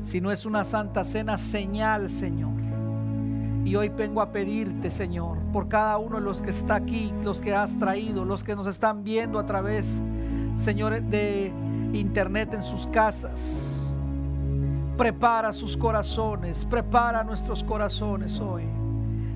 si 0.10 0.22
no 0.22 0.32
es 0.32 0.44
una 0.46 0.64
santa 0.64 1.04
cena 1.04 1.38
señal, 1.38 2.10
Señor. 2.10 2.50
Y 3.64 3.76
hoy 3.76 3.90
vengo 3.90 4.22
a 4.22 4.32
pedirte, 4.32 4.90
Señor, 4.90 5.38
por 5.54 5.68
cada 5.68 6.00
uno 6.00 6.16
de 6.16 6.24
los 6.24 6.42
que 6.42 6.50
está 6.50 6.76
aquí, 6.76 7.14
los 7.24 7.40
que 7.42 7.54
has 7.54 7.78
traído, 7.78 8.26
los 8.26 8.44
que 8.44 8.56
nos 8.56 8.66
están 8.66 9.04
viendo 9.04 9.38
a 9.38 9.46
través, 9.46 10.02
Señor, 10.56 11.00
de 11.00 11.54
internet 11.94 12.56
en 12.56 12.64
sus 12.64 12.88
casas. 12.88 13.96
Prepara 14.98 15.54
sus 15.54 15.78
corazones, 15.78 16.66
prepara 16.66 17.24
nuestros 17.24 17.64
corazones 17.64 18.40
hoy. 18.40 18.64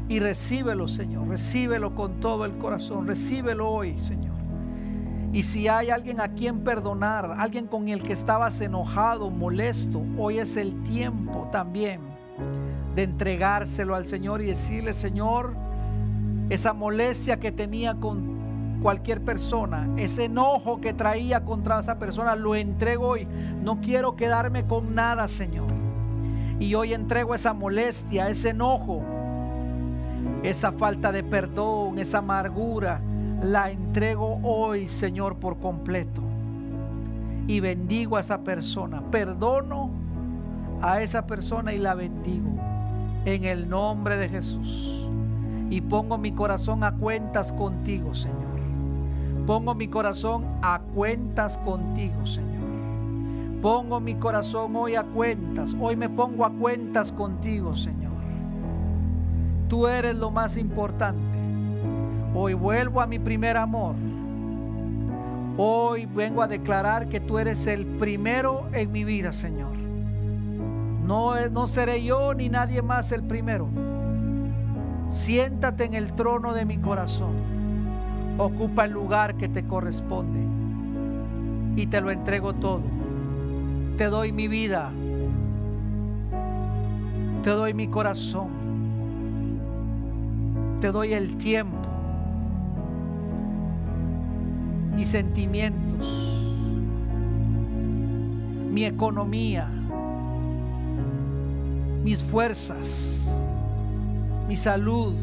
Y 0.10 0.20
recíbelo, 0.20 0.88
Señor, 0.88 1.28
recíbelo 1.28 1.96
con 1.96 2.20
todo 2.20 2.46
el 2.46 2.58
corazón, 2.58 3.08
recíbelo 3.08 3.70
hoy, 3.70 4.00
Señor. 4.02 4.34
Y 5.32 5.44
si 5.44 5.68
hay 5.68 5.90
alguien 5.90 6.22
a 6.22 6.28
quien 6.28 6.60
perdonar, 6.60 7.36
alguien 7.38 7.66
con 7.66 7.90
el 7.90 8.04
que 8.04 8.14
estabas 8.14 8.62
enojado, 8.62 9.32
molesto, 9.32 10.04
hoy 10.18 10.38
es 10.38 10.58
el 10.58 10.84
tiempo 10.84 11.50
también 11.52 12.02
de 12.96 13.04
entregárselo 13.04 13.96
al 13.96 14.06
Señor 14.06 14.44
y 14.44 14.46
decirle, 14.46 14.94
Señor, 14.94 15.56
esa 16.50 16.74
molestia 16.74 17.40
que 17.40 17.52
tenía 17.52 17.96
con 17.96 18.34
cualquier 18.84 19.22
persona, 19.22 19.90
ese 19.98 20.26
enojo 20.26 20.82
que 20.82 20.94
traía 20.94 21.44
contra 21.44 21.80
esa 21.80 21.98
persona, 21.98 22.36
lo 22.36 22.54
entrego 22.54 23.08
hoy. 23.08 23.28
No 23.64 23.82
quiero 23.82 24.16
quedarme 24.16 24.66
con 24.68 24.94
nada, 24.94 25.28
Señor. 25.28 25.72
Y 26.60 26.76
hoy 26.76 26.94
entrego 26.94 27.34
esa 27.34 27.54
molestia, 27.54 28.30
ese 28.30 28.50
enojo, 28.50 29.02
esa 30.44 30.74
falta 30.74 31.12
de 31.12 31.24
perdón, 31.24 32.00
esa 32.00 32.20
amargura 32.20 33.02
la 33.42 33.72
entrego 33.72 34.40
hoy, 34.44 34.88
Señor, 34.88 35.36
por 35.38 35.58
completo. 35.58 36.22
Y 37.48 37.60
bendigo 37.60 38.18
a 38.18 38.22
esa 38.22 38.40
persona. 38.40 39.02
Perdono 39.12 39.90
a 40.82 41.02
esa 41.02 41.26
persona 41.26 41.74
y 41.74 41.78
la 41.78 41.94
bendigo. 41.94 42.52
En 43.26 43.46
el 43.46 43.70
nombre 43.70 44.18
de 44.18 44.30
Jesús. 44.30 45.08
Y 45.70 45.82
pongo 45.82 46.18
mi 46.18 46.32
corazón 46.34 46.84
a 46.84 46.94
cuentas 46.94 47.52
contigo, 47.54 48.14
Señor. 48.14 48.44
Pongo 49.46 49.76
mi 49.76 49.88
corazón 49.88 50.46
a 50.62 50.80
cuentas 50.94 51.58
contigo, 51.60 52.26
Señor. 52.26 52.54
Pongo 53.62 54.00
mi 54.00 54.16
corazón 54.16 54.76
hoy 54.76 54.96
a 54.96 55.04
cuentas. 55.04 55.76
Hoy 55.80 55.96
me 55.96 56.10
pongo 56.10 56.46
a 56.46 56.52
cuentas 56.52 57.12
contigo, 57.12 57.76
Señor. 57.76 58.03
Tú 59.74 59.88
eres 59.88 60.16
lo 60.16 60.30
más 60.30 60.56
importante. 60.56 61.40
Hoy 62.36 62.54
vuelvo 62.54 63.02
a 63.02 63.08
mi 63.08 63.18
primer 63.18 63.58
amor. 63.58 63.96
Hoy 65.58 66.06
vengo 66.06 66.44
a 66.44 66.48
declarar 66.48 67.10
que 67.10 67.20
tú 67.20 67.40
eres 67.40 67.66
el 67.66 67.84
primero 67.88 68.68
en 68.72 68.92
mi 68.92 69.04
vida, 69.04 69.34
Señor. 69.34 69.76
No, 69.76 71.34
no 71.50 71.66
seré 71.66 72.04
yo 72.04 72.36
ni 72.36 72.50
nadie 72.50 72.84
más 72.84 73.12
el 73.12 73.24
primero. 73.24 73.68
Siéntate 75.10 75.86
en 75.86 75.96
el 75.96 76.14
trono 76.14 76.54
de 76.54 76.66
mi 76.66 76.78
corazón. 76.78 77.34
Ocupa 78.38 78.86
el 78.86 78.92
lugar 78.92 79.38
que 79.38 79.50
te 79.50 79.66
corresponde. 79.66 80.40
Y 81.82 81.88
te 81.88 82.00
lo 82.00 82.12
entrego 82.12 82.54
todo. 82.54 82.84
Te 83.98 84.06
doy 84.06 84.32
mi 84.32 84.48
vida. 84.48 84.92
Te 87.42 87.50
doy 87.50 87.74
mi 87.74 87.88
corazón. 87.88 88.63
Te 90.84 90.92
doy 90.92 91.14
el 91.14 91.38
tiempo 91.38 91.78
mis 94.94 95.08
sentimientos, 95.08 96.06
mi 98.70 98.84
economía, 98.84 99.70
mis 102.04 102.22
fuerzas, 102.22 103.26
mi 104.50 104.58
salud, 104.58 105.14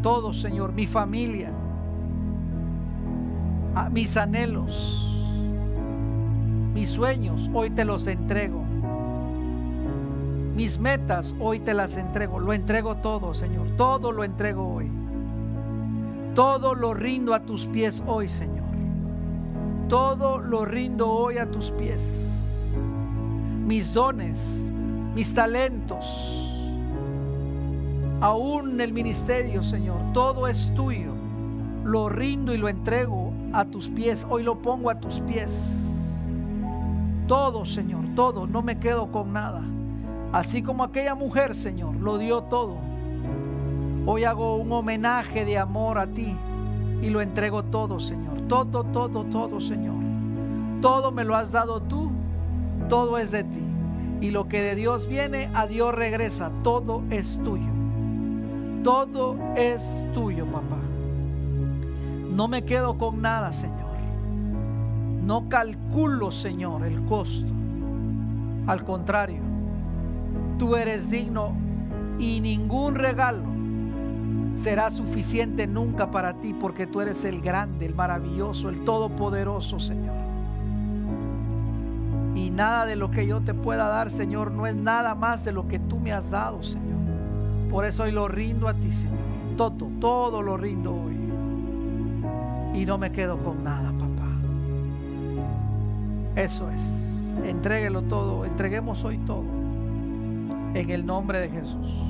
todo, 0.00 0.32
Señor, 0.32 0.72
mi 0.72 0.86
familia, 0.86 1.50
mis 3.90 4.16
anhelos, 4.16 5.12
mis 6.72 6.88
sueños, 6.90 7.50
hoy 7.52 7.70
te 7.70 7.84
los 7.84 8.06
entrego. 8.06 8.65
Mis 10.56 10.78
metas, 10.78 11.34
hoy 11.38 11.60
te 11.60 11.74
las 11.74 11.98
entrego. 11.98 12.40
Lo 12.40 12.54
entrego 12.54 12.96
todo, 12.96 13.34
Señor. 13.34 13.76
Todo 13.76 14.10
lo 14.10 14.24
entrego 14.24 14.66
hoy. 14.66 14.90
Todo 16.34 16.74
lo 16.74 16.94
rindo 16.94 17.34
a 17.34 17.40
tus 17.40 17.66
pies 17.66 18.02
hoy, 18.06 18.30
Señor. 18.30 18.64
Todo 19.90 20.38
lo 20.38 20.64
rindo 20.64 21.10
hoy 21.10 21.36
a 21.36 21.50
tus 21.50 21.70
pies. 21.72 22.74
Mis 23.66 23.92
dones, 23.92 24.72
mis 25.14 25.34
talentos, 25.34 26.06
aún 28.22 28.80
el 28.80 28.94
ministerio, 28.94 29.62
Señor, 29.62 30.00
todo 30.14 30.48
es 30.48 30.72
tuyo. 30.74 31.12
Lo 31.84 32.08
rindo 32.08 32.54
y 32.54 32.56
lo 32.56 32.70
entrego 32.70 33.30
a 33.52 33.66
tus 33.66 33.90
pies. 33.90 34.26
Hoy 34.30 34.42
lo 34.42 34.62
pongo 34.62 34.88
a 34.88 35.00
tus 35.00 35.20
pies. 35.20 36.24
Todo, 37.28 37.66
Señor, 37.66 38.06
todo. 38.14 38.46
No 38.46 38.62
me 38.62 38.78
quedo 38.78 39.12
con 39.12 39.34
nada. 39.34 39.75
Así 40.36 40.60
como 40.60 40.84
aquella 40.84 41.14
mujer, 41.14 41.54
Señor, 41.54 41.96
lo 41.96 42.18
dio 42.18 42.42
todo 42.42 42.76
Hoy 44.04 44.24
hago 44.24 44.56
un 44.56 44.70
homenaje 44.70 45.46
de 45.46 45.56
amor 45.56 45.98
a 45.98 46.06
ti 46.06 46.36
y 47.00 47.08
lo 47.08 47.22
entrego 47.22 47.62
todo, 47.62 47.98
Señor. 47.98 48.42
Todo, 48.48 48.84
todo, 48.84 49.24
todo, 49.24 49.62
Señor. 49.62 49.96
Todo 50.82 51.10
me 51.10 51.24
lo 51.24 51.34
has 51.34 51.52
dado 51.52 51.80
tú, 51.80 52.10
todo 52.90 53.16
es 53.16 53.30
de 53.30 53.44
ti. 53.44 53.62
Y 54.20 54.30
lo 54.30 54.46
que 54.46 54.60
de 54.60 54.74
Dios 54.74 55.08
viene, 55.08 55.48
a 55.54 55.66
Dios 55.66 55.94
regresa. 55.94 56.50
Todo 56.62 57.02
es 57.08 57.42
tuyo. 57.42 57.72
Todo 58.84 59.36
es 59.56 60.04
tuyo, 60.12 60.44
papá. 60.44 60.78
No 62.30 62.46
me 62.46 62.62
quedo 62.62 62.98
con 62.98 63.22
nada, 63.22 63.54
Señor. 63.54 63.96
No 65.24 65.48
calculo, 65.48 66.30
Señor, 66.30 66.84
el 66.84 67.02
costo. 67.06 67.52
Al 68.66 68.84
contrario, 68.84 69.45
tú 70.58 70.76
eres 70.76 71.10
digno 71.10 71.52
y 72.18 72.40
ningún 72.40 72.94
regalo 72.94 73.56
será 74.56 74.90
suficiente 74.90 75.66
nunca 75.66 76.10
para 76.10 76.34
ti 76.34 76.54
porque 76.54 76.86
tú 76.86 77.00
eres 77.00 77.24
el 77.24 77.40
grande, 77.40 77.86
el 77.86 77.94
maravilloso, 77.94 78.68
el 78.68 78.84
todopoderoso, 78.84 79.78
Señor. 79.78 80.14
Y 82.34 82.50
nada 82.50 82.86
de 82.86 82.96
lo 82.96 83.10
que 83.10 83.26
yo 83.26 83.40
te 83.40 83.54
pueda 83.54 83.88
dar, 83.88 84.10
Señor, 84.10 84.50
no 84.50 84.66
es 84.66 84.74
nada 84.74 85.14
más 85.14 85.44
de 85.44 85.52
lo 85.52 85.68
que 85.68 85.78
tú 85.78 85.98
me 85.98 86.12
has 86.12 86.30
dado, 86.30 86.62
Señor. 86.62 86.96
Por 87.70 87.84
eso 87.84 88.04
hoy 88.04 88.12
lo 88.12 88.28
rindo 88.28 88.68
a 88.68 88.74
ti, 88.74 88.92
Señor. 88.92 89.16
Todo, 89.56 89.90
todo 90.00 90.42
lo 90.42 90.56
rindo 90.56 90.94
hoy. 90.94 91.16
Y 92.78 92.84
no 92.84 92.98
me 92.98 93.10
quedo 93.12 93.38
con 93.38 93.64
nada, 93.64 93.90
papá. 93.92 94.28
Eso 96.34 96.70
es. 96.70 97.32
Entréguelo 97.44 98.02
todo, 98.02 98.44
entreguemos 98.44 99.04
hoy 99.04 99.18
todo. 99.18 99.55
En 100.74 100.90
el 100.90 101.06
nombre 101.06 101.40
de 101.40 101.48
Jesús. 101.48 102.06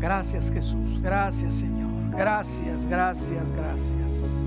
Gracias 0.00 0.50
Jesús, 0.50 1.00
gracias 1.02 1.54
Señor. 1.54 1.88
Gracias, 2.16 2.86
gracias, 2.86 3.50
gracias. 3.52 4.44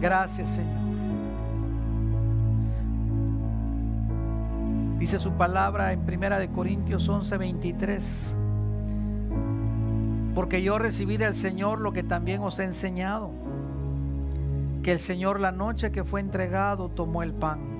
Gracias 0.00 0.50
Señor. 0.50 0.84
Dice 4.98 5.18
su 5.18 5.32
palabra 5.32 5.92
en 5.92 6.00
Primera 6.00 6.38
de 6.38 6.48
Corintios 6.48 7.08
11:23. 7.08 8.34
Porque 10.34 10.62
yo 10.62 10.78
recibí 10.78 11.16
del 11.16 11.34
Señor 11.34 11.80
lo 11.80 11.92
que 11.92 12.02
también 12.02 12.40
os 12.40 12.58
he 12.58 12.64
enseñado. 12.64 13.30
Que 14.82 14.92
el 14.92 15.00
Señor 15.00 15.40
la 15.40 15.52
noche 15.52 15.92
que 15.92 16.04
fue 16.04 16.20
entregado 16.20 16.88
tomó 16.88 17.22
el 17.22 17.34
pan. 17.34 17.73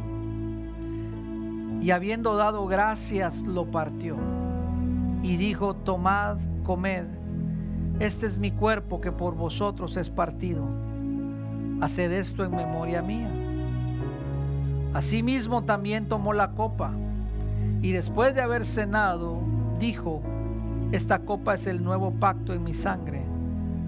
Y 1.85 1.91
habiendo 1.91 2.35
dado 2.37 2.67
gracias 2.67 3.43
lo 3.43 3.67
partió. 3.67 4.17
Y 5.23 5.37
dijo, 5.37 5.75
tomad, 5.75 6.39
comed. 6.63 7.05
Este 8.01 8.25
es 8.25 8.39
mi 8.39 8.53
cuerpo 8.53 9.03
que 9.03 9.13
por 9.13 9.35
vosotros 9.35 9.99
es 9.99 10.09
partido. 10.09 10.65
Haced 11.83 12.11
esto 12.13 12.43
en 12.43 12.57
memoria 12.57 13.03
mía. 13.03 13.29
Asimismo 14.95 15.65
también 15.65 16.09
tomó 16.09 16.33
la 16.33 16.53
copa 16.53 16.93
y 17.83 17.93
después 17.93 18.35
de 18.35 18.41
haber 18.41 18.65
cenado, 18.65 19.41
dijo, 19.79 20.23
esta 20.91 21.19
copa 21.19 21.55
es 21.55 21.67
el 21.67 21.85
nuevo 21.85 22.13
pacto 22.13 22.55
en 22.55 22.65
mi 22.65 22.73
sangre. 22.73 23.21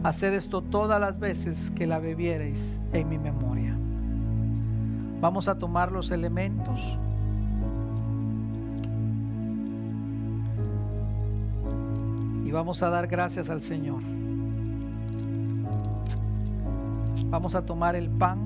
Haced 0.03 0.35
esto 0.35 0.61
todas 0.61 1.01
las 1.01 1.19
veces 1.19 1.73
que 1.75 1.87
la 1.87 1.99
bebiereis 1.99 2.79
en 2.93 3.09
mi 3.09 3.17
memoria. 3.17 3.75
Vamos 5.23 5.49
a 5.49 5.59
tomar 5.59 5.93
los 5.93 6.11
elementos. 6.11 6.99
Vamos 12.57 12.83
a 12.83 12.89
dar 12.89 13.07
gracias 13.07 13.51
al 13.51 13.61
Señor. 13.61 14.01
Vamos 17.29 17.55
a 17.55 17.67
tomar 17.67 17.95
el 17.95 18.09
pan 18.09 18.39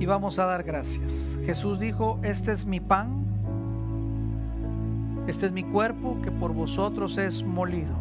y 0.00 0.06
vamos 0.06 0.40
a 0.40 0.46
dar 0.46 0.64
gracias. 0.64 1.38
Jesús 1.44 1.78
dijo, 1.78 2.18
este 2.24 2.50
es 2.50 2.66
mi 2.66 2.80
pan, 2.80 3.24
este 5.28 5.46
es 5.46 5.52
mi 5.52 5.62
cuerpo 5.62 6.18
que 6.22 6.32
por 6.32 6.52
vosotros 6.52 7.18
es 7.18 7.44
molido. 7.44 7.94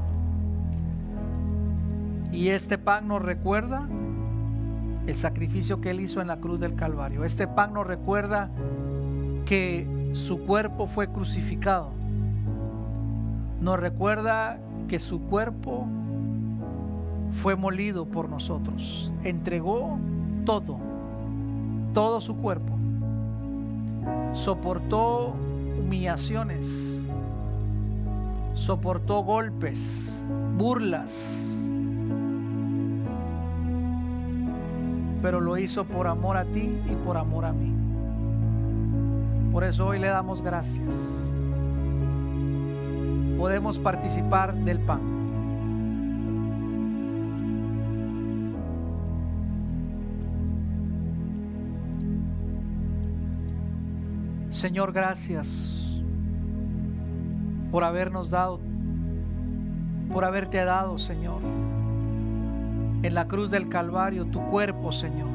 Y 2.31 2.49
este 2.49 2.79
pan 2.79 3.07
nos 3.07 3.21
recuerda 3.21 3.87
el 5.05 5.15
sacrificio 5.15 5.79
que 5.79 5.91
Él 5.91 5.99
hizo 5.99 6.21
en 6.21 6.27
la 6.27 6.37
cruz 6.37 6.59
del 6.59 6.73
Calvario. 6.73 7.23
Este 7.23 7.45
pan 7.45 7.73
nos 7.73 7.85
recuerda 7.85 8.49
que 9.45 9.85
su 10.13 10.39
cuerpo 10.39 10.87
fue 10.87 11.07
crucificado. 11.11 12.00
Nos 13.61 13.79
recuerda 13.79 14.59
que 14.87 14.99
su 14.99 15.21
cuerpo 15.21 15.87
fue 17.31 17.55
molido 17.55 18.05
por 18.05 18.27
nosotros. 18.27 19.11
Entregó 19.23 19.97
todo 20.45 20.91
todo 21.93 22.21
su 22.21 22.35
cuerpo. 22.35 22.77
Soportó 24.33 25.33
humillaciones, 25.79 27.05
soportó 28.53 29.23
golpes, 29.23 30.23
burlas, 30.57 31.67
pero 35.21 35.39
lo 35.39 35.57
hizo 35.57 35.85
por 35.85 36.07
amor 36.07 36.37
a 36.37 36.45
ti 36.45 36.81
y 36.89 36.95
por 37.05 37.17
amor 37.17 37.45
a 37.45 37.51
mí. 37.51 37.71
Por 39.51 39.63
eso 39.63 39.87
hoy 39.87 39.99
le 39.99 40.07
damos 40.07 40.41
gracias. 40.41 41.30
Podemos 43.41 43.79
participar 43.79 44.53
del 44.53 44.77
pan. 44.81 45.01
Señor, 54.51 54.93
gracias 54.93 55.99
por 57.71 57.83
habernos 57.83 58.29
dado, 58.29 58.59
por 60.13 60.23
haberte 60.23 60.63
dado, 60.63 60.99
Señor, 60.99 61.41
en 63.01 63.15
la 63.15 63.27
cruz 63.27 63.49
del 63.49 63.67
Calvario, 63.69 64.27
tu 64.27 64.39
cuerpo, 64.51 64.91
Señor. 64.91 65.29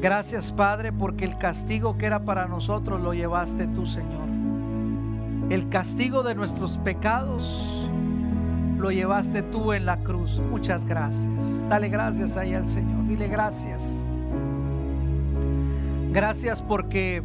Gracias, 0.00 0.50
Padre, 0.50 0.92
porque 0.92 1.26
el 1.26 1.38
castigo 1.38 1.96
que 1.96 2.06
era 2.06 2.24
para 2.24 2.48
nosotros 2.48 3.00
lo 3.00 3.14
llevaste 3.14 3.68
tú, 3.68 3.86
Señor. 3.86 4.33
El 5.50 5.68
castigo 5.68 6.22
de 6.22 6.34
nuestros 6.34 6.78
pecados 6.78 7.88
lo 8.78 8.90
llevaste 8.90 9.42
tú 9.42 9.72
en 9.72 9.86
la 9.86 9.98
cruz. 9.98 10.40
Muchas 10.50 10.84
gracias. 10.84 11.68
Dale 11.68 11.88
gracias 11.88 12.36
ahí 12.36 12.54
al 12.54 12.68
Señor. 12.68 13.06
Dile 13.06 13.28
gracias. 13.28 14.04
Gracias 16.12 16.62
porque 16.62 17.22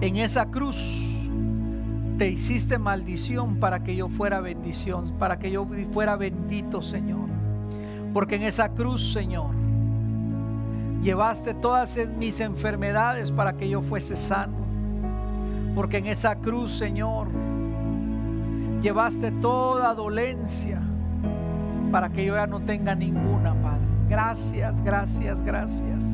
en 0.00 0.16
esa 0.16 0.46
cruz 0.46 0.76
te 2.18 2.28
hiciste 2.28 2.78
maldición 2.78 3.56
para 3.56 3.84
que 3.84 3.94
yo 3.94 4.08
fuera 4.08 4.40
bendición, 4.40 5.14
para 5.18 5.38
que 5.38 5.50
yo 5.50 5.66
fuera 5.92 6.16
bendito, 6.16 6.82
Señor. 6.82 7.28
Porque 8.12 8.34
en 8.34 8.42
esa 8.42 8.70
cruz, 8.70 9.12
Señor, 9.12 9.50
llevaste 11.02 11.54
todas 11.54 11.96
mis 12.18 12.40
enfermedades 12.40 13.30
para 13.30 13.54
que 13.54 13.68
yo 13.68 13.82
fuese 13.82 14.16
sano. 14.16 14.57
Porque 15.78 15.98
en 15.98 16.08
esa 16.08 16.34
cruz, 16.34 16.72
Señor, 16.72 17.28
llevaste 18.82 19.30
toda 19.30 19.94
dolencia 19.94 20.80
para 21.92 22.08
que 22.08 22.24
yo 22.24 22.34
ya 22.34 22.48
no 22.48 22.58
tenga 22.58 22.96
ninguna, 22.96 23.54
Padre. 23.62 23.86
Gracias, 24.08 24.82
gracias, 24.82 25.40
gracias. 25.40 26.04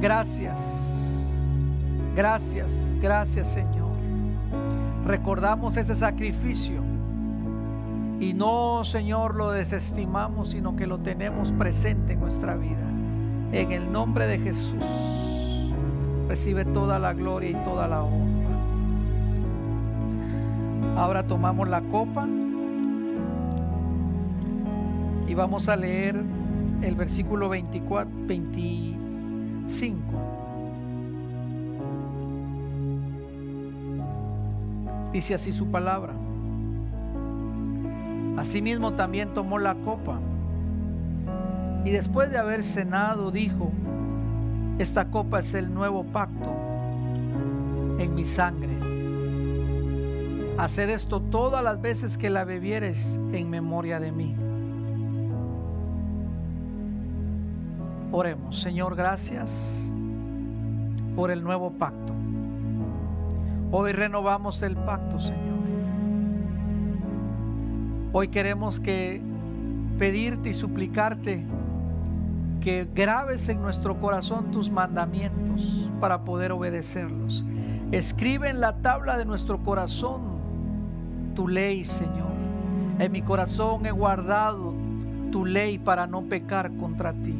Gracias. 0.00 0.62
Gracias, 2.14 2.94
gracias 3.00 3.48
Señor. 3.48 3.90
Recordamos 5.04 5.76
ese 5.76 5.96
sacrificio 5.96 6.80
y 8.20 8.32
no, 8.32 8.84
Señor, 8.84 9.34
lo 9.34 9.50
desestimamos, 9.50 10.50
sino 10.50 10.76
que 10.76 10.86
lo 10.86 10.98
tenemos 10.98 11.50
presente 11.50 12.12
en 12.12 12.20
nuestra 12.20 12.54
vida. 12.54 12.78
En 13.50 13.72
el 13.72 13.90
nombre 13.90 14.28
de 14.28 14.38
Jesús, 14.38 14.84
recibe 16.28 16.64
toda 16.66 16.98
la 16.98 17.14
gloria 17.14 17.50
y 17.50 17.54
toda 17.64 17.88
la 17.88 18.02
honra. 18.02 18.48
Ahora 20.96 21.26
tomamos 21.26 21.68
la 21.68 21.80
copa 21.80 22.28
y 25.26 25.34
vamos 25.34 25.68
a 25.68 25.76
leer 25.76 26.22
el 26.82 26.94
versículo 26.94 27.48
24, 27.48 28.10
25. 28.26 29.98
Dice 35.12 35.34
así 35.34 35.52
su 35.52 35.66
palabra. 35.70 36.12
Asimismo 38.36 38.92
también 38.92 39.32
tomó 39.34 39.58
la 39.58 39.74
copa 39.76 40.20
y 41.84 41.90
después 41.90 42.30
de 42.30 42.38
haber 42.38 42.62
cenado 42.62 43.30
dijo, 43.30 43.72
esta 44.78 45.10
copa 45.10 45.40
es 45.40 45.54
el 45.54 45.74
nuevo 45.74 46.04
pacto 46.04 46.54
en 47.98 48.14
mi 48.14 48.24
sangre. 48.24 48.78
Haced 50.56 50.90
esto 50.90 51.20
todas 51.20 51.62
las 51.62 51.80
veces 51.80 52.16
que 52.16 52.30
la 52.30 52.44
bebieres 52.44 53.18
en 53.32 53.50
memoria 53.50 54.00
de 54.00 54.12
mí. 54.12 54.36
Oremos, 58.12 58.60
Señor, 58.60 58.96
gracias 58.96 59.84
por 61.14 61.30
el 61.30 61.42
nuevo 61.42 61.72
pacto. 61.72 62.12
Hoy 63.70 63.92
renovamos 63.92 64.62
el 64.62 64.76
pacto, 64.76 65.20
Señor. 65.20 65.58
Hoy 68.12 68.28
queremos 68.28 68.80
que 68.80 69.20
pedirte 69.98 70.50
y 70.50 70.54
suplicarte 70.54 71.44
que 72.60 72.88
grabes 72.94 73.48
en 73.48 73.62
nuestro 73.62 74.00
corazón 74.00 74.50
tus 74.50 74.70
mandamientos 74.70 75.88
para 76.00 76.24
poder 76.24 76.52
obedecerlos. 76.52 77.44
Escribe 77.92 78.50
en 78.50 78.60
la 78.60 78.76
tabla 78.78 79.16
de 79.16 79.24
nuestro 79.24 79.62
corazón 79.62 80.22
tu 81.34 81.48
ley, 81.48 81.84
Señor. 81.84 82.28
En 82.98 83.12
mi 83.12 83.22
corazón 83.22 83.86
he 83.86 83.90
guardado 83.90 84.74
tu 85.30 85.44
ley 85.44 85.78
para 85.78 86.06
no 86.06 86.22
pecar 86.22 86.70
contra 86.76 87.12
ti. 87.12 87.36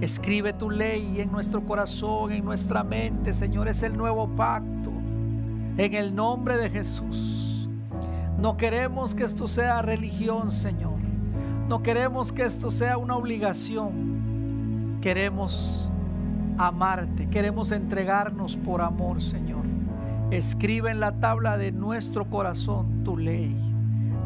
Escribe 0.00 0.52
tu 0.52 0.70
ley 0.70 1.20
en 1.20 1.30
nuestro 1.30 1.62
corazón, 1.62 2.32
en 2.32 2.44
nuestra 2.44 2.82
mente, 2.82 3.34
Señor. 3.34 3.68
Es 3.68 3.82
el 3.82 3.96
nuevo 3.96 4.28
pacto 4.28 4.90
en 5.76 5.94
el 5.94 6.14
nombre 6.14 6.56
de 6.56 6.70
Jesús. 6.70 7.68
No 8.38 8.56
queremos 8.56 9.14
que 9.14 9.24
esto 9.24 9.46
sea 9.46 9.82
religión, 9.82 10.52
Señor. 10.52 10.98
No 11.68 11.82
queremos 11.82 12.32
que 12.32 12.42
esto 12.42 12.70
sea 12.70 12.96
una 12.96 13.16
obligación. 13.16 14.19
Queremos 15.00 15.88
amarte, 16.58 17.28
queremos 17.30 17.72
entregarnos 17.72 18.56
por 18.56 18.82
amor, 18.82 19.22
Señor. 19.22 19.64
Escribe 20.30 20.90
en 20.90 21.00
la 21.00 21.12
tabla 21.12 21.56
de 21.56 21.72
nuestro 21.72 22.26
corazón 22.26 23.02
tu 23.02 23.16
ley. 23.16 23.56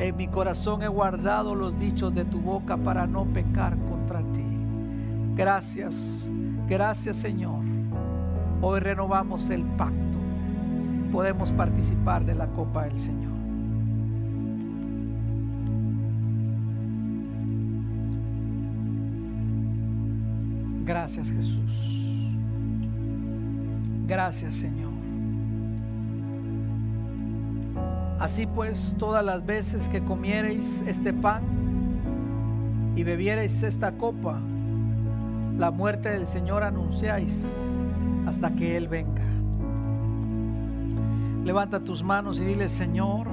En 0.01 0.16
mi 0.16 0.26
corazón 0.26 0.82
he 0.82 0.88
guardado 0.88 1.55
los 1.55 1.78
dichos 1.78 2.12
de 2.12 2.24
tu 2.24 2.40
boca 2.40 2.76
para 2.76 3.06
no 3.06 3.24
pecar 3.24 3.76
contra 3.88 4.18
ti. 4.32 4.44
Gracias, 5.36 6.28
gracias 6.68 7.16
Señor. 7.16 7.62
Hoy 8.60 8.80
renovamos 8.80 9.51
el 9.51 9.62
pacto. 9.62 10.18
Podemos 11.12 11.52
participar 11.52 12.24
de 12.24 12.34
la 12.34 12.48
copa 12.48 12.84
del 12.84 12.98
Señor. 12.98 13.34
Gracias 20.85 21.31
Jesús. 21.31 21.70
Gracias 24.06 24.55
Señor. 24.55 24.93
Así 28.19 28.47
pues, 28.47 28.94
todas 28.98 29.24
las 29.24 29.44
veces 29.44 29.89
que 29.89 30.02
comiereis 30.02 30.82
este 30.86 31.12
pan 31.12 31.43
y 32.97 33.02
bebiereis 33.02 33.62
esta 33.62 33.93
copa, 33.93 34.39
la 35.59 35.70
muerte 35.70 36.11
del 36.11 36.27
Señor 36.27 36.62
anunciáis 36.62 37.44
hasta 38.27 38.55
que 38.55 38.77
Él 38.77 38.89
venga. 38.89 39.24
Levanta 41.44 41.81
tus 41.81 42.02
manos 42.02 42.40
y 42.40 42.44
dile, 42.44 42.69
Señor, 42.69 43.27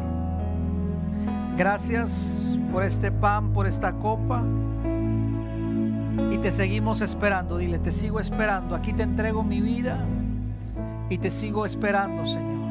gracias 1.58 2.46
por 2.74 2.84
este 2.84 3.12
pan, 3.12 3.54
por 3.54 3.68
esta 3.68 3.94
copa. 3.94 4.44
Y 6.32 6.38
te 6.38 6.52
seguimos 6.52 7.02
esperando, 7.02 7.58
dile, 7.58 7.78
te 7.78 7.92
sigo 7.92 8.22
esperando. 8.22 8.74
Aquí 8.74 8.94
te 8.94 9.04
entrego 9.04 9.44
mi 9.44 9.60
vida 9.60 9.98
y 11.10 11.18
te 11.18 11.30
sigo 11.30 11.66
esperando, 11.66 12.26
Señor. 12.26 12.62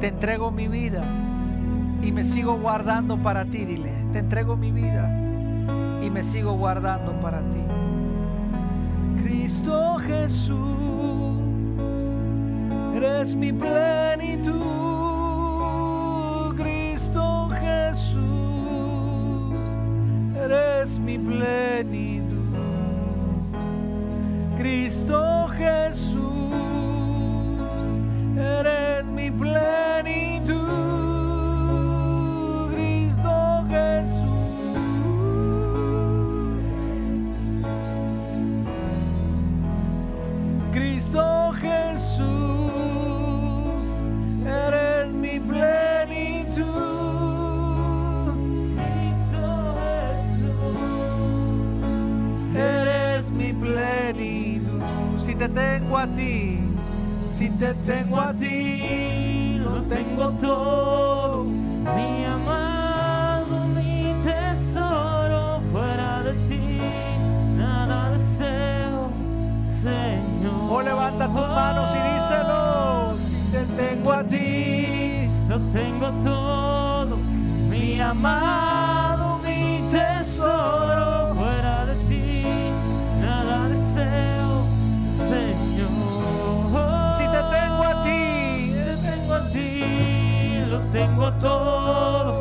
Te 0.00 0.08
entrego 0.08 0.50
mi 0.50 0.66
vida 0.66 1.04
y 2.02 2.10
me 2.10 2.24
sigo 2.24 2.58
guardando 2.58 3.16
para 3.18 3.44
ti, 3.44 3.64
dile. 3.64 3.94
Te 4.12 4.18
entrego 4.18 4.56
mi 4.56 4.72
vida 4.72 5.08
y 6.02 6.10
me 6.10 6.24
sigo 6.24 6.54
guardando 6.54 7.12
para 7.20 7.38
ti. 7.50 7.62
Cristo 9.22 9.96
Jesús, 9.98 10.58
eres 12.96 13.36
mi 13.36 13.52
plenitud. 13.52 14.75
Eres 20.86 20.98
mi 21.00 21.18
plenitud. 21.18 22.36
Cristo 24.56 25.48
Jesús 25.56 26.35
tengo 55.86 55.98
a 55.98 56.06
ti. 56.06 56.58
Si 57.20 57.48
te 57.50 57.74
tengo 57.74 58.20
a 58.20 58.32
ti, 58.32 59.58
lo 59.58 59.82
tengo 59.82 60.30
todo, 60.40 61.44
mi 61.44 62.24
amado, 62.24 63.66
mi 63.74 64.14
tesoro, 64.22 65.60
fuera 65.70 66.22
de 66.22 66.32
ti, 66.48 66.80
nada 67.56 68.10
deseo, 68.10 69.10
Señor. 69.62 70.70
O 70.70 70.82
levanta 70.82 71.26
tus 71.28 71.48
manos 71.48 71.90
y 71.94 71.98
díselo, 72.14 73.14
si 73.18 73.38
te 73.52 73.64
tengo 73.76 74.12
a 74.12 74.24
ti, 74.24 75.28
lo 75.48 75.60
tengo 75.72 76.10
todo, 76.24 77.16
mi 77.68 78.00
amado, 78.00 78.65
todo, 91.32 92.35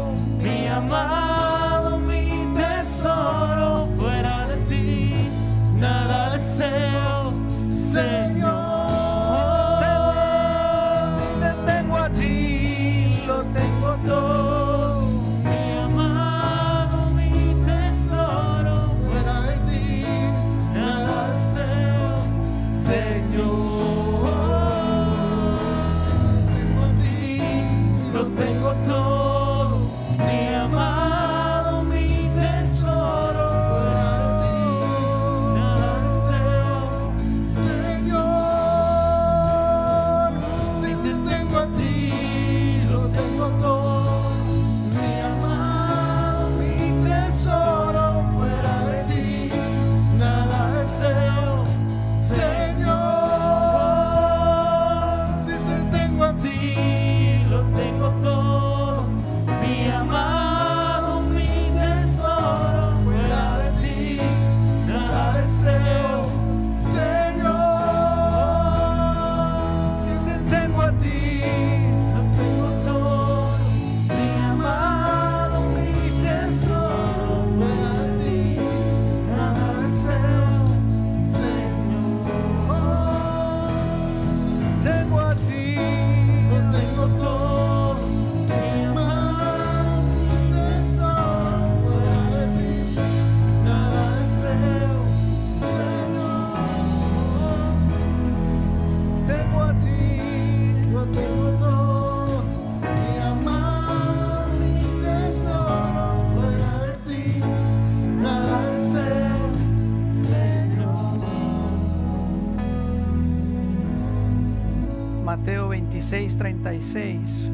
36, 116.09 116.37
36. 116.37 117.51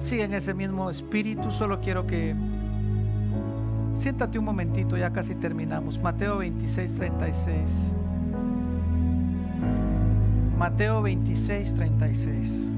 Sigue 0.00 0.24
en 0.24 0.32
ese 0.32 0.54
mismo 0.54 0.88
espíritu, 0.88 1.50
solo 1.50 1.80
quiero 1.80 2.06
que 2.06 2.34
siéntate 3.94 4.38
un 4.38 4.46
momentito, 4.46 4.96
ya 4.96 5.10
casi 5.10 5.34
terminamos. 5.34 5.98
Mateo 5.98 6.38
26, 6.38 6.94
36. 6.94 7.92
Mateo 10.56 11.02
26, 11.02 11.74
36. 11.74 12.70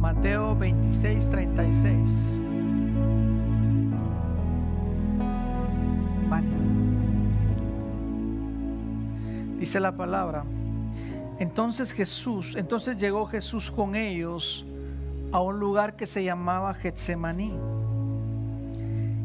Mateo 0.00 0.56
26, 0.56 1.30
La 9.80 9.96
palabra. 9.96 10.44
Entonces 11.38 11.92
Jesús, 11.92 12.54
entonces 12.56 12.96
llegó 12.96 13.26
Jesús 13.26 13.70
con 13.70 13.96
ellos 13.96 14.64
a 15.32 15.40
un 15.40 15.58
lugar 15.58 15.96
que 15.96 16.06
se 16.06 16.22
llamaba 16.22 16.74
Getsemaní. 16.74 17.52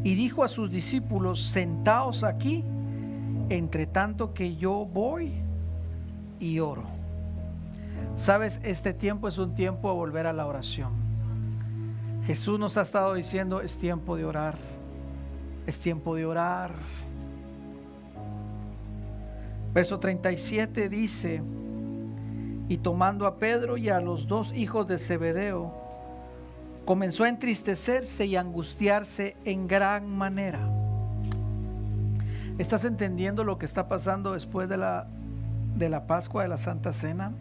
Y 0.03 0.15
dijo 0.15 0.43
a 0.43 0.47
sus 0.47 0.71
discípulos, 0.71 1.43
sentaos 1.43 2.23
aquí, 2.23 2.63
entre 3.49 3.85
tanto 3.85 4.33
que 4.33 4.55
yo 4.55 4.85
voy 4.85 5.33
y 6.39 6.59
oro. 6.59 6.83
Sabes, 8.15 8.59
este 8.63 8.93
tiempo 8.93 9.27
es 9.27 9.37
un 9.37 9.53
tiempo 9.53 9.89
de 9.89 9.95
volver 9.95 10.25
a 10.25 10.33
la 10.33 10.47
oración. 10.47 10.91
Jesús 12.25 12.59
nos 12.59 12.77
ha 12.77 12.81
estado 12.81 13.13
diciendo, 13.13 13.61
es 13.61 13.77
tiempo 13.77 14.15
de 14.15 14.25
orar, 14.25 14.57
es 15.67 15.77
tiempo 15.79 16.15
de 16.15 16.25
orar. 16.25 16.71
Verso 19.79 19.97
37 19.97 20.89
dice, 20.89 21.41
y 22.67 22.79
tomando 22.79 23.25
a 23.25 23.37
Pedro 23.37 23.77
y 23.77 23.87
a 23.87 24.01
los 24.01 24.27
dos 24.27 24.51
hijos 24.53 24.85
de 24.89 24.97
Zebedeo, 24.97 25.73
comenzó 26.83 27.23
a 27.23 27.29
entristecerse 27.29 28.25
y 28.25 28.35
angustiarse 28.35 29.37
en 29.45 29.69
gran 29.69 30.05
manera. 30.05 30.59
¿Estás 32.57 32.83
entendiendo 32.83 33.45
lo 33.45 33.57
que 33.57 33.65
está 33.65 33.87
pasando 33.87 34.33
después 34.33 34.67
de 34.67 34.75
la, 34.75 35.07
de 35.77 35.87
la 35.87 36.05
Pascua, 36.07 36.43
de 36.43 36.49
la 36.49 36.57
Santa 36.57 36.91
Cena? 36.91 37.31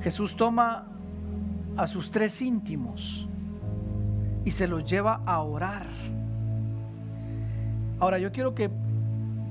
Jesús 0.00 0.36
toma 0.36 0.88
a 1.76 1.86
sus 1.86 2.10
tres 2.10 2.42
íntimos 2.42 3.28
y 4.44 4.50
se 4.50 4.66
los 4.66 4.90
lleva 4.90 5.20
a 5.24 5.40
orar. 5.40 5.86
Ahora 8.00 8.18
yo 8.18 8.32
quiero 8.32 8.56
que 8.56 8.68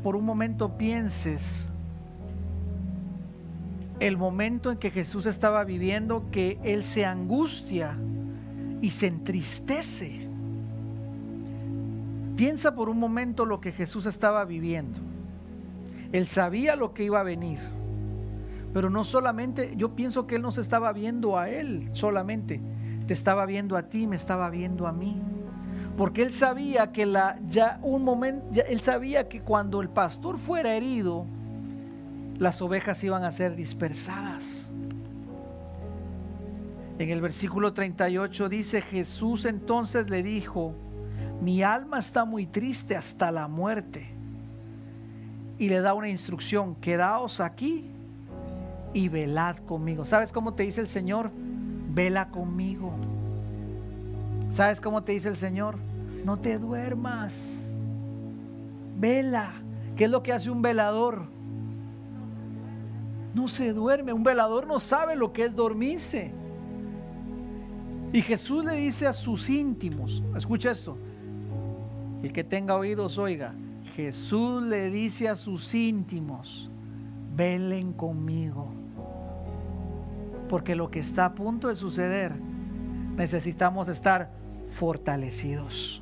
por 0.03 0.15
un 0.15 0.25
momento 0.25 0.77
pienses 0.77 1.67
el 3.99 4.17
momento 4.17 4.71
en 4.71 4.77
que 4.77 4.89
Jesús 4.89 5.27
estaba 5.27 5.63
viviendo, 5.63 6.25
que 6.31 6.57
Él 6.63 6.83
se 6.83 7.05
angustia 7.05 7.95
y 8.81 8.89
se 8.89 9.05
entristece. 9.05 10.27
Piensa 12.35 12.73
por 12.73 12.89
un 12.89 12.97
momento 12.97 13.45
lo 13.45 13.61
que 13.61 13.71
Jesús 13.71 14.07
estaba 14.07 14.43
viviendo. 14.43 14.99
Él 16.11 16.25
sabía 16.25 16.75
lo 16.75 16.95
que 16.95 17.03
iba 17.03 17.19
a 17.19 17.23
venir. 17.23 17.59
Pero 18.73 18.89
no 18.89 19.05
solamente, 19.05 19.75
yo 19.77 19.95
pienso 19.95 20.25
que 20.25 20.35
Él 20.37 20.41
no 20.41 20.51
se 20.51 20.61
estaba 20.61 20.91
viendo 20.93 21.37
a 21.37 21.49
Él 21.49 21.91
solamente, 21.93 22.59
te 23.05 23.13
estaba 23.13 23.45
viendo 23.45 23.77
a 23.77 23.83
ti, 23.83 24.07
me 24.07 24.15
estaba 24.15 24.49
viendo 24.49 24.87
a 24.87 24.93
mí. 24.93 25.21
Porque 25.97 26.23
Él 26.23 26.33
sabía 26.33 26.91
que 26.91 27.05
la, 27.05 27.37
ya 27.47 27.79
un 27.83 28.03
momento, 28.03 28.45
Él 28.67 28.81
sabía 28.81 29.27
que 29.27 29.41
cuando 29.41 29.81
el 29.81 29.89
pastor 29.89 30.37
fuera 30.37 30.73
herido, 30.73 31.25
las 32.39 32.61
ovejas 32.61 33.03
iban 33.03 33.23
a 33.23 33.31
ser 33.31 33.55
dispersadas. 33.55 34.67
En 36.97 37.09
el 37.09 37.21
versículo 37.21 37.73
38 37.73 38.49
dice, 38.49 38.81
Jesús 38.81 39.45
entonces 39.45 40.09
le 40.09 40.23
dijo, 40.23 40.73
mi 41.41 41.63
alma 41.63 41.99
está 41.99 42.25
muy 42.25 42.45
triste 42.45 42.95
hasta 42.95 43.31
la 43.31 43.47
muerte. 43.47 44.07
Y 45.57 45.69
le 45.69 45.81
da 45.81 45.93
una 45.93 46.09
instrucción, 46.09 46.75
quedaos 46.75 47.39
aquí 47.39 47.85
y 48.93 49.09
velad 49.09 49.57
conmigo. 49.57 50.05
¿Sabes 50.05 50.31
cómo 50.31 50.53
te 50.53 50.63
dice 50.63 50.81
el 50.81 50.87
Señor? 50.87 51.31
Vela 51.89 52.29
conmigo. 52.29 52.93
¿Sabes 54.51 54.81
cómo 54.81 55.03
te 55.03 55.13
dice 55.13 55.29
el 55.29 55.37
Señor? 55.37 55.77
No 56.25 56.37
te 56.37 56.57
duermas. 56.57 57.73
Vela. 58.97 59.53
¿Qué 59.95 60.05
es 60.05 60.11
lo 60.11 60.21
que 60.23 60.33
hace 60.33 60.49
un 60.49 60.61
velador? 60.61 61.23
No 63.33 63.47
se 63.47 63.71
duerme. 63.71 64.13
Un 64.13 64.23
velador 64.23 64.67
no 64.67 64.79
sabe 64.79 65.15
lo 65.15 65.31
que 65.31 65.45
es 65.45 65.55
dormirse. 65.55 66.33
Y 68.13 68.21
Jesús 68.21 68.65
le 68.65 68.75
dice 68.75 69.07
a 69.07 69.13
sus 69.13 69.49
íntimos, 69.49 70.21
escucha 70.35 70.71
esto, 70.71 70.97
el 72.21 72.33
que 72.33 72.43
tenga 72.43 72.75
oídos 72.75 73.17
oiga, 73.17 73.53
Jesús 73.95 74.63
le 74.63 74.89
dice 74.89 75.29
a 75.29 75.37
sus 75.37 75.73
íntimos, 75.73 76.69
velen 77.33 77.93
conmigo, 77.93 78.67
porque 80.49 80.75
lo 80.75 80.91
que 80.91 80.99
está 80.99 81.23
a 81.23 81.33
punto 81.33 81.69
de 81.69 81.77
suceder, 81.77 82.33
necesitamos 83.15 83.87
estar 83.87 84.40
fortalecidos. 84.71 86.01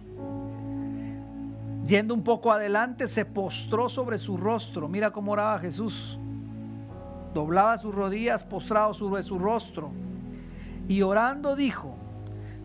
Yendo 1.86 2.14
un 2.14 2.24
poco 2.24 2.52
adelante, 2.52 3.08
se 3.08 3.26
postró 3.26 3.90
sobre 3.90 4.20
su 4.20 4.38
rostro. 4.38 4.88
Mira 4.88 5.12
cómo 5.12 5.32
oraba 5.32 5.60
Jesús. 5.60 6.18
Doblaba 7.34 7.78
sus 7.78 7.94
rodillas, 7.94 8.44
postrado 8.44 8.94
sobre 8.94 9.24
su 9.24 9.38
rostro. 9.40 9.90
Y 10.88 11.02
orando 11.02 11.56
dijo, 11.56 11.96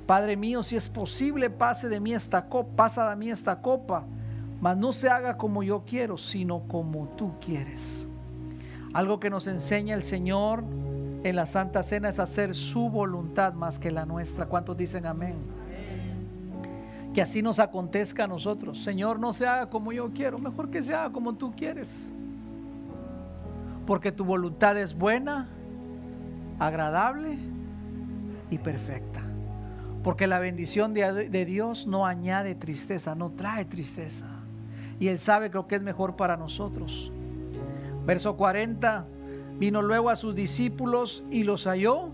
Padre 0.06 0.36
mío, 0.36 0.62
si 0.62 0.76
es 0.76 0.88
posible, 0.88 1.48
pase 1.48 1.88
de 1.88 2.00
mí 2.00 2.12
esta 2.12 2.46
copa, 2.48 2.76
pasa 2.76 3.08
de 3.08 3.16
mí 3.16 3.30
esta 3.30 3.62
copa, 3.62 4.04
mas 4.60 4.76
no 4.76 4.92
se 4.92 5.08
haga 5.08 5.38
como 5.38 5.62
yo 5.62 5.84
quiero, 5.86 6.18
sino 6.18 6.60
como 6.68 7.08
tú 7.16 7.32
quieres. 7.40 8.06
Algo 8.92 9.18
que 9.18 9.30
nos 9.30 9.46
enseña 9.46 9.94
el 9.94 10.02
Señor 10.02 10.62
en 11.24 11.36
la 11.36 11.46
Santa 11.46 11.82
Cena 11.82 12.10
es 12.10 12.18
hacer 12.18 12.54
su 12.54 12.90
voluntad 12.90 13.54
más 13.54 13.78
que 13.78 13.90
la 13.90 14.04
nuestra. 14.04 14.46
¿Cuántos 14.46 14.76
dicen 14.76 15.06
amén? 15.06 15.63
Que 17.14 17.22
así 17.22 17.42
nos 17.42 17.60
acontezca 17.60 18.24
a 18.24 18.26
nosotros. 18.26 18.82
Señor, 18.82 19.20
no 19.20 19.32
se 19.32 19.46
haga 19.46 19.70
como 19.70 19.92
yo 19.92 20.10
quiero, 20.12 20.36
mejor 20.38 20.70
que 20.70 20.82
se 20.82 20.92
haga 20.92 21.12
como 21.12 21.34
tú 21.34 21.52
quieres. 21.56 22.12
Porque 23.86 24.10
tu 24.10 24.24
voluntad 24.24 24.76
es 24.76 24.94
buena, 24.94 25.48
agradable 26.58 27.38
y 28.50 28.58
perfecta. 28.58 29.22
Porque 30.02 30.26
la 30.26 30.38
bendición 30.38 30.92
de, 30.92 31.44
Dios 31.46 31.86
no 31.86 32.04
añade 32.04 32.54
tristeza, 32.54 33.14
no 33.14 33.30
trae 33.30 33.64
tristeza. 33.64 34.26
Y 34.98 35.08
Él 35.08 35.18
sabe 35.18 35.48
lo 35.48 35.66
que 35.66 35.76
es 35.76 35.82
mejor 35.82 36.16
para 36.16 36.36
nosotros. 36.36 37.10
Verso 38.04 38.36
40, 38.36 39.06
vino 39.58 39.80
luego 39.80 40.10
a 40.10 40.16
sus 40.16 40.34
discípulos 40.34 41.24
y 41.30 41.44
los 41.44 41.66
halló 41.66 42.10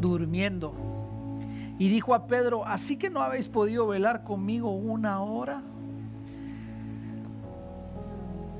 durmiendo. 0.00 0.83
Y 1.78 1.88
dijo 1.88 2.14
a 2.14 2.26
Pedro, 2.26 2.64
así 2.66 2.96
que 2.96 3.10
no 3.10 3.20
habéis 3.20 3.48
podido 3.48 3.86
velar 3.86 4.22
conmigo 4.22 4.70
una 4.70 5.20
hora. 5.20 5.62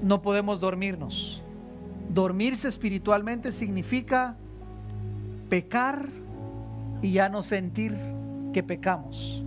No 0.02 0.20
podemos 0.20 0.60
dormirnos. 0.60 1.42
Dormirse 2.08 2.68
espiritualmente 2.68 3.52
significa 3.52 4.36
pecar 5.48 6.08
y 7.02 7.12
ya 7.12 7.28
no 7.28 7.42
sentir 7.42 7.96
que 8.52 8.62
pecamos. 8.62 9.42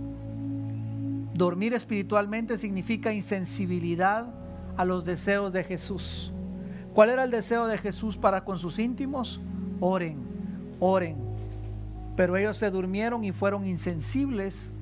Dormir 1.34 1.74
espiritualmente 1.74 2.58
significa 2.58 3.12
insensibilidad 3.12 4.26
a 4.76 4.84
los 4.84 5.04
deseos 5.04 5.52
de 5.52 5.64
Jesús. 5.64 6.32
¿Cuál 6.94 7.10
era 7.10 7.24
el 7.24 7.30
deseo 7.30 7.66
de 7.66 7.78
Jesús 7.78 8.16
para 8.16 8.44
con 8.44 8.58
sus 8.58 8.78
íntimos? 8.78 9.40
Oren, 9.80 10.18
oren. 10.80 11.27
Pero 12.18 12.36
ellos 12.36 12.56
se 12.56 12.68
durmieron 12.68 13.22
y 13.22 13.30
fueron 13.30 13.64
insensibles 13.64 14.72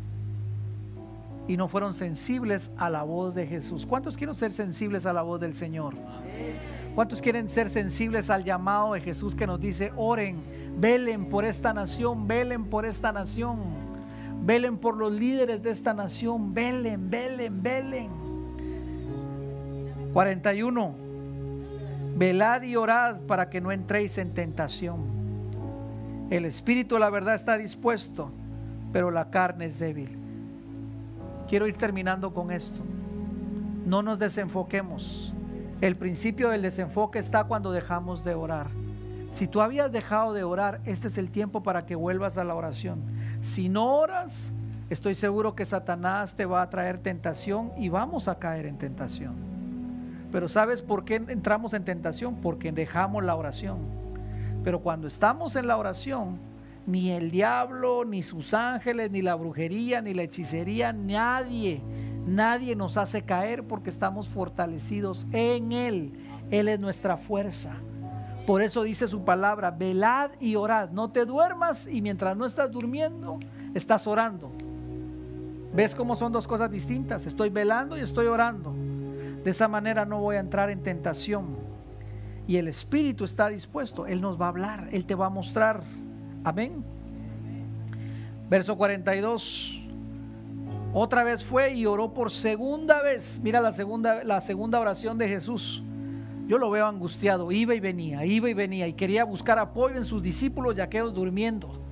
y 1.47 1.59
no 1.59 1.69
fueron 1.69 1.93
sensibles 1.93 2.71
a 2.79 2.89
la 2.89 3.03
voz 3.03 3.35
de 3.35 3.47
Jesús. 3.47 3.85
¿Cuántos 3.85 4.17
quieren 4.17 4.35
ser 4.35 4.55
sensibles 4.55 5.05
a 5.05 5.13
la 5.13 5.21
voz 5.21 5.39
del 5.39 5.53
Señor? 5.53 5.93
¿Cuántos 6.95 7.21
quieren 7.21 7.51
ser 7.51 7.69
sensibles 7.69 8.31
al 8.31 8.43
llamado 8.43 8.95
de 8.95 9.03
Jesús 9.03 9.35
que 9.35 9.47
nos 9.47 9.61
dice, 9.61 9.93
oren, 9.97 10.39
velen 10.79 11.29
por 11.29 11.45
esta 11.45 11.75
nación, 11.75 12.27
velen 12.27 12.65
por 12.65 12.87
esta 12.87 13.13
nación, 13.13 13.59
velen 14.43 14.79
por 14.79 14.97
los 14.97 15.13
líderes 15.13 15.63
de 15.63 15.73
esta 15.73 15.93
nación, 15.93 16.55
velen, 16.55 17.11
velen, 17.11 17.63
velen? 17.63 18.09
41. 20.15 20.95
Velad 22.17 22.63
y 22.63 22.77
orad 22.77 23.19
para 23.27 23.51
que 23.51 23.61
no 23.61 23.73
entréis 23.73 24.17
en 24.17 24.33
tentación. 24.33 25.15
El 26.31 26.44
espíritu, 26.44 26.98
la 26.98 27.11
verdad, 27.11 27.35
está 27.35 27.57
dispuesto, 27.57 28.31
pero 28.93 29.11
la 29.11 29.31
carne 29.31 29.66
es 29.66 29.78
débil. 29.78 30.19
Quiero 31.48 31.69
ir 31.69 31.77
terminando 31.77 32.35
con 32.35 32.51
esto. 32.51 32.81
No 33.85 34.03
nos 34.03 34.19
desenfoquemos. 34.19 35.32
El 35.81 35.94
principio 35.94 36.48
del 36.48 36.62
desenfoque 36.62 37.20
está 37.20 37.44
cuando 37.44 37.70
dejamos 37.70 38.24
de 38.24 38.35
orar. 38.35 38.66
Si 39.31 39.47
tú 39.47 39.61
habías 39.61 39.93
dejado 39.93 40.32
de 40.32 40.43
orar, 40.43 40.81
este 40.85 41.09
es 41.09 41.19
el 41.19 41.31
tiempo 41.31 41.62
para 41.62 41.86
que 41.86 41.94
vuelvas 41.94 42.39
a 42.39 42.44
la 42.44 42.55
oración. 42.55 43.01
Si 43.43 43.69
no 43.69 43.94
oras, 43.94 44.53
estoy 44.90 45.15
seguro 45.15 45.55
que 45.55 45.66
Satanás 45.66 46.35
te 46.35 46.47
va 46.47 46.62
a 46.62 46.70
traer 46.70 46.98
tentación 46.98 47.70
y 47.77 47.89
vamos 47.89 48.27
a 48.27 48.39
caer 48.39 48.66
en 48.66 48.78
tentación. 48.78 49.35
Pero 50.32 50.48
¿sabes 50.48 50.82
por 50.82 51.05
qué 51.05 51.16
entramos 51.16 51.73
en 51.74 51.85
tentación? 51.85 52.36
Porque 52.36 52.73
dejamos 52.73 53.23
la 53.23 53.36
oración. 53.36 53.78
Pero 54.66 54.80
cuando 54.80 55.06
estamos 55.06 55.55
en 55.55 55.68
la 55.68 55.76
oración, 55.76 56.40
ni 56.88 57.12
el 57.12 57.30
diablo, 57.30 58.05
ni 58.05 58.24
sus 58.24 58.52
ángeles, 58.52 59.12
ni 59.12 59.22
la 59.22 59.36
brujería, 59.36 60.02
ni 60.02 60.12
la 60.12 60.24
hechicería, 60.24 60.93
nadie, 60.93 61.80
nadie 62.26 62.74
nos 62.74 62.97
hace 62.97 63.22
caer 63.22 63.62
porque 63.62 63.90
estamos 63.90 64.26
fortalecidos 64.26 65.24
en 65.30 65.70
Él. 65.70 66.14
Él 66.51 66.66
es 66.66 66.80
nuestra 66.80 67.16
fuerza. 67.16 67.74
Por 68.44 68.60
eso 68.60 68.82
dice 68.82 69.06
su 69.06 69.24
palabra, 69.24 69.70
velad 69.70 70.32
y 70.40 70.56
orad. 70.56 70.90
No 70.90 71.12
te 71.12 71.26
duermas 71.26 71.86
y 71.86 72.02
mientras 72.02 72.36
no 72.36 72.44
estás 72.44 72.72
durmiendo, 72.72 73.38
estás 73.72 74.05
orando. 74.09 74.51
¿Ves 75.74 75.94
cómo 75.94 76.16
son 76.16 76.32
dos 76.32 76.48
cosas 76.48 76.72
distintas? 76.72 77.24
Estoy 77.24 77.51
velando 77.51 77.97
y 77.97 78.01
estoy 78.01 78.26
orando. 78.26 78.74
De 79.44 79.51
esa 79.52 79.68
manera 79.68 80.05
no 80.05 80.18
voy 80.18 80.34
a 80.34 80.40
entrar 80.40 80.70
en 80.70 80.82
tentación. 80.82 81.65
Y 82.47 82.56
el 82.56 82.68
Espíritu 82.68 83.24
está 83.24 83.48
dispuesto. 83.48 84.06
Él 84.06 84.20
nos 84.20 84.40
va 84.40 84.47
a 84.47 84.48
hablar, 84.48 84.89
Él 84.93 85.05
te 85.05 85.14
va 85.14 85.27
a 85.27 85.31
mostrar. 85.31 85.82
Amén. 86.44 86.85
Verso 88.48 88.77
42. 88.77 89.82
Otra 90.93 91.24
vez 91.24 91.44
fue 91.44 91.74
y 91.74 91.86
oró 91.86 92.14
por 92.14 92.31
segunda 92.31 93.02
vez. 93.02 93.40
Mira 93.43 93.60
la 93.60 93.73
segunda, 93.73 94.24
la 94.24 94.40
segunda 94.40 94.81
oración 94.81 95.18
de 95.18 95.28
Jesús. 95.28 95.82
Yo 96.47 96.59
lo 96.59 96.70
veo 96.70 96.86
angustiado, 96.86 97.51
iba 97.51 97.74
y 97.74 97.81
venía, 97.81 98.24
iba 98.24 98.48
y 98.48 98.55
venía 98.55 98.86
y 98.86 98.93
quería 98.93 99.24
buscar 99.24 99.59
apoyo 99.59 99.97
en 99.97 100.05
sus 100.05 100.23
discípulos 100.23 100.77
ya 100.77 100.89
quedó 100.89 101.10
durmiendo. 101.10 101.82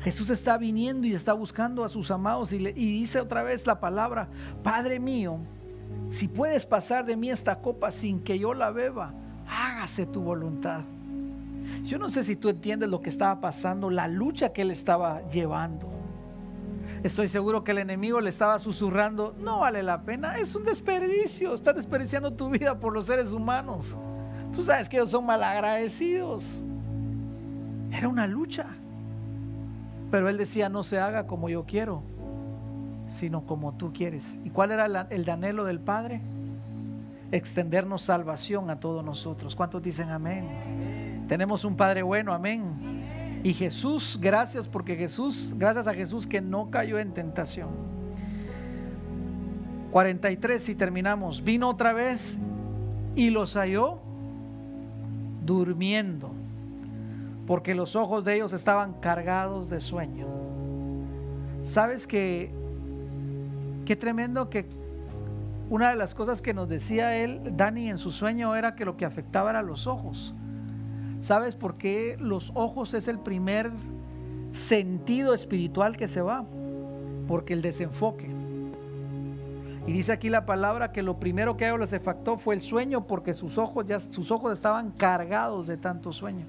Jesús 0.00 0.30
está 0.30 0.56
viniendo 0.56 1.06
y 1.06 1.12
está 1.12 1.34
buscando 1.34 1.84
a 1.84 1.90
sus 1.90 2.10
amados 2.10 2.54
y, 2.54 2.56
y 2.56 3.00
dice 3.00 3.20
otra 3.20 3.42
vez 3.42 3.66
la 3.66 3.78
palabra, 3.78 4.28
Padre 4.62 4.98
mío, 4.98 5.40
si 6.10 6.28
puedes 6.28 6.66
pasar 6.66 7.04
de 7.04 7.16
mí 7.16 7.30
esta 7.30 7.60
copa 7.60 7.90
sin 7.90 8.20
que 8.20 8.38
yo 8.38 8.54
la 8.54 8.70
beba, 8.70 9.12
hágase 9.48 10.06
tu 10.06 10.20
voluntad. 10.20 10.82
Yo 11.84 11.98
no 11.98 12.10
sé 12.10 12.24
si 12.24 12.36
tú 12.36 12.48
entiendes 12.48 12.88
lo 12.88 13.00
que 13.00 13.10
estaba 13.10 13.40
pasando, 13.40 13.90
la 13.90 14.08
lucha 14.08 14.52
que 14.52 14.62
él 14.62 14.70
estaba 14.70 15.22
llevando. 15.30 15.88
Estoy 17.02 17.28
seguro 17.28 17.64
que 17.64 17.70
el 17.70 17.78
enemigo 17.78 18.20
le 18.20 18.28
estaba 18.28 18.58
susurrando, 18.58 19.34
no 19.40 19.60
vale 19.60 19.82
la 19.82 20.02
pena, 20.02 20.36
es 20.36 20.54
un 20.54 20.64
desperdicio, 20.64 21.54
estás 21.54 21.76
desperdiciando 21.76 22.32
tu 22.32 22.50
vida 22.50 22.78
por 22.78 22.92
los 22.92 23.06
seres 23.06 23.32
humanos. 23.32 23.96
Tú 24.52 24.62
sabes 24.62 24.88
que 24.88 24.96
ellos 24.96 25.10
son 25.10 25.24
malagradecidos. 25.24 26.62
Era 27.92 28.08
una 28.08 28.26
lucha. 28.26 28.66
Pero 30.10 30.28
él 30.28 30.36
decía, 30.36 30.68
no 30.68 30.82
se 30.82 30.98
haga 30.98 31.26
como 31.26 31.48
yo 31.48 31.64
quiero, 31.64 32.02
sino 33.10 33.44
como 33.44 33.72
tú 33.72 33.92
quieres. 33.92 34.38
¿Y 34.44 34.50
cuál 34.50 34.70
era 34.70 34.86
el 35.10 35.28
anhelo 35.28 35.64
del 35.64 35.80
Padre? 35.80 36.20
Extendernos 37.32 38.02
salvación 38.02 38.70
a 38.70 38.80
todos 38.80 39.04
nosotros. 39.04 39.54
¿Cuántos 39.54 39.82
dicen 39.82 40.08
amén? 40.10 41.24
Tenemos 41.28 41.64
un 41.64 41.76
Padre 41.76 42.02
bueno, 42.02 42.32
amén. 42.32 43.42
Y 43.42 43.52
Jesús, 43.52 44.18
gracias 44.20 44.68
porque 44.68 44.96
Jesús, 44.96 45.54
gracias 45.56 45.86
a 45.86 45.94
Jesús 45.94 46.26
que 46.26 46.40
no 46.40 46.70
cayó 46.70 46.98
en 46.98 47.12
tentación. 47.12 47.68
43 49.90 50.68
y 50.68 50.74
terminamos. 50.74 51.42
Vino 51.42 51.68
otra 51.68 51.92
vez 51.92 52.38
y 53.16 53.30
los 53.30 53.54
halló 53.54 53.98
durmiendo, 55.44 56.30
porque 57.46 57.74
los 57.74 57.96
ojos 57.96 58.24
de 58.24 58.36
ellos 58.36 58.52
estaban 58.52 58.92
cargados 58.94 59.68
de 59.68 59.80
sueño. 59.80 60.26
¿Sabes 61.64 62.06
que 62.06 62.59
qué 63.90 63.96
tremendo 63.96 64.50
que 64.50 64.66
una 65.68 65.90
de 65.90 65.96
las 65.96 66.14
cosas 66.14 66.40
que 66.40 66.54
nos 66.54 66.68
decía 66.68 67.16
él, 67.16 67.40
Dani, 67.56 67.90
en 67.90 67.98
su 67.98 68.12
sueño 68.12 68.54
era 68.54 68.76
que 68.76 68.84
lo 68.84 68.96
que 68.96 69.04
afectaba 69.04 69.50
era 69.50 69.62
los 69.62 69.88
ojos? 69.88 70.32
¿Sabes 71.20 71.56
por 71.56 71.76
qué 71.76 72.16
los 72.20 72.52
ojos 72.54 72.94
es 72.94 73.08
el 73.08 73.18
primer 73.18 73.72
sentido 74.52 75.34
espiritual 75.34 75.96
que 75.96 76.06
se 76.06 76.20
va? 76.20 76.44
Porque 77.26 77.52
el 77.52 77.62
desenfoque. 77.62 78.30
Y 79.88 79.92
dice 79.92 80.12
aquí 80.12 80.30
la 80.30 80.46
palabra 80.46 80.92
que 80.92 81.02
lo 81.02 81.18
primero 81.18 81.56
que 81.56 81.64
a 81.64 81.70
ellos 81.70 81.80
les 81.80 81.92
afectó 81.92 82.38
fue 82.38 82.54
el 82.54 82.60
sueño 82.60 83.08
porque 83.08 83.34
sus 83.34 83.58
ojos 83.58 83.86
ya 83.86 83.98
sus 83.98 84.30
ojos 84.30 84.52
estaban 84.52 84.92
cargados 84.92 85.66
de 85.66 85.76
tanto 85.76 86.12
sueño. 86.12 86.46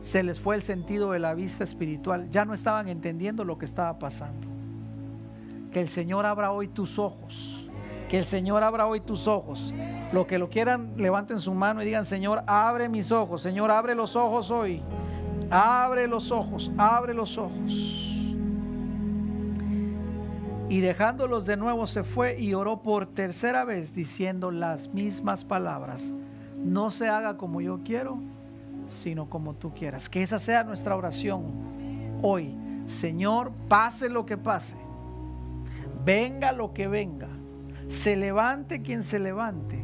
Se 0.00 0.22
les 0.22 0.38
fue 0.38 0.54
el 0.54 0.62
sentido 0.62 1.10
de 1.10 1.18
la 1.18 1.34
vista 1.34 1.64
espiritual, 1.64 2.30
ya 2.30 2.44
no 2.44 2.54
estaban 2.54 2.86
entendiendo 2.86 3.42
lo 3.42 3.58
que 3.58 3.64
estaba 3.64 3.98
pasando. 3.98 4.57
Que 5.72 5.80
el 5.80 5.88
Señor 5.88 6.26
abra 6.26 6.52
hoy 6.52 6.68
tus 6.68 6.98
ojos 6.98 7.58
que 8.08 8.18
el 8.18 8.26
Señor 8.26 8.64
abra 8.64 8.86
hoy 8.86 9.00
tus 9.00 9.28
ojos. 9.28 9.72
Lo 10.12 10.26
que 10.26 10.38
lo 10.38 10.48
quieran, 10.48 10.94
levanten 10.96 11.38
su 11.38 11.52
mano 11.52 11.82
y 11.82 11.84
digan, 11.84 12.06
Señor, 12.06 12.42
abre 12.46 12.88
mis 12.88 13.12
ojos. 13.12 13.42
Señor, 13.42 13.70
abre 13.70 13.94
los 13.94 14.16
ojos 14.16 14.50
hoy. 14.50 14.82
Abre 15.50 16.08
los 16.08 16.30
ojos, 16.30 16.70
abre 16.76 17.14
los 17.14 17.38
ojos. 17.38 17.72
Y 20.70 20.80
dejándolos 20.80 21.46
de 21.46 21.56
nuevo 21.56 21.86
se 21.86 22.04
fue 22.04 22.38
y 22.38 22.52
oró 22.52 22.82
por 22.82 23.06
tercera 23.06 23.64
vez 23.64 23.94
diciendo 23.94 24.50
las 24.50 24.88
mismas 24.88 25.44
palabras. 25.44 26.12
No 26.56 26.90
se 26.90 27.08
haga 27.08 27.36
como 27.36 27.60
yo 27.60 27.80
quiero, 27.84 28.18
sino 28.86 29.30
como 29.30 29.54
tú 29.54 29.72
quieras. 29.72 30.08
Que 30.08 30.22
esa 30.22 30.38
sea 30.38 30.64
nuestra 30.64 30.96
oración 30.96 31.46
hoy. 32.22 32.54
Señor, 32.86 33.52
pase 33.68 34.08
lo 34.10 34.26
que 34.26 34.36
pase. 34.36 34.76
Venga 36.04 36.52
lo 36.52 36.72
que 36.72 36.88
venga 36.88 37.28
se 37.88 38.16
levante 38.16 38.82
quien 38.82 39.02
se 39.02 39.18
levante, 39.18 39.82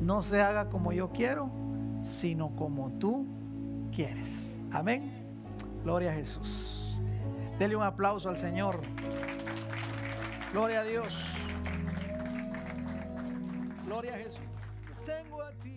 no 0.00 0.22
se 0.22 0.42
haga 0.42 0.68
como 0.68 0.92
yo 0.92 1.10
quiero, 1.10 1.50
sino 2.02 2.54
como 2.54 2.92
tú 2.98 3.26
quieres. 3.94 4.60
Amén. 4.70 5.10
Gloria 5.82 6.10
a 6.10 6.14
Jesús. 6.14 7.00
Dele 7.58 7.74
un 7.74 7.82
aplauso 7.82 8.28
al 8.28 8.36
Señor. 8.36 8.82
Gloria 10.52 10.80
a 10.80 10.84
Dios. 10.84 11.24
Gloria 13.86 14.14
a 14.14 14.18
Jesús. 14.18 14.40
Tengo 15.06 15.42
a 15.42 15.50
ti. 15.52 15.75